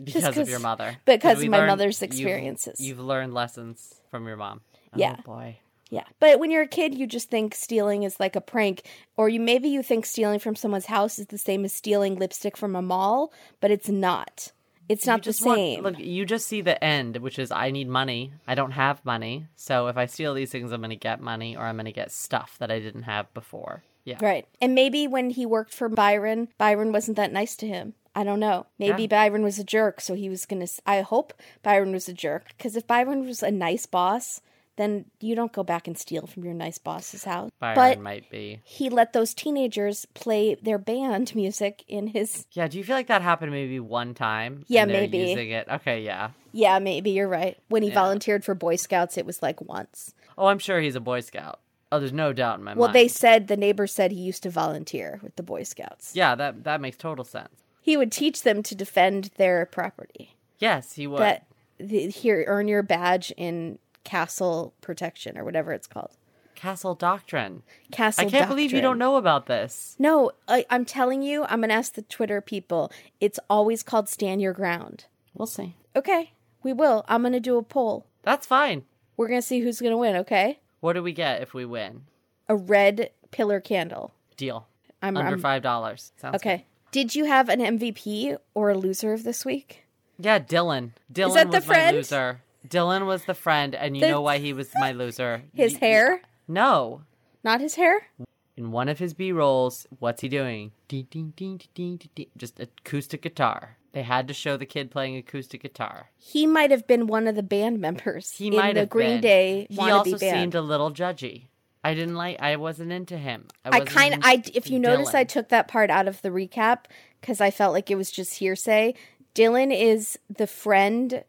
Because 0.03 0.37
of 0.39 0.49
your 0.49 0.61
mother. 0.61 0.97
because 1.05 1.43
of 1.43 1.49
my 1.49 1.59
learned- 1.59 1.69
mother's 1.71 2.01
you've- 2.01 2.07
experiences. 2.15 2.81
You've, 2.81 3.01
learned 3.01 3.35
lessons 3.35 4.01
from 4.11 4.27
your 4.27 4.37
mom. 4.37 4.61
Oh, 4.93 4.99
Yeah. 4.99 5.17
boy. 5.25 5.59
yeah 5.91 6.05
but 6.21 6.39
when 6.41 6.51
you're 6.51 6.63
a 6.63 6.69
kid 6.69 6.95
you 6.95 7.07
just 7.07 7.31
think 7.31 7.55
stealing 7.55 8.03
is 8.03 8.19
like 8.19 8.35
a 8.37 8.41
prank 8.41 8.83
or 9.17 9.29
you 9.29 9.39
maybe 9.41 9.69
you 9.69 9.83
think 9.83 10.07
stealing 10.07 10.39
from 10.39 10.57
someone's 10.57 10.87
house 10.87 11.19
is 11.19 11.27
the 11.27 11.39
same 11.39 11.65
as 11.65 11.73
stealing 11.73 12.17
lipstick 12.17 12.57
from 12.57 12.75
a 12.75 12.83
mall 12.83 13.33
but 13.61 13.71
it's 13.71 13.89
not 13.89 14.53
it's 14.89 15.07
not 15.07 15.21
the 15.21 15.25
just 15.25 15.45
want- 15.45 15.59
same 15.59 15.83
look, 15.83 15.99
you 15.99 16.25
just 16.25 16.47
see 16.47 16.61
the 16.61 16.83
end, 16.83 17.17
which 17.19 17.39
is 17.39 17.51
I 17.51 17.71
need 17.71 17.89
money. 17.89 18.33
I 18.47 18.55
don't 18.55 18.73
have 18.73 19.05
money. 19.05 19.47
So 19.57 19.89
if 19.89 19.97
I 19.97 20.07
steal 20.07 20.35
these 20.35 20.51
things, 20.51 20.73
I'm 20.73 20.81
going 20.81 20.91
to 20.91 20.97
get 20.97 21.21
money 21.21 21.57
or 21.57 21.65
I'm 21.65 21.77
going 21.77 21.87
to 21.87 21.93
get 21.93 22.13
stuff 22.13 22.57
that 22.59 22.71
I 22.71 22.79
didn't 22.81 23.03
have 23.05 23.33
before. 23.35 23.83
Yeah. 24.05 24.19
Right. 24.21 24.47
And 24.61 24.75
maybe 24.75 25.07
when 25.09 25.31
he 25.31 25.45
worked 25.47 25.75
for 25.75 25.89
Byron, 25.89 26.49
Byron 26.59 26.93
wasn't 26.93 27.17
that 27.17 27.33
nice 27.33 27.57
to 27.57 27.67
him. 27.67 27.95
I 28.15 28.23
don't 28.25 28.41
know. 28.41 28.67
Maybe 28.79 29.03
Yeah. 29.03 29.09
Byron 29.09 29.43
was 29.43 29.59
a 29.59 29.65
jerk, 29.65 30.01
so 30.01 30.15
he 30.15 30.29
was 30.29 30.47
going 30.47 30.65
to. 30.65 30.73
I 30.87 31.01
hope 31.03 31.35
Byron 31.63 31.93
was 31.93 32.09
a 32.09 32.13
jerk. 32.15 32.47
Because 32.57 32.77
if 32.77 32.87
Byron 32.87 33.27
was 33.27 33.43
a 33.43 33.51
nice 33.51 33.85
boss, 33.85 34.41
then 34.77 35.07
you 35.21 35.35
don't 35.35 35.53
go 35.53 35.63
back 35.63 35.87
and 35.87 35.97
steal 35.99 36.27
from 36.27 36.45
your 36.45 36.55
nice 36.55 36.79
boss's 36.79 37.25
house. 37.25 37.51
Byron 37.59 37.75
but 37.77 38.01
might 38.01 38.31
be. 38.31 38.61
he 38.65 38.89
let 38.91 39.13
those 39.13 39.35
teenagers 39.35 40.07
play 40.15 40.55
their 40.57 40.79
band 40.79 41.35
music 41.35 41.85
in 41.89 42.09
his. 42.09 42.47
Yeah. 42.53 42.69
Do 42.69 42.79
you 42.79 42.85
feel 42.85 42.97
like 42.97 43.07
that 43.09 43.23
happened 43.23 43.53
maybe 43.53 43.81
one 43.81 44.15
time? 44.15 44.65
Yeah, 44.69 44.85
maybe. 44.85 45.19
Using 45.19 45.51
it. 45.51 45.67
Okay. 45.69 46.03
Yeah. 46.03 46.31
Yeah, 46.53 46.79
maybe 46.79 47.11
you're 47.11 47.29
right. 47.29 47.59
When 47.69 47.83
he 47.83 47.89
Yeah. 47.89 47.95
volunteered 47.97 48.45
for 48.45 48.55
Boy 48.55 48.77
Scouts, 48.77 49.19
it 49.19 49.27
was 49.27 49.43
like 49.43 49.61
once. 49.61 50.15
Oh, 50.39 50.47
I'm 50.47 50.59
sure 50.59 50.81
he's 50.81 50.95
a 50.97 51.01
Boy 51.01 51.21
Scout. 51.21 51.61
Oh, 51.93 51.99
there's 52.01 52.13
no 52.13 52.33
doubt 52.33 52.59
in 52.59 52.65
my 52.65 52.75
Well, 52.75 52.89
mind. 52.89 52.97
they 52.97 53.09
said 53.09 53.47
the 53.49 53.57
neighbor 53.57 53.87
said 53.87 54.11
he 54.11 54.21
used 54.21 54.43
to 54.43 54.51
volunteer 54.51 55.21
with 55.23 55.37
the 55.37 55.43
Boy 55.43 55.63
Scouts. 55.63 56.13
Yeah, 56.17 56.35
that 56.35 56.65
that 56.65 56.81
makes 56.81 56.97
total 56.97 57.25
sense. 57.25 57.51
He 57.81 57.97
would 57.97 58.11
teach 58.11 58.43
them 58.43 58.63
to 58.65 58.75
defend 58.75 59.31
their 59.37 59.65
property. 59.67 60.35
Yes, 60.59 60.95
he 60.95 61.07
would. 61.07 61.21
that 61.21 61.47
the, 61.79 62.09
here 62.09 62.43
earn 62.49 62.67
your 62.69 62.83
badge 62.83 63.33
in 63.37 63.79
castle 64.07 64.73
protection 64.81 65.37
or 65.37 65.45
whatever 65.45 65.73
it's 65.73 65.87
called 65.87 66.11
Castle 66.55 66.95
Doctrine. 66.95 67.63
castle 67.91 68.27
I 68.27 68.31
can't 68.31 68.49
believe 68.49 68.73
you 68.73 68.81
don't 68.81 68.97
know 68.99 69.17
about 69.17 69.45
this. 69.47 69.95
no 69.99 70.31
I, 70.49 70.65
i'm 70.71 70.85
telling 70.87 71.21
you 71.23 71.45
i'm 71.51 71.61
gonna 71.61 71.75
ask 71.75 71.95
the 71.95 72.03
twitter 72.03 72.41
people 72.41 72.91
it's 73.21 73.39
always 73.51 73.83
called 73.83 74.09
stand 74.09 74.41
your 74.41 74.53
ground 74.55 75.05
We'll 75.35 75.47
see. 75.47 75.75
okay 75.95 76.33
we 76.63 76.73
will 76.73 77.05
i'm 77.09 77.23
gonna 77.23 77.41
do 77.41 77.59
a 77.59 77.63
poll 77.63 78.07
That's 78.23 78.47
fine. 78.47 78.85
we're 79.17 79.29
gonna 79.29 79.43
see 79.43 79.61
who's 79.61 79.81
gonna 79.81 79.99
win 79.99 80.17
okay 80.17 80.61
What 80.81 80.93
do 80.95 81.03
we 81.03 81.13
get 81.13 81.43
if 81.43 81.53
we 81.53 81.65
win? 81.67 82.03
a 82.49 82.57
red 82.57 83.11
pillar 83.33 83.61
candle 83.61 84.15
Deal. 84.37 84.67
I'm- 85.03 85.17
Under 85.17 85.31
I'm- 85.33 85.41
five 85.41 85.63
dollars. 85.63 86.13
Sounds 86.21 86.37
okay 86.37 86.65
did 86.93 87.15
you 87.15 87.25
have 87.27 87.49
an 87.51 87.61
mvp 87.61 88.39
or 88.55 88.71
a 88.71 88.79
loser 88.79 89.13
of 89.13 89.25
this 89.25 89.45
week. 89.45 89.83
Yeah, 90.19 90.39
Dylan. 90.39 90.93
Dylan 91.13 91.35
that 91.35 91.51
the 91.51 91.59
was 91.59 91.67
my 91.69 91.75
friend? 91.75 91.97
loser. 91.99 92.41
Dylan 92.69 93.07
was 93.07 93.25
the 93.25 93.35
friend, 93.35 93.75
and 93.75 93.97
you 93.97 94.01
The- 94.03 94.09
know 94.09 94.21
why 94.21 94.39
he 94.39 94.53
was 94.53 94.71
my 94.77 94.93
loser. 94.93 95.43
his 95.55 95.77
hair 95.77 96.23
No. 96.49 97.03
not 97.45 97.61
his 97.61 97.75
hair 97.77 98.09
In 98.57 98.73
one 98.73 98.89
of 98.89 98.99
his 98.99 99.13
B 99.13 99.33
rolls, 99.33 99.87
what's 99.99 100.23
he 100.23 100.29
doing? 100.29 100.73
Ding, 100.89 101.07
ding, 101.11 101.35
ding, 101.37 101.61
ding, 101.75 101.97
ding, 101.99 102.11
ding. 102.15 102.27
Just 102.39 102.59
acoustic 102.59 103.21
guitar. 103.23 103.77
They 103.93 104.03
had 104.03 104.27
to 104.29 104.35
show 104.35 104.57
the 104.57 104.65
kid 104.67 104.91
playing 104.91 105.17
acoustic 105.17 105.63
guitar. 105.63 106.11
he 106.17 106.47
might 106.47 106.71
have 106.71 106.87
been 106.87 107.07
one 107.07 107.27
of 107.29 107.35
the 107.37 107.43
band 107.43 107.81
members 107.81 108.33
He 108.39 108.47
in 108.49 108.57
might 108.57 108.75
the 108.75 108.81
have 108.81 108.89
green 108.91 109.17
been. 109.17 109.21
day 109.21 109.67
He 109.71 109.79
also 109.91 110.19
band 110.19 110.21
seemed 110.41 110.55
a 110.55 110.61
little 110.63 110.91
judgy. 110.91 111.49
I 111.85 111.95
didn't 111.95 112.15
like. 112.17 112.41
I 112.43 112.57
wasn't 112.57 112.91
into 112.93 113.17
him. 113.19 113.47
I 113.65 113.71
wasn't 113.71 113.89
kind 113.91 114.15
of, 114.15 114.21
I 114.25 114.43
if 114.55 114.71
you 114.71 114.79
notice, 114.79 115.15
I 115.15 115.25
took 115.25 115.51
that 115.51 115.69
part 115.69 115.89
out 115.91 116.09
of 116.09 116.21
the 116.23 116.31
recap 116.31 116.87
because 117.21 117.41
I 117.41 117.51
felt 117.51 117.73
like 117.75 117.91
it 117.91 117.95
was 117.97 118.11
just 118.11 118.35
hearsay. 118.39 118.95
Dylan 119.35 119.71
is 119.73 120.19
the 120.35 120.47
friend, 120.47 121.23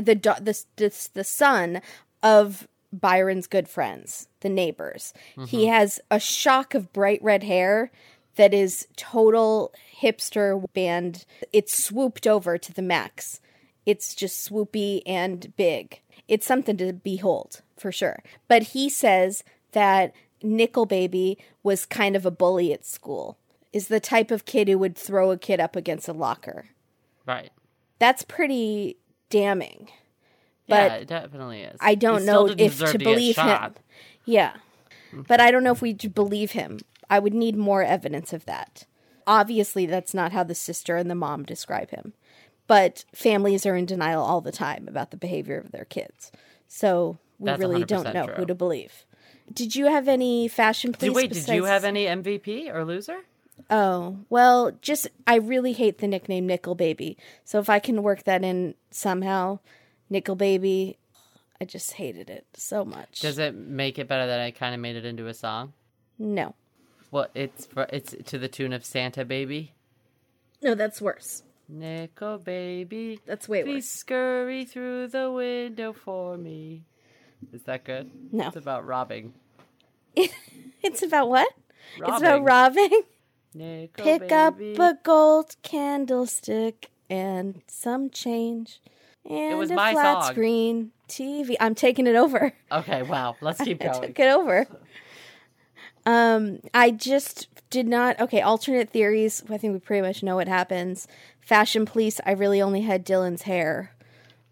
the 0.00 0.14
the 0.14 0.64
the, 0.76 1.08
the 1.14 1.24
son 1.24 1.80
of 2.22 2.68
Byron's 2.92 3.46
good 3.46 3.68
friends, 3.68 4.28
the 4.40 4.48
neighbors. 4.48 5.12
He 5.46 5.62
mm-hmm. 5.62 5.72
has 5.72 6.00
a 6.10 6.18
shock 6.18 6.74
of 6.74 6.92
bright 6.92 7.22
red 7.22 7.44
hair 7.44 7.90
that 8.36 8.52
is 8.54 8.88
total 8.96 9.72
hipster 10.00 10.64
band. 10.72 11.24
It's 11.52 11.84
swooped 11.84 12.26
over 12.26 12.58
to 12.58 12.72
the 12.72 12.82
max. 12.82 13.40
It's 13.86 14.14
just 14.14 14.48
swoopy 14.48 15.02
and 15.06 15.54
big. 15.56 16.00
It's 16.28 16.46
something 16.46 16.76
to 16.78 16.92
behold 16.92 17.62
for 17.76 17.92
sure. 17.92 18.22
But 18.48 18.62
he 18.62 18.88
says 18.88 19.42
that 19.72 20.14
Nickel 20.42 20.86
Baby 20.86 21.38
was 21.62 21.86
kind 21.86 22.16
of 22.16 22.24
a 22.24 22.30
bully 22.30 22.72
at 22.72 22.86
school. 22.86 23.36
Is 23.72 23.88
the 23.88 24.00
type 24.00 24.30
of 24.30 24.44
kid 24.44 24.68
who 24.68 24.78
would 24.78 24.96
throw 24.96 25.30
a 25.30 25.38
kid 25.38 25.60
up 25.60 25.76
against 25.76 26.08
a 26.08 26.12
locker. 26.12 26.66
right. 27.26 27.50
That's 27.98 28.24
pretty 28.24 28.96
damning. 29.30 29.88
yeah, 30.66 30.88
But 30.88 31.02
it 31.02 31.08
definitely 31.08 31.62
is. 31.62 31.76
I 31.80 31.94
don't 31.94 32.24
know 32.24 32.46
if 32.46 32.78
to 32.78 32.92
get 32.92 32.98
believe 32.98 33.36
him. 33.36 33.74
Yeah. 34.24 34.54
But 35.12 35.40
I 35.40 35.50
don't 35.50 35.64
know 35.64 35.72
if 35.72 35.82
we 35.82 35.94
believe 35.94 36.52
him. 36.52 36.78
I 37.08 37.18
would 37.18 37.34
need 37.34 37.56
more 37.56 37.82
evidence 37.82 38.32
of 38.32 38.44
that. 38.44 38.84
Obviously, 39.26 39.86
that's 39.86 40.14
not 40.14 40.32
how 40.32 40.44
the 40.44 40.54
sister 40.54 40.96
and 40.96 41.10
the 41.10 41.14
mom 41.14 41.44
describe 41.44 41.90
him. 41.90 42.12
But 42.66 43.04
families 43.12 43.66
are 43.66 43.74
in 43.74 43.86
denial 43.86 44.22
all 44.22 44.40
the 44.40 44.52
time 44.52 44.86
about 44.86 45.10
the 45.10 45.16
behavior 45.16 45.58
of 45.58 45.72
their 45.72 45.84
kids. 45.84 46.30
So 46.68 47.18
we 47.38 47.46
That's 47.46 47.58
really 47.58 47.84
don't 47.84 48.14
know 48.14 48.26
true. 48.26 48.34
who 48.36 48.46
to 48.46 48.54
believe. 48.54 49.04
Did 49.52 49.74
you 49.74 49.86
have 49.86 50.06
any 50.06 50.46
fashion 50.46 50.92
police? 50.92 51.08
Did, 51.10 51.16
wait, 51.16 51.32
did 51.32 51.48
you 51.48 51.64
have 51.64 51.84
any 51.84 52.04
MVP 52.06 52.72
or 52.72 52.84
loser? 52.84 53.18
Oh, 53.70 54.18
well, 54.28 54.72
just 54.82 55.06
I 55.26 55.36
really 55.36 55.72
hate 55.72 55.98
the 55.98 56.08
nickname 56.08 56.46
Nickel 56.46 56.74
Baby. 56.74 57.16
So 57.44 57.58
if 57.60 57.70
I 57.70 57.78
can 57.78 58.02
work 58.02 58.24
that 58.24 58.42
in 58.44 58.74
somehow, 58.90 59.60
Nickel 60.08 60.34
Baby, 60.34 60.98
I 61.60 61.64
just 61.66 61.92
hated 61.92 62.28
it 62.30 62.46
so 62.54 62.84
much. 62.84 63.20
Does 63.20 63.38
it 63.38 63.54
make 63.54 63.98
it 63.98 64.08
better 64.08 64.26
that 64.26 64.40
I 64.40 64.50
kind 64.50 64.74
of 64.74 64.80
made 64.80 64.96
it 64.96 65.04
into 65.04 65.26
a 65.28 65.34
song? 65.34 65.72
no. 66.18 66.54
Well, 67.12 67.26
it's 67.34 67.66
for, 67.66 67.88
it's 67.92 68.14
to 68.26 68.38
the 68.38 68.46
tune 68.46 68.72
of 68.72 68.84
Santa 68.84 69.24
Baby. 69.24 69.72
No, 70.62 70.76
that's 70.76 71.00
worse. 71.00 71.42
Nickel 71.68 72.38
baby, 72.38 73.20
That's 73.26 73.48
way 73.48 73.62
worse. 73.62 73.66
please 73.66 73.74
worse. 73.84 73.88
scurry 73.90 74.64
through 74.64 75.08
the 75.08 75.30
window 75.30 75.92
for 75.92 76.36
me. 76.36 76.82
Is 77.52 77.62
that 77.64 77.82
good? 77.84 78.10
No. 78.32 78.48
It's 78.48 78.56
about 78.56 78.86
robbing. 78.86 79.34
It's 80.82 81.02
about 81.02 81.28
what? 81.28 81.48
It's 81.98 82.18
about 82.18 82.42
robbing. 82.42 83.02
Nickel 83.54 84.04
Pick 84.04 84.28
baby. 84.28 84.34
up 84.34 84.58
a 84.78 84.98
gold 85.02 85.56
candlestick 85.62 86.90
and 87.08 87.62
some 87.66 88.10
change. 88.10 88.80
And 89.28 89.58
was 89.58 89.70
a 89.70 89.74
my 89.74 89.92
flat 89.92 90.22
song. 90.24 90.32
screen 90.32 90.90
TV. 91.08 91.56
I'm 91.60 91.74
taking 91.74 92.06
it 92.06 92.16
over. 92.16 92.52
Okay, 92.72 93.02
wow. 93.02 93.36
Let's 93.40 93.60
keep 93.60 93.80
going. 93.80 93.90
I 93.94 94.06
took 94.06 94.18
it 94.18 94.28
over. 94.28 94.66
Um, 96.06 96.60
I 96.72 96.90
just 96.90 97.48
did 97.68 97.86
not. 97.86 98.18
Okay, 98.20 98.40
alternate 98.40 98.90
theories. 98.90 99.42
I 99.50 99.58
think 99.58 99.74
we 99.74 99.78
pretty 99.80 100.06
much 100.06 100.22
know 100.22 100.36
what 100.36 100.48
happens. 100.48 101.06
Fashion 101.40 101.84
police. 101.84 102.20
I 102.24 102.32
really 102.32 102.62
only 102.62 102.80
had 102.80 103.04
Dylan's 103.04 103.42
hair. 103.42 103.92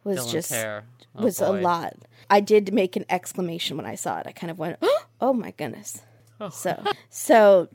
Was 0.04 0.18
Dylan's 0.18 0.32
just 0.32 0.50
hair. 0.52 0.84
Oh, 1.14 1.24
was 1.24 1.40
a 1.40 1.50
lot. 1.50 1.94
I 2.28 2.40
did 2.40 2.74
make 2.74 2.96
an 2.96 3.06
exclamation 3.08 3.76
when 3.76 3.86
I 3.86 3.94
saw 3.94 4.18
it. 4.18 4.26
I 4.26 4.32
kind 4.32 4.50
of 4.50 4.58
went, 4.58 4.78
"Oh 5.20 5.32
my 5.32 5.52
goodness!" 5.52 6.02
Oh. 6.40 6.50
So, 6.50 6.82
so 7.08 7.68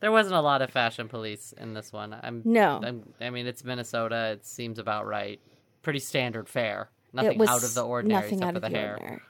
There 0.00 0.12
wasn't 0.12 0.34
a 0.36 0.40
lot 0.40 0.62
of 0.62 0.70
fashion 0.70 1.08
police 1.08 1.54
in 1.56 1.74
this 1.74 1.92
one. 1.92 2.14
I'm 2.22 2.42
No. 2.44 2.80
I'm, 2.84 3.12
I 3.20 3.30
mean, 3.30 3.46
it's 3.46 3.64
Minnesota. 3.64 4.30
It 4.32 4.46
seems 4.46 4.78
about 4.78 5.06
right. 5.06 5.40
Pretty 5.82 5.98
standard 6.00 6.48
fare. 6.48 6.90
Nothing 7.12 7.40
out 7.48 7.62
of 7.64 7.74
the 7.74 7.82
ordinary 7.84 8.20
Nothing 8.22 8.38
except 8.40 8.44
out 8.48 8.52
for 8.52 8.56
of 8.56 8.62
the 8.62 8.68
the 8.68 8.76
hair. 8.78 8.92
ordinary. 9.00 9.20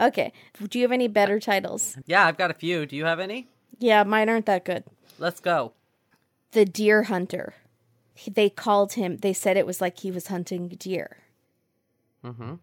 Okay. 0.00 0.32
Do 0.68 0.78
you 0.78 0.84
have 0.84 0.92
any 0.92 1.08
better 1.08 1.38
titles? 1.38 1.98
Yeah, 2.06 2.24
I've 2.26 2.38
got 2.38 2.50
a 2.50 2.54
few. 2.54 2.86
Do 2.86 2.96
you 2.96 3.04
have 3.04 3.20
any? 3.20 3.48
Yeah, 3.78 4.02
mine 4.04 4.28
aren't 4.30 4.46
that 4.46 4.64
good. 4.64 4.84
Let's 5.18 5.40
go. 5.40 5.72
The 6.52 6.64
Deer 6.64 7.04
Hunter. 7.04 7.54
They 8.30 8.48
called 8.48 8.94
him. 8.94 9.18
They 9.18 9.32
said 9.32 9.56
it 9.56 9.66
was 9.66 9.80
like 9.80 9.98
he 10.00 10.10
was 10.10 10.28
hunting 10.28 10.68
deer. 10.68 11.18
Mm-hmm. 12.24 12.54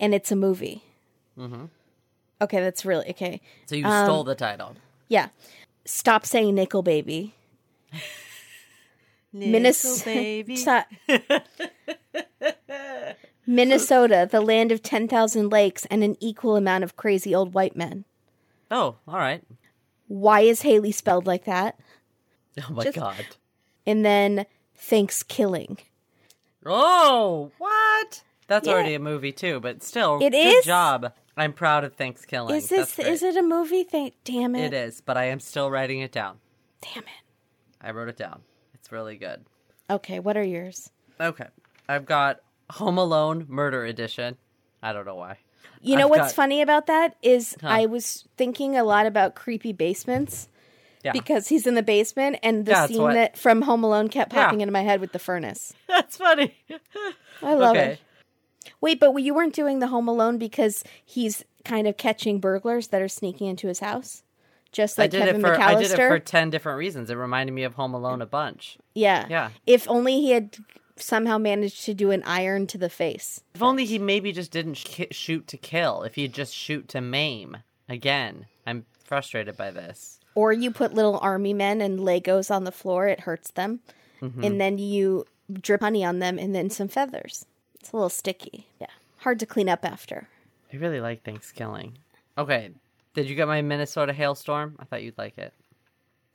and 0.00 0.14
it's 0.14 0.32
a 0.32 0.36
movie. 0.36 0.82
Mm-hmm. 1.38 1.66
Okay, 2.40 2.60
that's 2.60 2.84
really 2.86 3.08
okay. 3.10 3.40
So 3.66 3.76
you 3.76 3.84
Um, 3.86 4.06
stole 4.06 4.24
the 4.24 4.34
title. 4.34 4.76
Yeah, 5.08 5.28
stop 5.84 6.24
saying 6.26 6.54
nickel 6.54 6.82
baby. 6.82 7.34
Minnesota. 9.32 10.86
Minnesota, 13.46 14.26
the 14.30 14.40
land 14.40 14.72
of 14.72 14.82
10,000 14.82 15.50
lakes 15.50 15.84
and 15.86 16.02
an 16.02 16.16
equal 16.20 16.56
amount 16.56 16.84
of 16.84 16.96
crazy 16.96 17.34
old 17.34 17.52
white 17.52 17.76
men. 17.76 18.04
Oh, 18.70 18.96
all 19.06 19.18
right. 19.18 19.42
Why 20.08 20.40
is 20.40 20.62
Haile 20.62 20.92
spelled 20.92 21.26
like 21.26 21.44
that? 21.44 21.78
Oh 22.56 22.72
my 22.72 22.84
Just- 22.84 22.96
god. 22.96 23.26
And 23.84 24.04
then 24.04 24.46
thanks 24.76 25.24
killing. 25.24 25.78
Oh, 26.64 27.50
what? 27.58 28.22
That's 28.46 28.68
Yeah. 28.68 28.74
already 28.74 28.94
a 28.94 29.00
movie 29.00 29.32
too, 29.32 29.58
but 29.58 29.82
still, 29.82 30.18
It 30.22 30.30
good 30.30 30.36
is? 30.36 30.64
job. 30.64 31.12
I'm 31.36 31.52
proud 31.52 31.84
of 31.84 31.94
Thanksgiving. 31.94 32.54
Is 32.54 32.68
this 32.68 32.98
is 32.98 33.22
it 33.22 33.36
a 33.36 33.42
movie 33.42 33.82
thing? 33.84 34.12
Damn 34.24 34.54
it. 34.54 34.66
It 34.66 34.74
is, 34.74 35.00
but 35.00 35.16
I 35.16 35.24
am 35.24 35.40
still 35.40 35.70
writing 35.70 36.00
it 36.00 36.12
down. 36.12 36.38
Damn 36.80 37.02
it. 37.04 37.08
I 37.80 37.90
wrote 37.90 38.08
it 38.08 38.16
down. 38.16 38.42
It's 38.74 38.92
really 38.92 39.16
good. 39.16 39.44
Okay, 39.90 40.20
what 40.20 40.36
are 40.36 40.44
yours? 40.44 40.90
Okay, 41.20 41.46
I've 41.88 42.06
got 42.06 42.40
Home 42.70 42.98
Alone 42.98 43.46
Murder 43.48 43.84
Edition. 43.84 44.36
I 44.82 44.92
don't 44.92 45.06
know 45.06 45.16
why. 45.16 45.38
You 45.80 45.96
know 45.96 46.04
I've 46.04 46.10
what's 46.10 46.22
got- 46.28 46.32
funny 46.34 46.62
about 46.62 46.86
that 46.86 47.16
is 47.22 47.56
Huh. 47.60 47.68
I 47.68 47.86
was 47.86 48.26
thinking 48.36 48.76
a 48.76 48.84
lot 48.84 49.06
about 49.06 49.34
creepy 49.34 49.72
basements 49.72 50.48
Yeah, 51.04 51.12
because 51.12 51.48
he's 51.48 51.66
in 51.66 51.74
the 51.74 51.82
basement 51.82 52.38
and 52.42 52.64
the 52.64 52.70
Yeah, 52.72 52.86
scene 52.86 53.02
what- 53.02 53.14
that 53.14 53.36
from 53.36 53.62
Home 53.62 53.84
Alone 53.84 54.08
kept 54.08 54.32
Yeah. 54.32 54.44
popping 54.44 54.60
into 54.62 54.72
my 54.72 54.82
head 54.82 55.00
with 55.00 55.12
the 55.12 55.18
furnace. 55.18 55.74
that's 55.88 56.16
funny. 56.16 56.54
I 57.42 57.54
love 57.54 57.76
okay, 57.76 57.92
it. 57.92 58.00
Wait, 58.80 59.00
but 59.00 59.14
you 59.16 59.34
weren't 59.34 59.54
doing 59.54 59.78
the 59.78 59.88
Home 59.88 60.08
Alone 60.08 60.38
because 60.38 60.84
he's 61.04 61.44
kind 61.64 61.86
of 61.86 61.96
catching 61.96 62.40
burglars 62.40 62.88
that 62.88 63.00
are 63.02 63.08
sneaking 63.08 63.46
into 63.48 63.68
his 63.68 63.80
house, 63.80 64.22
just 64.72 64.98
like 64.98 65.06
I 65.06 65.08
did 65.08 65.24
Kevin 65.24 65.40
it 65.40 65.44
for 65.44 65.54
McAllister. 65.54 65.60
I 65.62 65.74
did 65.82 65.90
it 65.92 65.96
for 65.96 66.18
ten 66.18 66.50
different 66.50 66.78
reasons. 66.78 67.10
It 67.10 67.14
reminded 67.16 67.52
me 67.52 67.64
of 67.64 67.74
Home 67.74 67.94
Alone 67.94 68.20
a 68.22 68.26
bunch. 68.26 68.78
yeah, 68.94 69.26
Yeah. 69.28 69.50
If 69.66 69.88
only 69.88 70.20
he 70.20 70.30
had 70.32 70.56
somehow 70.96 71.38
managed 71.38 71.84
to 71.84 71.94
do 71.94 72.10
an 72.12 72.22
iron 72.24 72.66
to 72.68 72.78
the 72.78 72.88
face. 72.90 73.40
If 73.54 73.62
only 73.62 73.84
he 73.84 73.98
maybe 73.98 74.30
just 74.32 74.52
didn't 74.52 74.74
sh- 74.74 75.00
shoot 75.10 75.46
to 75.48 75.56
kill. 75.56 76.02
If 76.04 76.14
he'd 76.14 76.32
just 76.32 76.54
shoot 76.54 76.86
to 76.88 77.00
maim. 77.00 77.56
Again, 77.88 78.46
I'm 78.66 78.86
frustrated 79.02 79.56
by 79.56 79.70
this. 79.72 80.20
Or 80.36 80.52
you 80.52 80.70
put 80.70 80.94
little 80.94 81.18
army 81.18 81.52
men 81.52 81.80
and 81.80 81.98
Legos 81.98 82.50
on 82.50 82.64
the 82.64 82.72
floor, 82.72 83.06
it 83.08 83.20
hurts 83.20 83.50
them. 83.52 83.80
Mm-hmm. 84.22 84.44
And 84.44 84.60
then 84.60 84.78
you 84.78 85.24
drip 85.52 85.80
honey 85.82 86.04
on 86.04 86.18
them 86.20 86.38
and 86.38 86.54
then 86.54 86.70
some 86.70 86.88
feathers. 86.88 87.44
It's 87.84 87.92
a 87.92 87.96
little 87.96 88.08
sticky. 88.08 88.66
Yeah. 88.80 88.86
Hard 89.18 89.38
to 89.40 89.44
clean 89.44 89.68
up 89.68 89.84
after. 89.84 90.26
I 90.72 90.76
really 90.76 91.02
like 91.02 91.22
Thanksgiving. 91.22 91.98
Okay, 92.38 92.70
did 93.12 93.28
you 93.28 93.34
get 93.34 93.46
my 93.46 93.60
Minnesota 93.60 94.14
hailstorm? 94.14 94.76
I 94.78 94.84
thought 94.84 95.02
you'd 95.02 95.18
like 95.18 95.36
it. 95.36 95.52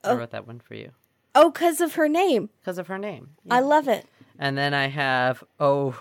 I 0.03 0.09
oh. 0.11 0.15
wrote 0.17 0.29
that 0.29 0.45
one 0.45 0.59
for 0.59 0.75
you 0.75 0.91
Oh, 1.33 1.49
because 1.49 1.81
of 1.81 1.95
her 1.95 2.07
name. 2.07 2.51
because 2.61 2.77
of 2.77 2.85
her 2.85 2.99
name. 2.99 3.31
I 3.49 3.61
love 3.61 3.87
it. 3.87 4.05
And 4.37 4.59
then 4.59 4.75
I 4.75 4.89
have 4.89 5.43
oh, 5.59 5.99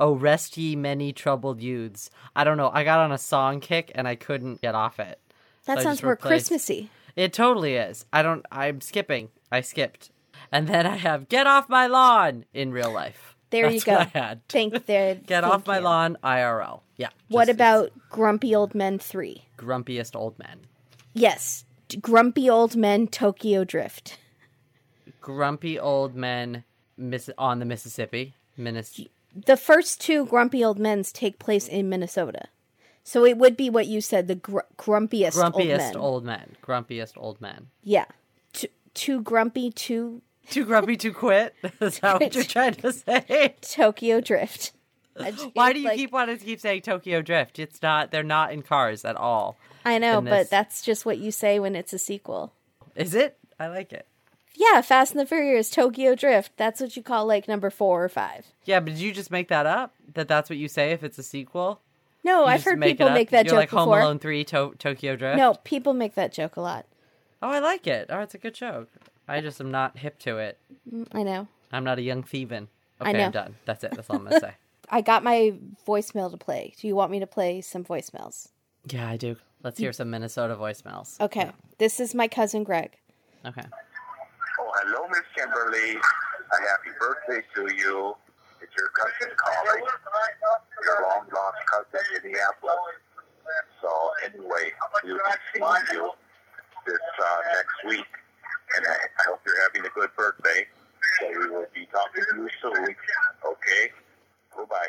oh, 0.00 0.14
rest 0.14 0.56
ye 0.56 0.74
many 0.74 1.12
troubled 1.12 1.60
youths. 1.60 2.10
I 2.34 2.42
don't 2.42 2.56
know. 2.56 2.72
I 2.74 2.82
got 2.82 2.98
on 2.98 3.12
a 3.12 3.18
song 3.18 3.60
kick 3.60 3.92
and 3.94 4.08
I 4.08 4.16
couldn't 4.16 4.62
get 4.62 4.74
off 4.74 4.98
it. 4.98 5.20
That 5.66 5.78
So 5.78 5.84
sounds 5.84 6.02
more 6.02 6.14
replaced- 6.14 6.48
Christmassy. 6.48 6.90
It 7.14 7.32
totally 7.32 7.76
is. 7.76 8.04
I 8.12 8.22
don't. 8.22 8.44
I'm 8.50 8.80
skipping. 8.80 9.28
I 9.52 9.60
skipped. 9.60 10.10
And 10.50 10.66
then 10.66 10.88
I 10.88 10.96
have 10.96 11.28
get 11.28 11.46
off 11.46 11.68
my 11.68 11.86
lawn 11.86 12.46
in 12.52 12.72
real 12.72 12.92
life. 12.92 13.31
There 13.52 13.70
That's 13.70 13.86
you 13.86 13.92
go. 13.92 13.98
What 13.98 14.10
I 14.16 14.18
had. 14.18 14.40
There. 14.86 15.14
Get 15.26 15.44
off 15.44 15.66
my 15.68 15.78
you. 15.78 15.84
lawn, 15.84 16.18
IRL. 16.24 16.80
Yeah. 16.96 17.10
What 17.28 17.46
just- 17.46 17.54
about 17.54 17.92
Grumpy 18.10 18.52
Old 18.54 18.74
Men 18.74 18.98
3? 18.98 19.44
grumpiest 19.56 20.16
old 20.16 20.36
men? 20.40 20.62
Yes. 21.14 21.64
Grumpy 22.00 22.50
Old 22.50 22.74
Men 22.74 23.06
Tokyo 23.06 23.62
Drift. 23.64 24.18
Grumpy 25.20 25.78
old 25.78 26.14
men 26.16 26.64
miss 26.96 27.30
on 27.38 27.58
the 27.58 27.64
Mississippi. 27.64 28.34
Minnes- 28.56 29.06
The 29.34 29.56
first 29.56 30.00
two 30.00 30.26
Grumpy 30.26 30.64
Old 30.64 30.78
Men's 30.78 31.12
take 31.12 31.38
place 31.38 31.68
in 31.68 31.88
Minnesota. 31.88 32.48
So 33.04 33.24
it 33.24 33.36
would 33.38 33.56
be 33.56 33.68
what 33.70 33.86
you 33.86 34.00
said, 34.00 34.28
the 34.28 34.36
gr- 34.36 34.60
grumpiest, 34.78 35.36
old 35.36 35.54
grumpiest 35.54 35.78
men. 35.78 35.96
old 35.96 36.24
men. 36.24 36.56
Grumpiest 36.62 37.12
old 37.16 37.40
men. 37.40 37.68
Yeah. 37.82 38.04
T- 38.52 38.68
too 38.94 39.20
grumpy, 39.20 39.70
too 39.70 40.22
Too 40.50 40.64
grumpy 40.64 40.96
to 40.98 41.12
quit. 41.12 41.54
Is 41.80 41.98
that 42.00 42.20
what 42.20 42.34
you're 42.34 42.44
trying 42.44 42.74
to 42.74 42.92
say? 42.92 43.54
Tokyo 43.60 44.20
Drift. 44.20 44.72
Just- 45.18 45.50
Why 45.54 45.72
do 45.72 45.78
you 45.80 45.86
like- 45.88 45.96
keep 45.96 46.12
wanting 46.12 46.38
to 46.38 46.44
keep 46.44 46.60
saying 46.60 46.82
Tokyo 46.82 47.22
Drift? 47.22 47.58
It's 47.58 47.80
not. 47.82 48.10
They're 48.10 48.22
not 48.22 48.52
in 48.52 48.62
cars 48.62 49.04
at 49.04 49.16
all. 49.16 49.56
I 49.84 49.98
know, 49.98 50.20
but 50.20 50.48
that's 50.48 50.82
just 50.82 51.04
what 51.04 51.18
you 51.18 51.32
say 51.32 51.58
when 51.58 51.74
it's 51.74 51.92
a 51.92 51.98
sequel. 51.98 52.52
Is 52.94 53.14
it? 53.14 53.36
I 53.58 53.66
like 53.66 53.92
it. 53.92 54.06
Yeah, 54.54 54.80
Fast 54.82 55.12
and 55.12 55.20
the 55.20 55.26
Furious, 55.26 55.70
Tokyo 55.70 56.14
Drift. 56.14 56.52
That's 56.56 56.80
what 56.80 56.96
you 56.96 57.02
call 57.02 57.26
like 57.26 57.48
number 57.48 57.68
four 57.70 58.04
or 58.04 58.08
five. 58.08 58.46
Yeah, 58.64 58.78
but 58.80 58.90
did 58.90 58.98
you 59.00 59.12
just 59.12 59.30
make 59.30 59.48
that 59.48 59.66
up? 59.66 59.92
That 60.14 60.28
that's 60.28 60.48
what 60.50 60.58
you 60.58 60.68
say 60.68 60.92
if 60.92 61.02
it's 61.02 61.18
a 61.18 61.22
sequel? 61.22 61.80
No, 62.22 62.42
You 62.42 62.46
I've 62.46 62.62
heard 62.62 62.78
make 62.78 62.92
people 62.98 63.10
make 63.10 63.30
that 63.30 63.46
You're 63.46 63.54
joke 63.54 63.58
like 63.58 63.70
Home. 63.70 63.88
Alone 63.88 64.18
Three, 64.20 64.44
to- 64.44 64.74
Tokyo 64.78 65.16
Drift. 65.16 65.36
No, 65.38 65.54
people 65.64 65.94
make 65.94 66.14
that 66.14 66.32
joke 66.32 66.56
a 66.56 66.60
lot. 66.60 66.86
Oh, 67.42 67.48
I 67.48 67.58
like 67.58 67.86
it. 67.88 68.06
Oh, 68.08 68.20
it's 68.20 68.34
a 68.34 68.38
good 68.38 68.54
joke. 68.54 68.88
I 69.28 69.40
just 69.40 69.60
am 69.60 69.70
not 69.70 69.96
hip 69.98 70.18
to 70.20 70.38
it. 70.38 70.58
I 71.12 71.22
know. 71.22 71.46
I'm 71.72 71.84
not 71.84 71.98
a 71.98 72.02
young 72.02 72.22
thievin. 72.22 72.68
I 73.00 73.10
Okay, 73.10 73.18
know. 73.18 73.24
I'm 73.26 73.30
done. 73.32 73.54
That's 73.64 73.84
it. 73.84 73.92
That's 73.94 74.08
all 74.10 74.16
I'm 74.16 74.24
gonna 74.24 74.40
say. 74.48 74.54
I 74.90 75.00
got 75.00 75.22
my 75.24 75.54
voicemail 75.86 76.30
to 76.30 76.36
play. 76.36 76.74
Do 76.78 76.86
you 76.86 76.94
want 76.94 77.10
me 77.10 77.20
to 77.20 77.26
play 77.26 77.60
some 77.60 77.84
voicemails? 77.84 78.48
Yeah, 78.90 79.08
I 79.08 79.16
do. 79.16 79.36
Let's 79.62 79.78
hear 79.78 79.92
some 79.92 80.10
Minnesota 80.10 80.56
voicemails. 80.56 81.20
Okay. 81.20 81.50
This 81.78 82.00
is 82.00 82.14
my 82.14 82.26
cousin 82.28 82.64
Greg. 82.64 82.98
Okay. 83.46 83.62
Oh, 83.62 84.70
hello, 84.82 85.08
Miss 85.08 85.22
Kimberly. 85.36 85.96
A 85.96 86.56
happy 86.68 86.90
birthday 87.00 87.42
to 87.54 87.62
you. 87.74 88.14
It's 88.60 88.72
your 88.76 88.88
cousin 88.90 89.34
calling. 89.36 89.84
Your 90.84 91.02
long 91.08 91.26
lost 91.32 91.56
cousin, 91.70 92.06
Minneapolis. 92.22 92.76
So 93.80 93.90
anyway, 94.24 94.72
we'll 95.04 95.16
be 95.16 95.20
seeing 95.54 95.64
you 95.92 96.10
this 96.86 96.98
uh, 97.22 97.36
next 97.54 97.96
week, 97.96 98.06
and 98.76 98.86
I, 98.86 98.92
I 98.92 99.22
hope 99.28 99.40
you're 99.46 99.60
having 99.62 99.84
a 99.84 99.92
good 99.94 100.10
birthday. 100.16 100.66
So 101.20 101.28
we 101.28 101.50
will 101.50 101.66
be 101.74 101.86
talking 101.92 102.24
to 102.30 102.36
you 102.36 102.48
soon. 102.60 102.84
Okay. 102.84 103.90
Goodbye. 104.56 104.88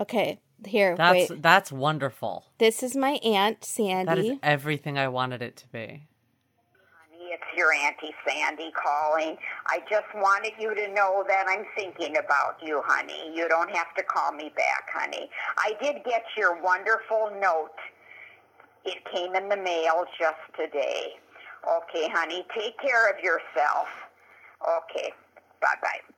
Okay. 0.00 0.38
Here, 0.64 0.94
That's 0.96 1.30
wait. 1.30 1.42
that's 1.42 1.72
wonderful. 1.72 2.44
This 2.58 2.84
is 2.84 2.94
my 2.94 3.18
aunt 3.24 3.64
Sandy. 3.64 4.06
That 4.06 4.18
is 4.18 4.26
Sandy. 4.26 4.40
everything 4.44 4.96
I 4.96 5.08
wanted 5.08 5.42
it 5.42 5.56
to 5.56 5.66
be. 5.72 5.78
Honey, 6.78 7.30
It's 7.32 7.42
your 7.56 7.72
Auntie 7.72 8.14
Sandy 8.24 8.70
calling. 8.72 9.36
I 9.66 9.80
just 9.90 10.06
wanted 10.14 10.52
you 10.60 10.72
to 10.72 10.86
know 10.94 11.24
that 11.26 11.46
I'm 11.48 11.64
thinking 11.76 12.16
about 12.16 12.58
you, 12.62 12.80
honey. 12.86 13.32
You 13.34 13.48
don't 13.48 13.70
have 13.70 13.92
to 13.96 14.04
call 14.04 14.30
me 14.30 14.52
back, 14.56 14.84
honey. 14.94 15.28
I 15.58 15.72
did 15.82 16.04
get 16.04 16.22
your 16.36 16.62
wonderful 16.62 17.32
note. 17.40 17.74
It 18.84 18.98
came 19.12 19.34
in 19.34 19.48
the 19.48 19.56
mail 19.56 20.04
just 20.16 20.38
today. 20.56 21.14
Okay, 21.66 22.08
honey, 22.12 22.44
take 22.56 22.78
care 22.78 23.08
of 23.10 23.18
yourself. 23.22 23.88
Okay, 24.62 25.12
bye-bye. 25.60 26.14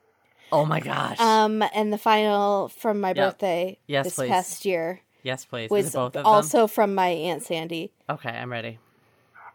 Oh 0.51 0.65
my 0.65 0.79
gosh. 0.79 1.19
Um, 1.19 1.63
and 1.73 1.91
the 1.91 1.97
final 1.97 2.69
from 2.69 3.01
my 3.01 3.09
Yep. 3.09 3.15
birthday 3.17 3.79
Yes, 3.87 4.05
this 4.05 4.15
please. 4.15 4.29
past 4.29 4.65
year 4.65 5.01
yes, 5.23 5.43
please. 5.45 5.65
Is 5.65 5.71
was 5.71 5.87
it 5.87 5.93
both 5.93 6.15
of 6.15 6.25
also 6.25 6.67
from 6.67 6.95
my 6.95 7.07
aunt 7.07 7.43
Sandy. 7.43 7.91
Okay, 8.09 8.29
I'm 8.29 8.51
ready. 8.51 8.79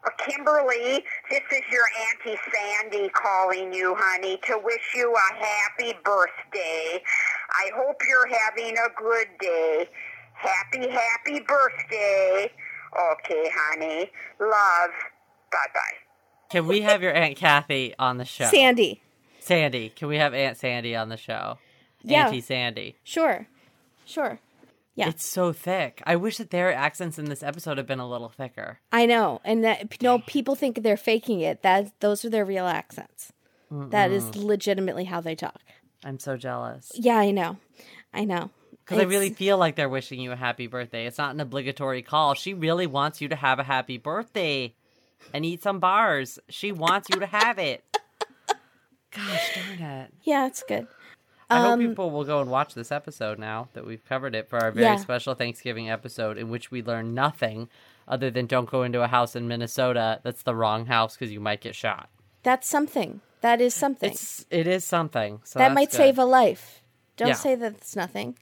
Uh, 0.04 0.10
Kimberly, 0.18 1.04
this 1.30 1.42
is 1.52 1.62
your 1.70 1.84
Auntie 2.08 2.40
Sandy 2.52 3.08
calling 3.10 3.72
you, 3.72 3.94
honey, 3.98 4.38
to 4.46 4.58
wish 4.62 4.94
you 4.94 5.14
a 5.14 5.34
happy 5.34 5.94
birthday. 6.04 7.02
I 7.50 7.70
hope 7.76 8.00
you're 8.08 8.28
having 8.28 8.76
a 8.78 8.88
good 8.96 9.28
day. 9.40 9.86
Happy, 10.32 10.88
happy 10.88 11.40
birthday. 11.40 12.50
Okay, 13.12 13.50
honey. 13.54 14.10
Love. 14.40 14.90
Bye-bye. 15.50 15.80
Can 16.50 16.66
we 16.66 16.80
have 16.82 17.02
your 17.02 17.14
Aunt 17.14 17.36
Kathy 17.36 17.94
on 17.98 18.18
the 18.18 18.24
show? 18.24 18.46
Sandy. 18.46 19.02
Sandy. 19.40 19.90
Can 19.90 20.08
we 20.08 20.16
have 20.16 20.34
Aunt 20.34 20.56
Sandy 20.56 20.96
on 20.96 21.08
the 21.08 21.16
show? 21.16 21.58
Yeah. 22.02 22.26
Auntie 22.26 22.40
Sandy. 22.40 22.96
Sure. 23.04 23.46
Sure. 24.04 24.40
Yeah. 24.96 25.08
It's 25.08 25.24
so 25.24 25.52
thick. 25.52 26.02
I 26.04 26.16
wish 26.16 26.38
that 26.38 26.50
their 26.50 26.74
accents 26.74 27.18
in 27.18 27.26
this 27.26 27.42
episode 27.42 27.78
had 27.78 27.86
been 27.86 28.00
a 28.00 28.08
little 28.08 28.28
thicker. 28.28 28.80
I 28.92 29.06
know, 29.06 29.40
and 29.44 29.64
that 29.64 30.02
no 30.02 30.18
people 30.18 30.54
think 30.56 30.82
they're 30.82 30.96
faking 30.96 31.40
it. 31.40 31.62
That 31.62 31.92
those 32.00 32.24
are 32.24 32.30
their 32.30 32.44
real 32.44 32.66
accents. 32.66 33.32
That 33.70 34.10
is 34.10 34.34
legitimately 34.34 35.04
how 35.04 35.20
they 35.20 35.36
talk. 35.36 35.60
I'm 36.04 36.18
so 36.18 36.36
jealous. 36.36 36.90
Yeah, 36.94 37.18
I 37.18 37.30
know, 37.30 37.58
I 38.12 38.24
know. 38.24 38.50
Because 38.84 38.98
I 38.98 39.04
really 39.04 39.30
feel 39.30 39.58
like 39.58 39.76
they're 39.76 39.88
wishing 39.88 40.18
you 40.18 40.32
a 40.32 40.36
happy 40.36 40.66
birthday. 40.66 41.06
It's 41.06 41.18
not 41.18 41.32
an 41.34 41.40
obligatory 41.40 42.02
call. 42.02 42.34
She 42.34 42.52
really 42.52 42.88
wants 42.88 43.20
you 43.20 43.28
to 43.28 43.36
have 43.36 43.60
a 43.60 43.62
happy 43.62 43.96
birthday 43.96 44.74
and 45.34 45.44
eat 45.44 45.62
some 45.62 45.78
bars. 45.80 46.38
She 46.48 46.72
wants 46.72 47.08
you 47.12 47.20
to 47.20 47.26
have 47.26 47.58
it. 47.58 47.84
Gosh 49.10 49.54
darn 49.54 49.80
it. 49.90 50.14
yeah, 50.22 50.46
it's 50.46 50.62
good. 50.62 50.86
I 51.48 51.58
hope 51.58 51.72
Um, 51.72 51.80
people 51.80 52.10
will 52.12 52.24
go 52.24 52.40
and 52.40 52.48
watch 52.48 52.74
this 52.74 52.92
episode 52.92 53.38
now 53.40 53.68
that 53.72 53.84
we've 53.84 54.04
covered 54.04 54.36
it 54.36 54.48
for 54.48 54.60
our 54.62 54.70
very 54.70 54.86
Yeah. 54.86 54.96
special 54.96 55.34
Thanksgiving 55.34 55.90
episode 55.90 56.38
in 56.38 56.48
which 56.48 56.70
we 56.70 56.80
learn 56.80 57.12
nothing 57.12 57.68
other 58.06 58.30
than 58.30 58.46
don't 58.46 58.70
go 58.70 58.84
into 58.84 59.02
a 59.02 59.08
house 59.08 59.34
in 59.34 59.48
Minnesota 59.48 60.20
that's 60.22 60.44
the 60.44 60.54
wrong 60.54 60.86
house 60.86 61.16
because 61.16 61.32
you 61.32 61.40
might 61.40 61.60
get 61.60 61.74
shot. 61.74 62.08
That's 62.44 62.68
something. 62.68 63.20
That 63.40 63.60
is 63.60 63.74
something. 63.74 64.10
It's 64.12 64.46
it 64.48 64.68
is 64.68 64.84
something. 64.84 65.40
So 65.42 65.58
that 65.58 65.72
might 65.72 65.90
good. 65.90 65.96
save 65.96 66.18
a 66.18 66.24
life. 66.24 66.82
Don't 67.16 67.28
Yeah. 67.28 67.34
say 67.34 67.56
that 67.56 67.72
it's 67.72 67.96
nothing. 67.96 68.38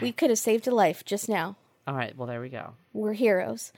We 0.00 0.10
could 0.12 0.30
have 0.30 0.38
saved 0.38 0.66
a 0.66 0.74
life 0.74 1.04
just 1.04 1.28
now. 1.28 1.56
All 1.86 1.94
right, 1.94 2.16
well 2.16 2.26
there 2.26 2.40
we 2.40 2.48
go. 2.48 2.74
We're 2.94 3.12
heroes. 3.12 3.72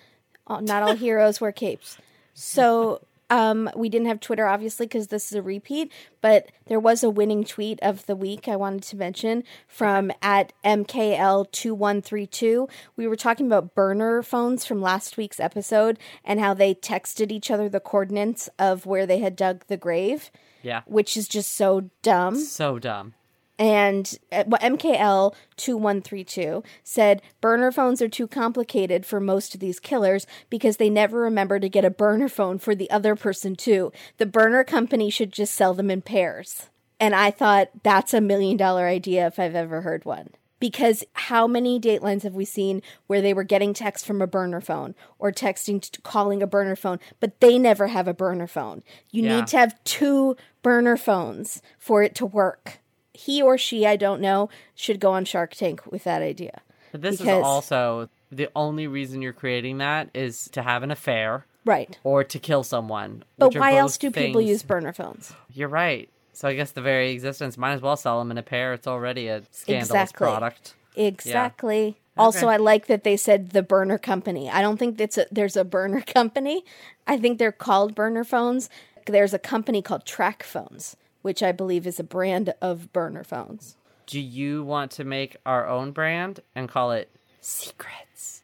Not 0.49 0.83
all 0.85 0.95
heroes 0.95 1.41
wear 1.41 1.53
capes. 1.53 1.99
So 2.35 3.03
um, 3.29 3.71
we 3.77 3.89
didn't 3.89 4.09
have 4.09 4.19
Twitter, 4.21 4.47
obviously, 4.47 4.87
because 4.87 5.09
this 5.09 5.27
is 5.31 5.35
a 5.37 5.43
repeat, 5.43 5.93
but 6.21 6.51
there 6.67 6.81
was 6.81 7.05
a 7.05 7.11
winning 7.11 7.45
tweet 7.45 7.79
of 7.81 8.05
the 8.07 8.17
week 8.17 8.49
I 8.49 8.57
wanted 8.57 8.83
to 8.85 8.97
mention 8.97 9.45
from 9.69 10.11
at 10.21 10.53
MKL2132. 10.65 12.69
We 12.97 13.07
were 13.07 13.17
talking 13.17 13.47
about 13.47 13.75
burner 13.75 14.23
phones 14.23 14.65
from 14.65 14.83
last 14.83 15.17
week's 15.17 15.41
episode 15.41 15.99
and 16.25 16.41
how 16.41 16.55
they 16.55 16.75
texted 16.75 17.31
each 17.31 17.51
other 17.51 17.69
the 17.69 17.81
coordinates 17.81 18.49
of 18.59 18.87
where 18.87 19.07
they 19.07 19.19
had 19.19 19.37
dug 19.37 19.65
the 19.69 19.77
grave, 19.77 20.31
Yeah. 20.63 20.83
which 20.87 21.17
is 21.17 21.29
just 21.29 21.55
so 21.55 21.91
dumb. 22.03 22.37
So 22.37 22.79
dumb. 22.79 23.15
And 23.61 24.19
uh, 24.33 24.45
MKL 24.45 25.35
2132 25.59 26.65
said 26.83 27.21
burner 27.43 27.71
phones 27.71 28.01
are 28.01 28.09
too 28.09 28.27
complicated 28.27 29.05
for 29.05 29.21
most 29.21 29.53
of 29.55 29.61
these 29.61 29.79
killers 29.79 30.27
because 30.49 30.79
they 30.79 30.89
never 30.89 31.21
remember 31.21 31.61
to 31.61 31.69
get 31.69 31.85
a 31.85 31.91
burner 31.91 32.31
phone 32.31 32.59
for 32.59 32.75
the 32.75 32.91
other 32.91 33.15
person 33.15 33.55
too. 33.55 33.93
The 34.17 34.25
burner 34.25 34.65
company 34.65 35.11
should 35.11 35.31
just 35.31 35.55
sell 35.55 35.75
them 35.75 35.91
in 35.91 36.01
pairs. 36.01 36.71
And 36.99 37.15
I 37.15 37.31
thought 37.31 37.69
that's 37.83 38.15
a 38.15 38.21
million 38.23 38.57
dollar 38.57 38.87
idea 38.87 39.27
if 39.27 39.39
I've 39.39 39.55
ever 39.55 39.83
heard 39.83 40.07
one. 40.07 40.31
Because 40.59 41.05
how 41.15 41.47
many 41.47 41.79
datelines 41.79 42.23
have 42.23 42.35
we 42.35 42.45
seen 42.47 42.83
where 43.09 43.23
they 43.23 43.33
were 43.35 43.45
getting 43.45 43.73
text 43.75 44.07
from 44.07 44.21
a 44.23 44.27
burner 44.27 44.61
phone 44.61 44.95
or 45.19 45.33
texting, 45.33 45.81
to, 45.91 46.01
calling 46.03 46.43
a 46.43 46.47
burner 46.47 46.77
phone, 46.77 46.99
but 47.19 47.41
they 47.41 47.59
never 47.59 47.89
have 47.89 48.09
a 48.09 48.13
burner 48.15 48.47
phone? 48.47 48.83
You 49.11 49.23
Yeah. 49.23 49.37
need 49.37 49.47
to 49.49 49.59
have 49.59 49.83
two 49.85 50.37
burner 50.63 50.99
phones 50.99 51.63
for 51.79 52.03
it 52.03 52.15
to 52.17 52.27
work 52.27 52.80
he 53.27 53.43
or 53.43 53.57
she, 53.59 53.87
I 53.87 53.97
don't 53.97 54.21
know, 54.21 54.49
should 54.75 55.01
go 55.01 55.13
on 55.13 55.25
Shark 55.25 55.55
Tank 55.55 55.83
with 55.91 56.05
that 56.05 56.23
idea. 56.23 56.61
But 56.93 57.03
this 57.03 57.19
Because- 57.19 57.39
is 57.41 57.45
also 57.45 58.09
the 58.33 58.49
only 58.55 58.87
reason 58.87 59.23
you're 59.23 59.33
creating 59.33 59.79
that 59.79 60.09
is 60.15 60.49
to 60.53 60.63
have 60.63 60.83
an 60.83 60.91
affair 60.91 61.45
Right. 61.65 61.99
or 62.05 62.25
to 62.25 62.39
kill 62.39 62.63
someone. 62.63 63.25
But 63.39 63.55
why 63.57 63.77
else 63.77 63.99
do 63.99 64.11
people 64.11 64.41
use 64.41 64.63
burner 64.63 64.93
phones? 64.93 65.33
You're 65.53 65.69
right. 65.69 66.09
So 66.33 66.49
I 66.49 66.55
guess 66.55 66.71
the 66.71 66.81
very 66.81 67.11
existence 67.11 67.59
might 67.59 67.73
as 67.73 67.81
well 67.83 67.97
sell 67.97 68.19
them 68.19 68.31
in 68.31 68.39
a 68.39 68.43
pair. 68.43 68.73
It's 68.73 68.87
already 68.87 69.29
a 69.29 69.43
scandalous 69.51 69.91
Exactly. 69.91 70.27
product. 70.27 70.75
Exactly. 70.97 71.97
Also, 72.17 72.47
Okay. 72.47 72.55
I 72.55 72.57
like 72.57 72.87
that 72.87 73.05
they 73.05 73.17
said 73.17 73.51
the 73.51 73.63
burner 73.63 73.99
company. 73.99 74.51
I 74.51 74.63
don't 74.63 74.77
think 74.77 74.97
that's 74.99 75.19
a, 75.19 75.27
there's 75.31 75.57
a 75.57 75.65
burner 75.65 76.01
company. 76.07 76.65
I 77.07 77.19
think 77.19 77.39
they're 77.39 77.53
called 77.53 77.95
burner 77.95 78.25
phones. 78.25 78.69
There's 79.07 79.35
a 79.35 79.39
company 79.39 79.83
called 79.83 80.05
TracFones, 80.05 80.95
which 81.23 81.43
I 81.43 81.53
believe 81.53 81.87
is 81.87 82.01
a 82.01 82.05
brand 82.05 82.55
of 82.61 82.93
burner 82.93 83.25
phones. 83.25 83.77
Do 84.07 84.21
you 84.21 84.65
want 84.65 84.91
to 84.93 85.05
make 85.05 85.37
our 85.47 85.67
own 85.67 85.93
brand 85.93 86.41
and 86.55 86.69
call 86.69 86.93
it 86.93 87.11
Secrets? 87.41 88.43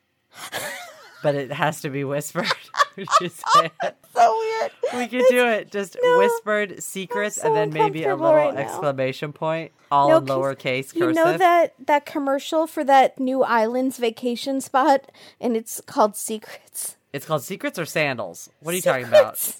but 1.22 1.34
it 1.34 1.52
has 1.52 1.80
to 1.80 1.90
be 1.90 2.04
whispered. 2.04 2.46
Would 2.96 3.08
you 3.20 3.30
oh, 3.46 3.60
say 3.60 3.70
it? 3.82 3.96
So 4.14 4.38
weird. 4.38 4.72
We 4.94 5.06
could 5.08 5.28
do 5.28 5.46
it. 5.46 5.70
Just 5.70 5.96
whispered 6.00 6.82
secrets 6.82 7.36
so 7.36 7.48
and 7.48 7.56
then 7.56 7.72
maybe 7.72 8.04
a 8.04 8.14
little 8.14 8.32
right 8.34 8.54
exclamation 8.54 9.32
point, 9.32 9.72
all 9.90 10.08
No, 10.08 10.16
in 10.18 10.26
lowercase 10.26 10.92
cursive. 10.92 11.00
You 11.00 11.12
know 11.12 11.36
that 11.36 11.74
that 11.84 12.06
commercial 12.06 12.66
for 12.66 12.84
that 12.84 13.18
new 13.18 13.42
islands 13.42 13.98
vacation 13.98 14.60
spot, 14.60 15.10
and 15.40 15.56
it's 15.56 15.80
called 15.80 16.16
Secrets. 16.16 16.95
It's 17.16 17.24
called 17.26 17.42
Secrets 17.42 17.78
or 17.78 17.86
Sandals? 17.86 18.50
What 18.60 18.72
are 18.72 18.76
you 18.76 18.82
talking 18.82 19.06
about? 19.08 19.52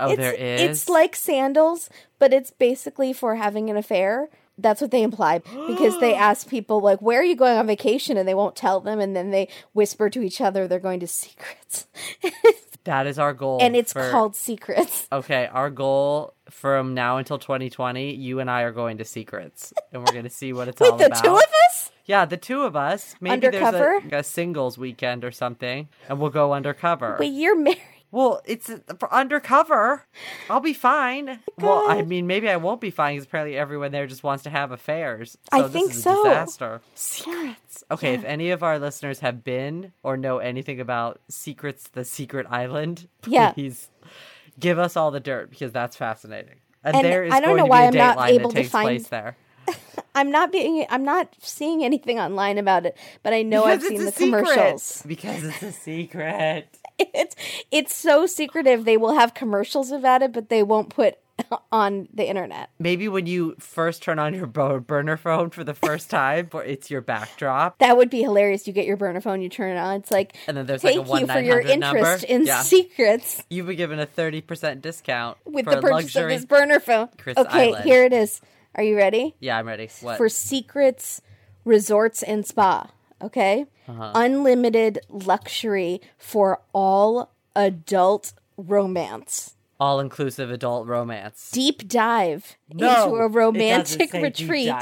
Oh, 0.00 0.10
it's, 0.10 0.18
there 0.18 0.32
is. 0.32 0.60
It's 0.62 0.88
like 0.88 1.14
sandals, 1.14 1.90
but 2.18 2.32
it's 2.32 2.50
basically 2.50 3.12
for 3.12 3.36
having 3.36 3.68
an 3.70 3.76
affair. 3.76 4.28
That's 4.58 4.80
what 4.80 4.90
they 4.90 5.02
imply 5.02 5.38
because 5.66 5.98
they 6.00 6.14
ask 6.30 6.48
people 6.48 6.80
like, 6.80 7.00
"Where 7.00 7.20
are 7.20 7.24
you 7.24 7.36
going 7.36 7.58
on 7.58 7.66
vacation?" 7.66 8.16
and 8.16 8.26
they 8.26 8.34
won't 8.34 8.56
tell 8.56 8.80
them, 8.80 8.98
and 9.00 9.14
then 9.14 9.30
they 9.30 9.48
whisper 9.72 10.08
to 10.10 10.22
each 10.22 10.40
other 10.40 10.66
they're 10.66 10.78
going 10.78 11.00
to 11.00 11.06
secrets. 11.06 11.86
That 12.84 13.06
is 13.06 13.16
our 13.16 13.32
goal. 13.32 13.58
and 13.62 13.76
it's 13.76 13.92
for- 13.92 14.10
called 14.10 14.34
Secrets. 14.34 15.06
Okay, 15.12 15.46
our 15.46 15.70
goal 15.70 16.34
from 16.52 16.94
now 16.94 17.16
until 17.18 17.38
2020, 17.38 18.14
you 18.14 18.40
and 18.40 18.50
I 18.50 18.62
are 18.62 18.72
going 18.72 18.98
to 18.98 19.04
secrets, 19.04 19.72
and 19.92 20.02
we're 20.02 20.12
going 20.12 20.24
to 20.24 20.30
see 20.30 20.52
what 20.52 20.68
it's 20.68 20.80
all 20.80 20.92
With 20.92 20.98
the 21.00 21.06
about. 21.06 21.24
two 21.24 21.34
of 21.34 21.42
us? 21.68 21.90
Yeah, 22.04 22.24
the 22.24 22.36
two 22.36 22.62
of 22.62 22.76
us. 22.76 23.14
Maybe 23.20 23.46
Undercover? 23.46 24.00
there's 24.02 24.12
a, 24.12 24.16
a 24.18 24.22
singles 24.22 24.76
weekend 24.78 25.24
or 25.24 25.30
something, 25.32 25.88
and 26.08 26.18
we'll 26.20 26.30
go 26.30 26.52
undercover. 26.52 27.16
Wait, 27.18 27.32
you're 27.32 27.56
married. 27.56 27.80
Well, 28.10 28.42
it's 28.44 28.68
uh, 28.68 28.78
for 28.98 29.10
undercover. 29.10 30.04
I'll 30.50 30.60
be 30.60 30.74
fine. 30.74 31.40
Well, 31.56 31.86
I 31.88 32.02
mean, 32.02 32.26
maybe 32.26 32.46
I 32.50 32.56
won't 32.56 32.82
be 32.82 32.90
fine 32.90 33.14
because 33.14 33.24
apparently 33.24 33.56
everyone 33.56 33.90
there 33.90 34.06
just 34.06 34.22
wants 34.22 34.44
to 34.44 34.50
have 34.50 34.70
affairs. 34.70 35.38
So 35.50 35.64
I 35.64 35.68
think 35.68 35.94
so. 35.94 36.22
Disaster. 36.22 36.82
Secrets. 36.94 37.84
Okay, 37.90 38.12
if 38.12 38.22
any 38.24 38.50
of 38.50 38.62
our 38.62 38.78
listeners 38.78 39.20
have 39.20 39.42
been 39.42 39.92
or 40.02 40.18
know 40.18 40.36
anything 40.38 40.78
about 40.78 41.22
Secrets, 41.30 41.88
the 41.88 42.04
Secret 42.04 42.46
Island, 42.50 43.08
Yeah. 43.26 43.54
Give 44.58 44.78
us 44.78 44.96
all 44.96 45.10
the 45.10 45.20
dirt 45.20 45.50
because 45.50 45.72
that's 45.72 45.96
fascinating. 45.96 46.56
And, 46.84 46.96
And 46.96 47.04
there 47.04 47.24
is 47.24 47.32
I 47.32 47.40
don't 47.40 47.56
going 47.56 47.56
know 47.58 47.62
to 47.64 47.66
be 47.66 47.70
why 47.70 47.82
a 47.82 47.86
I'm 47.88 47.94
not 47.94 48.30
able 48.30 48.50
that 48.50 48.54
to 48.56 48.62
takes 48.62 48.70
find- 48.72 48.86
place 48.86 49.08
there. 49.08 49.36
I'm 50.14 50.30
not 50.30 50.50
being. 50.52 50.84
I'm 50.90 51.04
not 51.04 51.34
seeing 51.40 51.84
anything 51.84 52.18
online 52.18 52.58
about 52.58 52.84
it, 52.84 52.96
but 53.22 53.32
I 53.32 53.42
know 53.42 53.64
I've 53.64 53.82
seen 53.82 54.04
the 54.04 54.10
secret. 54.12 54.44
commercials. 54.44 55.02
Because 55.06 55.44
it's 55.44 55.62
a 55.62 55.72
secret. 55.72 56.66
It's 56.98 57.34
it's 57.72 57.94
so 57.94 58.26
secretive. 58.26 58.84
They 58.84 58.96
will 58.96 59.14
have 59.14 59.34
commercials 59.34 59.90
about 59.90 60.22
it, 60.22 60.32
but 60.32 60.50
they 60.50 60.62
won't 60.62 60.88
put 60.90 61.16
on 61.72 62.08
the 62.12 62.28
internet. 62.28 62.70
Maybe 62.78 63.08
when 63.08 63.26
you 63.26 63.54
first 63.58 64.02
turn 64.02 64.18
on 64.18 64.34
your 64.34 64.46
burner 64.46 65.16
phone 65.16 65.50
for 65.50 65.64
the 65.64 65.74
first 65.74 66.10
time, 66.18 66.48
or 66.52 66.64
it's 66.64 66.90
your 66.90 67.00
backdrop, 67.00 67.78
That 67.78 67.96
would 67.96 68.10
be 68.10 68.22
hilarious. 68.22 68.66
You 68.66 68.72
get 68.72 68.86
your 68.86 68.96
burner 68.96 69.20
phone, 69.20 69.40
you 69.42 69.48
turn 69.48 69.76
it 69.76 69.80
on. 69.80 69.96
It's 69.96 70.10
like, 70.10 70.36
And 70.46 70.56
then 70.56 70.66
there's, 70.66 70.82
like, 70.84 70.94
thank 70.94 71.08
a 71.08 71.20
you 71.20 71.26
for 71.26 71.40
your 71.40 71.62
1-900 71.62 71.78
number. 71.78 71.98
interest 71.98 72.24
in 72.24 72.44
Yeah. 72.46 72.62
secrets 72.62 73.42
you've 73.50 73.66
been 73.66 73.76
given 73.76 73.98
a 73.98 74.06
30% 74.06 74.80
discount 74.82 75.38
with 75.44 75.64
for 75.64 75.74
the 75.76 75.80
purchase 75.80 76.14
luxury. 76.14 76.34
of 76.34 76.40
this 76.40 76.46
burner 76.46 76.80
phone. 76.80 77.08
Chris 77.18 77.36
okay, 77.38 77.68
Island. 77.70 77.84
here 77.84 78.04
it 78.04 78.12
is. 78.12 78.40
Are 78.74 78.82
you 78.82 78.96
ready? 78.96 79.34
Yeah, 79.40 79.58
I'm 79.58 79.66
ready. 79.66 79.88
What? 80.00 80.16
For 80.16 80.28
secrets, 80.28 81.20
resorts, 81.64 82.22
and 82.22 82.46
spa. 82.46 82.90
Okay, 83.20 83.66
Uh-huh. 83.86 84.12
unlimited 84.14 84.98
luxury 85.08 86.00
for 86.18 86.60
all 86.72 87.30
adult 87.54 88.32
romance. 88.56 89.54
All 89.82 89.98
inclusive 89.98 90.48
adult 90.48 90.86
romance. 90.86 91.50
Deep 91.50 91.88
dive 91.88 92.56
No, 92.72 93.02
into 93.02 93.16
a 93.16 93.26
romantic 93.26 94.12
retreat 94.12 94.72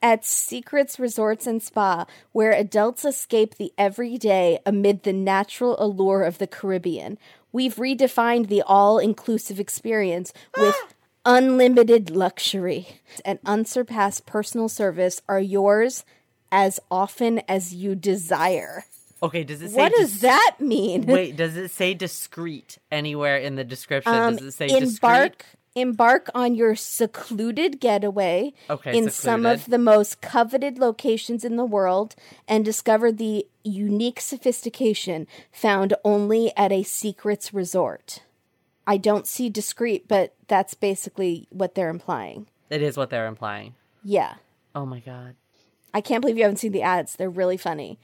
at 0.00 0.24
Secrets 0.24 1.00
Resorts 1.00 1.44
and 1.44 1.60
Spa, 1.60 2.06
where 2.30 2.52
adults 2.52 3.04
escape 3.04 3.56
the 3.56 3.72
everyday 3.76 4.60
amid 4.64 5.02
the 5.02 5.12
natural 5.12 5.74
allure 5.82 6.22
of 6.22 6.38
the 6.38 6.46
Caribbean. 6.46 7.18
We've 7.50 7.74
redefined 7.74 8.46
the 8.46 8.62
all 8.62 9.00
inclusive 9.00 9.58
experience 9.58 10.32
with 10.56 10.76
ah! 10.78 10.88
unlimited 11.26 12.10
luxury 12.10 13.00
and 13.24 13.40
unsurpassed 13.44 14.24
personal 14.24 14.68
service 14.68 15.20
are 15.28 15.40
yours 15.40 16.04
as 16.52 16.78
often 16.92 17.40
as 17.48 17.74
you 17.74 17.96
desire. 17.96 18.84
Okay, 19.22 19.44
does 19.44 19.62
it 19.62 19.70
say 19.70 19.76
What 19.76 19.92
does 19.92 20.12
dis- 20.12 20.20
that 20.22 20.56
mean? 20.60 21.06
Wait, 21.06 21.36
does 21.36 21.56
it 21.56 21.70
say 21.70 21.94
discreet 21.94 22.78
anywhere 22.90 23.38
in 23.38 23.56
the 23.56 23.64
description? 23.64 24.14
Um, 24.14 24.36
does 24.36 24.46
it 24.46 24.52
say 24.52 24.68
embark 24.68 25.38
discreet? 25.38 25.54
embark 25.74 26.28
on 26.34 26.54
your 26.54 26.74
secluded 26.74 27.80
getaway 27.80 28.52
Okay, 28.68 28.96
in 28.96 29.10
some 29.10 29.46
of 29.46 29.66
the 29.66 29.78
most 29.78 30.20
coveted 30.20 30.78
locations 30.78 31.44
in 31.44 31.56
the 31.56 31.64
world 31.64 32.14
and 32.48 32.64
discover 32.64 33.12
the 33.12 33.46
unique 33.62 34.20
sophistication 34.20 35.26
found 35.52 35.94
only 36.04 36.52
at 36.56 36.72
a 36.72 36.82
secrets 36.82 37.54
resort. 37.54 38.22
I 38.86 38.96
don't 38.96 39.26
see 39.26 39.50
discreet, 39.50 40.08
but 40.08 40.34
that's 40.48 40.74
basically 40.74 41.46
what 41.50 41.74
they're 41.74 41.90
implying. 41.90 42.48
It 42.70 42.82
is 42.82 42.96
what 42.96 43.10
they're 43.10 43.26
implying. 43.26 43.74
Yeah. 44.02 44.34
Oh 44.74 44.86
my 44.86 45.00
god. 45.00 45.34
I 45.92 46.00
can't 46.00 46.20
believe 46.20 46.36
you 46.36 46.44
haven't 46.44 46.58
seen 46.58 46.72
the 46.72 46.82
ads. 46.82 47.16
They're 47.16 47.30
really 47.30 47.56
funny. 47.56 47.98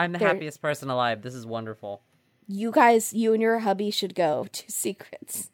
I'm 0.00 0.12
the 0.12 0.18
They're- 0.18 0.28
happiest 0.28 0.60
person 0.62 0.90
alive. 0.90 1.22
This 1.22 1.34
is 1.34 1.44
wonderful. 1.46 2.02
You 2.48 2.72
guys, 2.72 3.12
you 3.12 3.32
and 3.32 3.40
your 3.42 3.60
hubby 3.60 3.90
should 3.90 4.14
go 4.14 4.46
to 4.50 4.70
Secrets. 4.72 5.50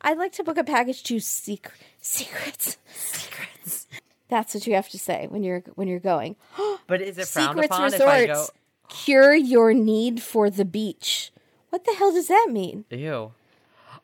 I'd 0.00 0.18
like 0.18 0.32
to 0.32 0.44
book 0.44 0.56
a 0.58 0.64
package 0.64 1.02
to 1.04 1.20
Sec- 1.20 1.72
Secrets. 2.00 2.76
Secrets. 2.94 3.86
That's 4.28 4.54
what 4.54 4.66
you 4.66 4.74
have 4.74 4.88
to 4.90 4.98
say 4.98 5.26
when 5.28 5.42
you're 5.42 5.60
when 5.74 5.88
you're 5.88 6.00
going. 6.00 6.36
But 6.86 7.00
is 7.00 7.16
it 7.18 7.28
Secrets 7.28 7.68
I 7.72 7.90
go? 7.96 8.06
Resorts. 8.26 8.50
Cure 8.88 9.34
your 9.34 9.72
need 9.72 10.22
for 10.22 10.50
the 10.50 10.64
beach. 10.66 11.30
What 11.70 11.84
the 11.84 11.94
hell 11.94 12.12
does 12.12 12.28
that 12.28 12.48
mean? 12.50 12.84
Ew. 12.90 13.32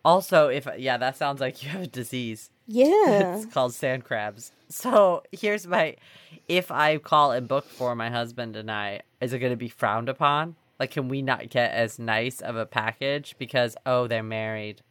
Also, 0.05 0.49
if 0.49 0.67
yeah, 0.79 0.97
that 0.97 1.17
sounds 1.17 1.41
like 1.41 1.63
you 1.63 1.69
have 1.69 1.83
a 1.83 1.87
disease. 1.87 2.51
Yeah. 2.73 3.37
It's 3.37 3.47
called 3.47 3.75
sand 3.75 4.05
crabs. 4.05 4.53
So 4.69 5.25
here's 5.33 5.67
my: 5.67 5.97
if 6.47 6.71
I 6.71 6.99
call 6.99 7.33
and 7.33 7.49
book 7.49 7.65
for 7.65 7.97
my 7.97 8.11
husband 8.11 8.55
and 8.55 8.71
I, 8.71 9.01
is 9.21 9.33
it 9.33 9.41
going 9.41 9.53
to 9.53 9.57
be 9.57 9.69
frowned 9.69 10.09
upon? 10.09 10.55
Like, 10.79 10.93
can 10.93 11.09
we 11.09 11.21
not 11.21 11.51
get 11.51 11.73
as 11.73 11.99
nice 11.99 12.41
of 12.41 12.55
a 12.55 12.65
package 12.65 13.35
because 13.39 13.77
oh, 13.85 14.07
they're 14.07 14.23
married? 14.23 14.83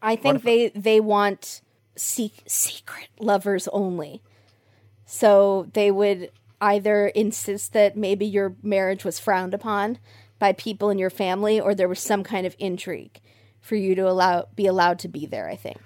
I 0.00 0.14
think 0.14 0.44
they 0.44 0.68
they 0.68 1.00
want 1.00 1.62
sec- 1.96 2.44
secret 2.46 3.08
lovers 3.18 3.66
only. 3.72 4.22
So 5.04 5.68
they 5.72 5.90
would 5.90 6.30
either 6.60 7.08
insist 7.08 7.72
that 7.72 7.96
maybe 7.96 8.24
your 8.24 8.54
marriage 8.62 9.04
was 9.04 9.18
frowned 9.18 9.52
upon 9.52 9.98
by 10.38 10.52
people 10.52 10.90
in 10.90 10.98
your 10.98 11.10
family 11.10 11.60
or 11.60 11.74
there 11.74 11.88
was 11.88 11.98
some 11.98 12.22
kind 12.22 12.46
of 12.46 12.54
intrigue 12.60 13.20
for 13.60 13.74
you 13.74 13.96
to 13.96 14.08
allow 14.08 14.46
be 14.54 14.66
allowed 14.66 15.00
to 15.00 15.08
be 15.08 15.26
there, 15.26 15.48
I 15.48 15.56
think. 15.56 15.80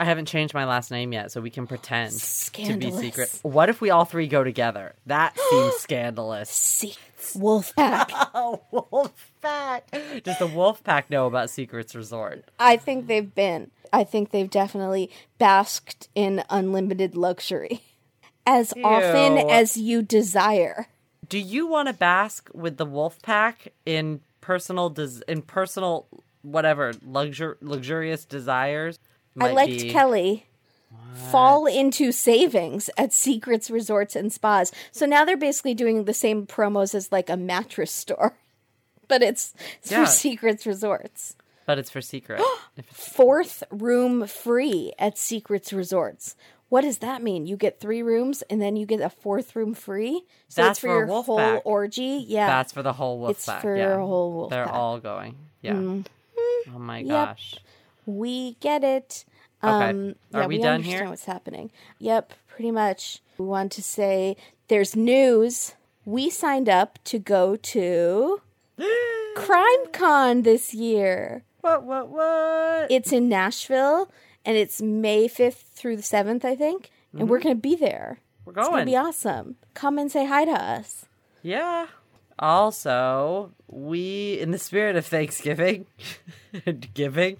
I 0.00 0.04
haven't 0.04 0.26
changed 0.26 0.54
my 0.54 0.64
last 0.64 0.90
name 0.90 1.12
yet, 1.12 1.32
so 1.32 1.40
we 1.40 1.50
can 1.50 1.66
pretend 1.66 2.12
to 2.12 2.76
be 2.76 2.92
secret. 2.92 3.36
What 3.42 3.68
if 3.68 3.80
we 3.80 3.90
all 3.90 4.04
three 4.04 4.28
go 4.28 4.44
together? 4.44 4.94
That 5.06 5.36
seems 5.50 5.74
scandalous. 5.76 6.84
Wolf 7.34 7.74
pack. 7.76 8.10
Oh, 8.34 8.62
wolf 8.70 9.32
pack! 9.42 9.90
Does 10.22 10.38
the 10.38 10.46
wolf 10.46 10.84
pack 10.84 11.10
know 11.10 11.26
about 11.26 11.50
Secrets 11.50 11.94
Resort? 11.94 12.44
I 12.58 12.76
think 12.76 13.06
they've 13.08 13.34
been. 13.34 13.70
I 13.92 14.04
think 14.04 14.30
they've 14.30 14.48
definitely 14.48 15.10
basked 15.38 16.08
in 16.14 16.44
unlimited 16.50 17.16
luxury 17.16 17.80
as 18.46 18.72
often 18.84 19.38
as 19.50 19.76
you 19.76 20.02
desire. 20.02 20.86
Do 21.28 21.38
you 21.38 21.66
want 21.66 21.88
to 21.88 21.94
bask 21.94 22.48
with 22.54 22.76
the 22.76 22.86
wolf 22.86 23.20
pack 23.22 23.72
in 23.84 24.20
personal 24.40 24.88
des- 24.90 25.22
in 25.26 25.42
personal 25.42 26.06
whatever 26.42 26.92
luxur- 26.94 27.56
luxurious 27.60 28.24
desires? 28.24 28.98
I 29.40 29.52
liked 29.52 29.82
be- 29.82 29.90
Kelly. 29.90 30.44
Fall 31.30 31.66
into 31.66 32.12
savings 32.12 32.88
at 32.96 33.12
Secrets 33.12 33.70
Resorts 33.70 34.14
and 34.16 34.32
Spas. 34.32 34.72
So 34.92 35.04
now 35.04 35.24
they're 35.24 35.36
basically 35.36 35.74
doing 35.74 36.04
the 36.04 36.14
same 36.14 36.46
promos 36.46 36.94
as 36.94 37.10
like 37.12 37.28
a 37.28 37.36
mattress 37.36 37.90
store, 37.92 38.34
but 39.08 39.22
it's, 39.22 39.52
it's 39.82 39.90
Yeah. 39.90 40.04
for 40.04 40.10
Secrets 40.10 40.64
Resorts. 40.64 41.34
but 41.66 41.78
it's 41.78 41.90
for 41.90 42.00
secret. 42.00 42.40
Fourth 42.92 43.62
room 43.70 44.26
free 44.26 44.92
at 44.98 45.18
Secrets 45.18 45.72
Resorts. 45.72 46.36
What 46.68 46.82
does 46.82 46.98
that 46.98 47.22
mean? 47.22 47.46
You 47.46 47.56
get 47.56 47.80
three 47.80 48.02
rooms 48.02 48.42
and 48.42 48.60
then 48.62 48.76
you 48.76 48.86
get 48.86 49.00
a 49.00 49.08
fourth 49.10 49.56
room 49.56 49.72
free. 49.74 50.22
So 50.48 50.62
That's 50.62 50.70
it's 50.72 50.80
for, 50.80 50.88
for 50.88 50.96
your 50.98 51.06
whole 51.22 51.38
pack. 51.38 51.62
orgy. 51.64 52.24
Yeah, 52.28 52.46
That's 52.46 52.72
for 52.72 52.82
the 52.82 52.92
whole 52.92 53.18
wolf 53.18 53.30
It's 53.32 53.46
pack. 53.46 53.62
for 53.62 53.74
yeah. 53.76 53.94
a 53.94 53.98
whole 53.98 54.32
wolf 54.32 54.50
They're 54.50 54.64
pack. 54.64 54.72
Mm-hmm. 54.74 54.80
all 54.80 54.98
going. 55.00 55.36
Yeah. 55.62 55.72
Oh 56.74 56.78
my 56.78 56.98
Yep. 56.98 57.08
gosh. 57.08 57.56
We 58.08 58.56
get 58.60 58.82
it. 58.82 59.26
Okay. 59.62 59.90
Um, 59.90 60.14
Are 60.32 60.42
yeah, 60.42 60.46
we 60.46 60.56
we, 60.56 60.62
done 60.62 60.74
understand 60.76 61.00
here? 61.00 61.10
what's 61.10 61.24
happening. 61.26 61.70
Yep, 61.98 62.32
pretty 62.48 62.70
much. 62.70 63.20
We 63.36 63.44
want 63.44 63.70
to 63.72 63.82
say 63.82 64.36
there's 64.68 64.96
news. 64.96 65.74
We 66.04 66.30
signed 66.30 66.68
up 66.68 66.98
to 67.04 67.18
go 67.18 67.56
to 67.56 68.40
CrimeCon 69.36 70.44
this 70.44 70.72
year. 70.72 71.44
What? 71.60 71.82
What? 71.82 72.08
What? 72.08 72.90
It's 72.90 73.12
in 73.12 73.28
Nashville, 73.28 74.10
and 74.44 74.56
it's 74.56 74.80
May 74.80 75.28
5th 75.28 75.64
through 75.74 75.96
the 75.96 76.02
7th, 76.02 76.44
I 76.44 76.54
think. 76.54 76.90
And 77.12 77.28
we're 77.28 77.40
going 77.40 77.56
to 77.56 77.60
be 77.60 77.74
there. 77.74 78.20
We're 78.44 78.54
going. 78.54 78.68
It's 78.68 78.80
to 78.80 78.86
be 78.86 78.96
awesome. 78.96 79.56
Come 79.74 79.98
and 79.98 80.10
say 80.10 80.24
hi 80.26 80.44
to 80.46 80.52
us. 80.52 81.06
Yeah. 81.42 81.88
Also, 82.38 83.52
we, 83.66 84.38
in 84.40 84.52
the 84.52 84.58
spirit 84.58 84.96
of 84.96 85.04
Thanksgiving 85.04 85.86
and 86.66 86.92
giving, 86.94 87.38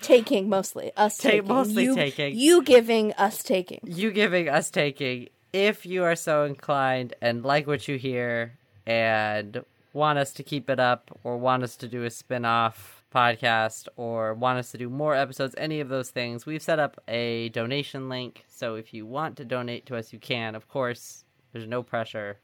Taking 0.00 0.48
mostly. 0.48 0.92
Us 0.96 1.16
Take- 1.16 1.32
taking. 1.32 1.48
mostly 1.48 1.84
you, 1.84 1.94
taking. 1.94 2.36
You 2.36 2.62
giving, 2.62 3.12
us 3.14 3.42
taking. 3.42 3.80
you 3.84 4.10
giving, 4.10 4.48
us 4.48 4.70
taking, 4.70 5.28
if 5.52 5.86
you 5.86 6.02
are 6.04 6.16
so 6.16 6.44
inclined 6.44 7.14
and 7.22 7.44
like 7.44 7.66
what 7.66 7.86
you 7.88 7.96
hear 7.96 8.58
and 8.86 9.64
want 9.92 10.18
us 10.18 10.32
to 10.34 10.42
keep 10.42 10.68
it 10.68 10.80
up 10.80 11.16
or 11.22 11.36
want 11.38 11.62
us 11.62 11.76
to 11.76 11.88
do 11.88 12.04
a 12.04 12.10
spin 12.10 12.44
off 12.44 13.04
podcast 13.14 13.86
or 13.96 14.34
want 14.34 14.58
us 14.58 14.72
to 14.72 14.78
do 14.78 14.90
more 14.90 15.14
episodes, 15.14 15.54
any 15.56 15.80
of 15.80 15.88
those 15.88 16.10
things, 16.10 16.44
we've 16.44 16.60
set 16.62 16.80
up 16.80 17.00
a 17.06 17.48
donation 17.50 18.08
link. 18.08 18.44
So 18.48 18.74
if 18.74 18.92
you 18.92 19.06
want 19.06 19.36
to 19.36 19.44
donate 19.44 19.86
to 19.86 19.96
us, 19.96 20.12
you 20.12 20.18
can. 20.18 20.54
Of 20.56 20.68
course, 20.68 21.24
there's 21.52 21.68
no 21.68 21.82
pressure. 21.82 22.38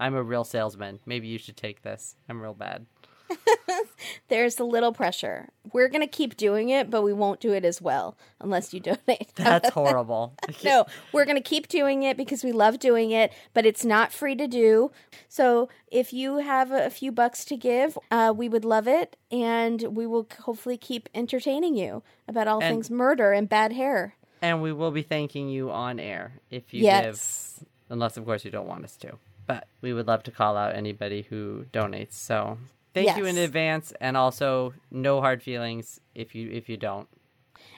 I'm 0.00 0.14
a 0.14 0.22
real 0.22 0.44
salesman. 0.44 0.98
Maybe 1.06 1.28
you 1.28 1.38
should 1.38 1.56
take 1.56 1.82
this. 1.82 2.16
I'm 2.28 2.40
real 2.42 2.54
bad. 2.54 2.86
there's 4.28 4.58
a 4.58 4.64
little 4.64 4.92
pressure. 4.92 5.48
We're 5.72 5.88
going 5.88 6.00
to 6.00 6.06
keep 6.06 6.36
doing 6.36 6.70
it, 6.70 6.90
but 6.90 7.02
we 7.02 7.12
won't 7.12 7.40
do 7.40 7.52
it 7.52 7.64
as 7.64 7.80
well 7.82 8.16
unless 8.40 8.72
you 8.72 8.80
donate. 8.80 9.32
That's 9.34 9.68
horrible. 9.74 10.34
no, 10.64 10.86
we're 11.12 11.24
going 11.24 11.36
to 11.36 11.42
keep 11.42 11.68
doing 11.68 12.02
it 12.02 12.16
because 12.16 12.42
we 12.42 12.52
love 12.52 12.78
doing 12.78 13.10
it, 13.10 13.32
but 13.54 13.66
it's 13.66 13.84
not 13.84 14.12
free 14.12 14.34
to 14.36 14.46
do. 14.46 14.90
So 15.28 15.68
if 15.90 16.12
you 16.12 16.38
have 16.38 16.70
a 16.72 16.90
few 16.90 17.12
bucks 17.12 17.44
to 17.46 17.56
give, 17.56 17.98
uh, 18.10 18.32
we 18.36 18.48
would 18.48 18.64
love 18.64 18.88
it. 18.88 19.16
And 19.30 19.94
we 19.96 20.06
will 20.06 20.26
hopefully 20.40 20.76
keep 20.78 21.08
entertaining 21.14 21.76
you 21.76 22.02
about 22.26 22.48
all 22.48 22.60
And- 22.62 22.74
things 22.74 22.90
murder 22.90 23.32
and 23.32 23.48
bad 23.48 23.72
hair. 23.72 24.14
And 24.40 24.62
we 24.62 24.72
will 24.72 24.92
be 24.92 25.02
thanking 25.02 25.48
you 25.48 25.70
on 25.72 25.98
air 25.98 26.34
if 26.48 26.72
you 26.72 26.84
Yes. 26.84 27.56
give, 27.58 27.68
unless 27.90 28.16
of 28.16 28.24
course 28.24 28.44
you 28.44 28.52
don't 28.52 28.68
want 28.68 28.84
us 28.84 28.96
to. 28.98 29.18
But 29.48 29.66
we 29.80 29.92
would 29.92 30.06
love 30.06 30.22
to 30.24 30.30
call 30.30 30.56
out 30.56 30.76
anybody 30.76 31.22
who 31.22 31.64
donates. 31.72 32.12
So 32.12 32.58
thank 33.06 33.18
you 33.18 33.26
in 33.26 33.38
advance, 33.38 33.92
and 34.00 34.16
also 34.16 34.74
no 34.90 35.20
hard 35.20 35.42
feelings 35.42 36.00
if 36.14 36.34
you 36.34 36.50
if 36.50 36.68
you 36.68 36.76
don't. 36.76 37.08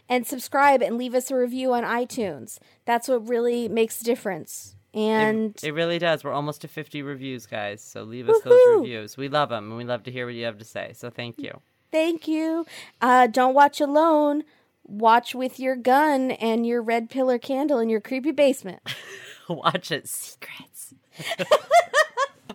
And 0.09 0.27
subscribe 0.27 0.83
and 0.83 0.99
leave 0.99 1.15
us 1.15 1.31
a 1.31 1.37
review 1.37 1.73
on 1.73 1.85
iTunes. 1.85 2.59
That's 2.85 3.09
what 3.09 3.29
really 3.29 3.69
makes 3.69 4.01
a 4.01 4.05
difference. 4.05 4.77
And 4.93 5.57
it, 5.63 5.73
really 5.73 6.01
does. 6.01 6.25
We're 6.25 6.33
almost 6.33 6.63
to 6.63 6.69
50 6.69 7.03
reviews, 7.03 7.47
guys. 7.47 7.81
So 7.81 8.03
leave 8.03 8.29
us 8.29 8.41
those 8.43 8.59
reviews. 8.77 9.17
We 9.17 9.29
love 9.29 9.51
them, 9.51 9.69
and 9.69 9.77
we 9.77 9.85
love 9.85 10.03
to 10.05 10.11
hear 10.11 10.27
what 10.27 10.35
you 10.35 10.45
have 10.47 10.59
to 10.59 10.65
say. 10.65 10.93
So 10.97 11.11
thank 11.11 11.39
you. 11.39 11.61
thank 11.93 12.27
you. 12.27 12.67
Uh, 13.01 13.29
don't 13.29 13.55
watch 13.55 13.81
alone. 13.81 14.43
Watch 14.83 15.33
with 15.33 15.61
your 15.61 15.77
gun 15.77 16.33
and 16.33 16.67
your 16.67 16.83
red 16.83 17.09
pillar 17.09 17.39
candle 17.39 17.79
in 17.79 17.89
your 17.89 18.01
creepy 18.01 18.33
basement. 18.33 18.81
Watch 19.49 19.93
it, 19.93 20.09
secrets. 20.09 20.95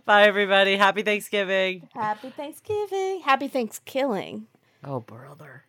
Bye, 0.06 0.28
everybody. 0.28 0.78
Happy 0.78 1.02
Thanksgiving. 1.02 1.90
Happy 1.96 2.30
Thanksgiving. 2.30 3.22
Happy 3.22 3.48
Thanksgiving. 3.48 4.46
Oh, 4.84 5.00
brother. 5.00 5.65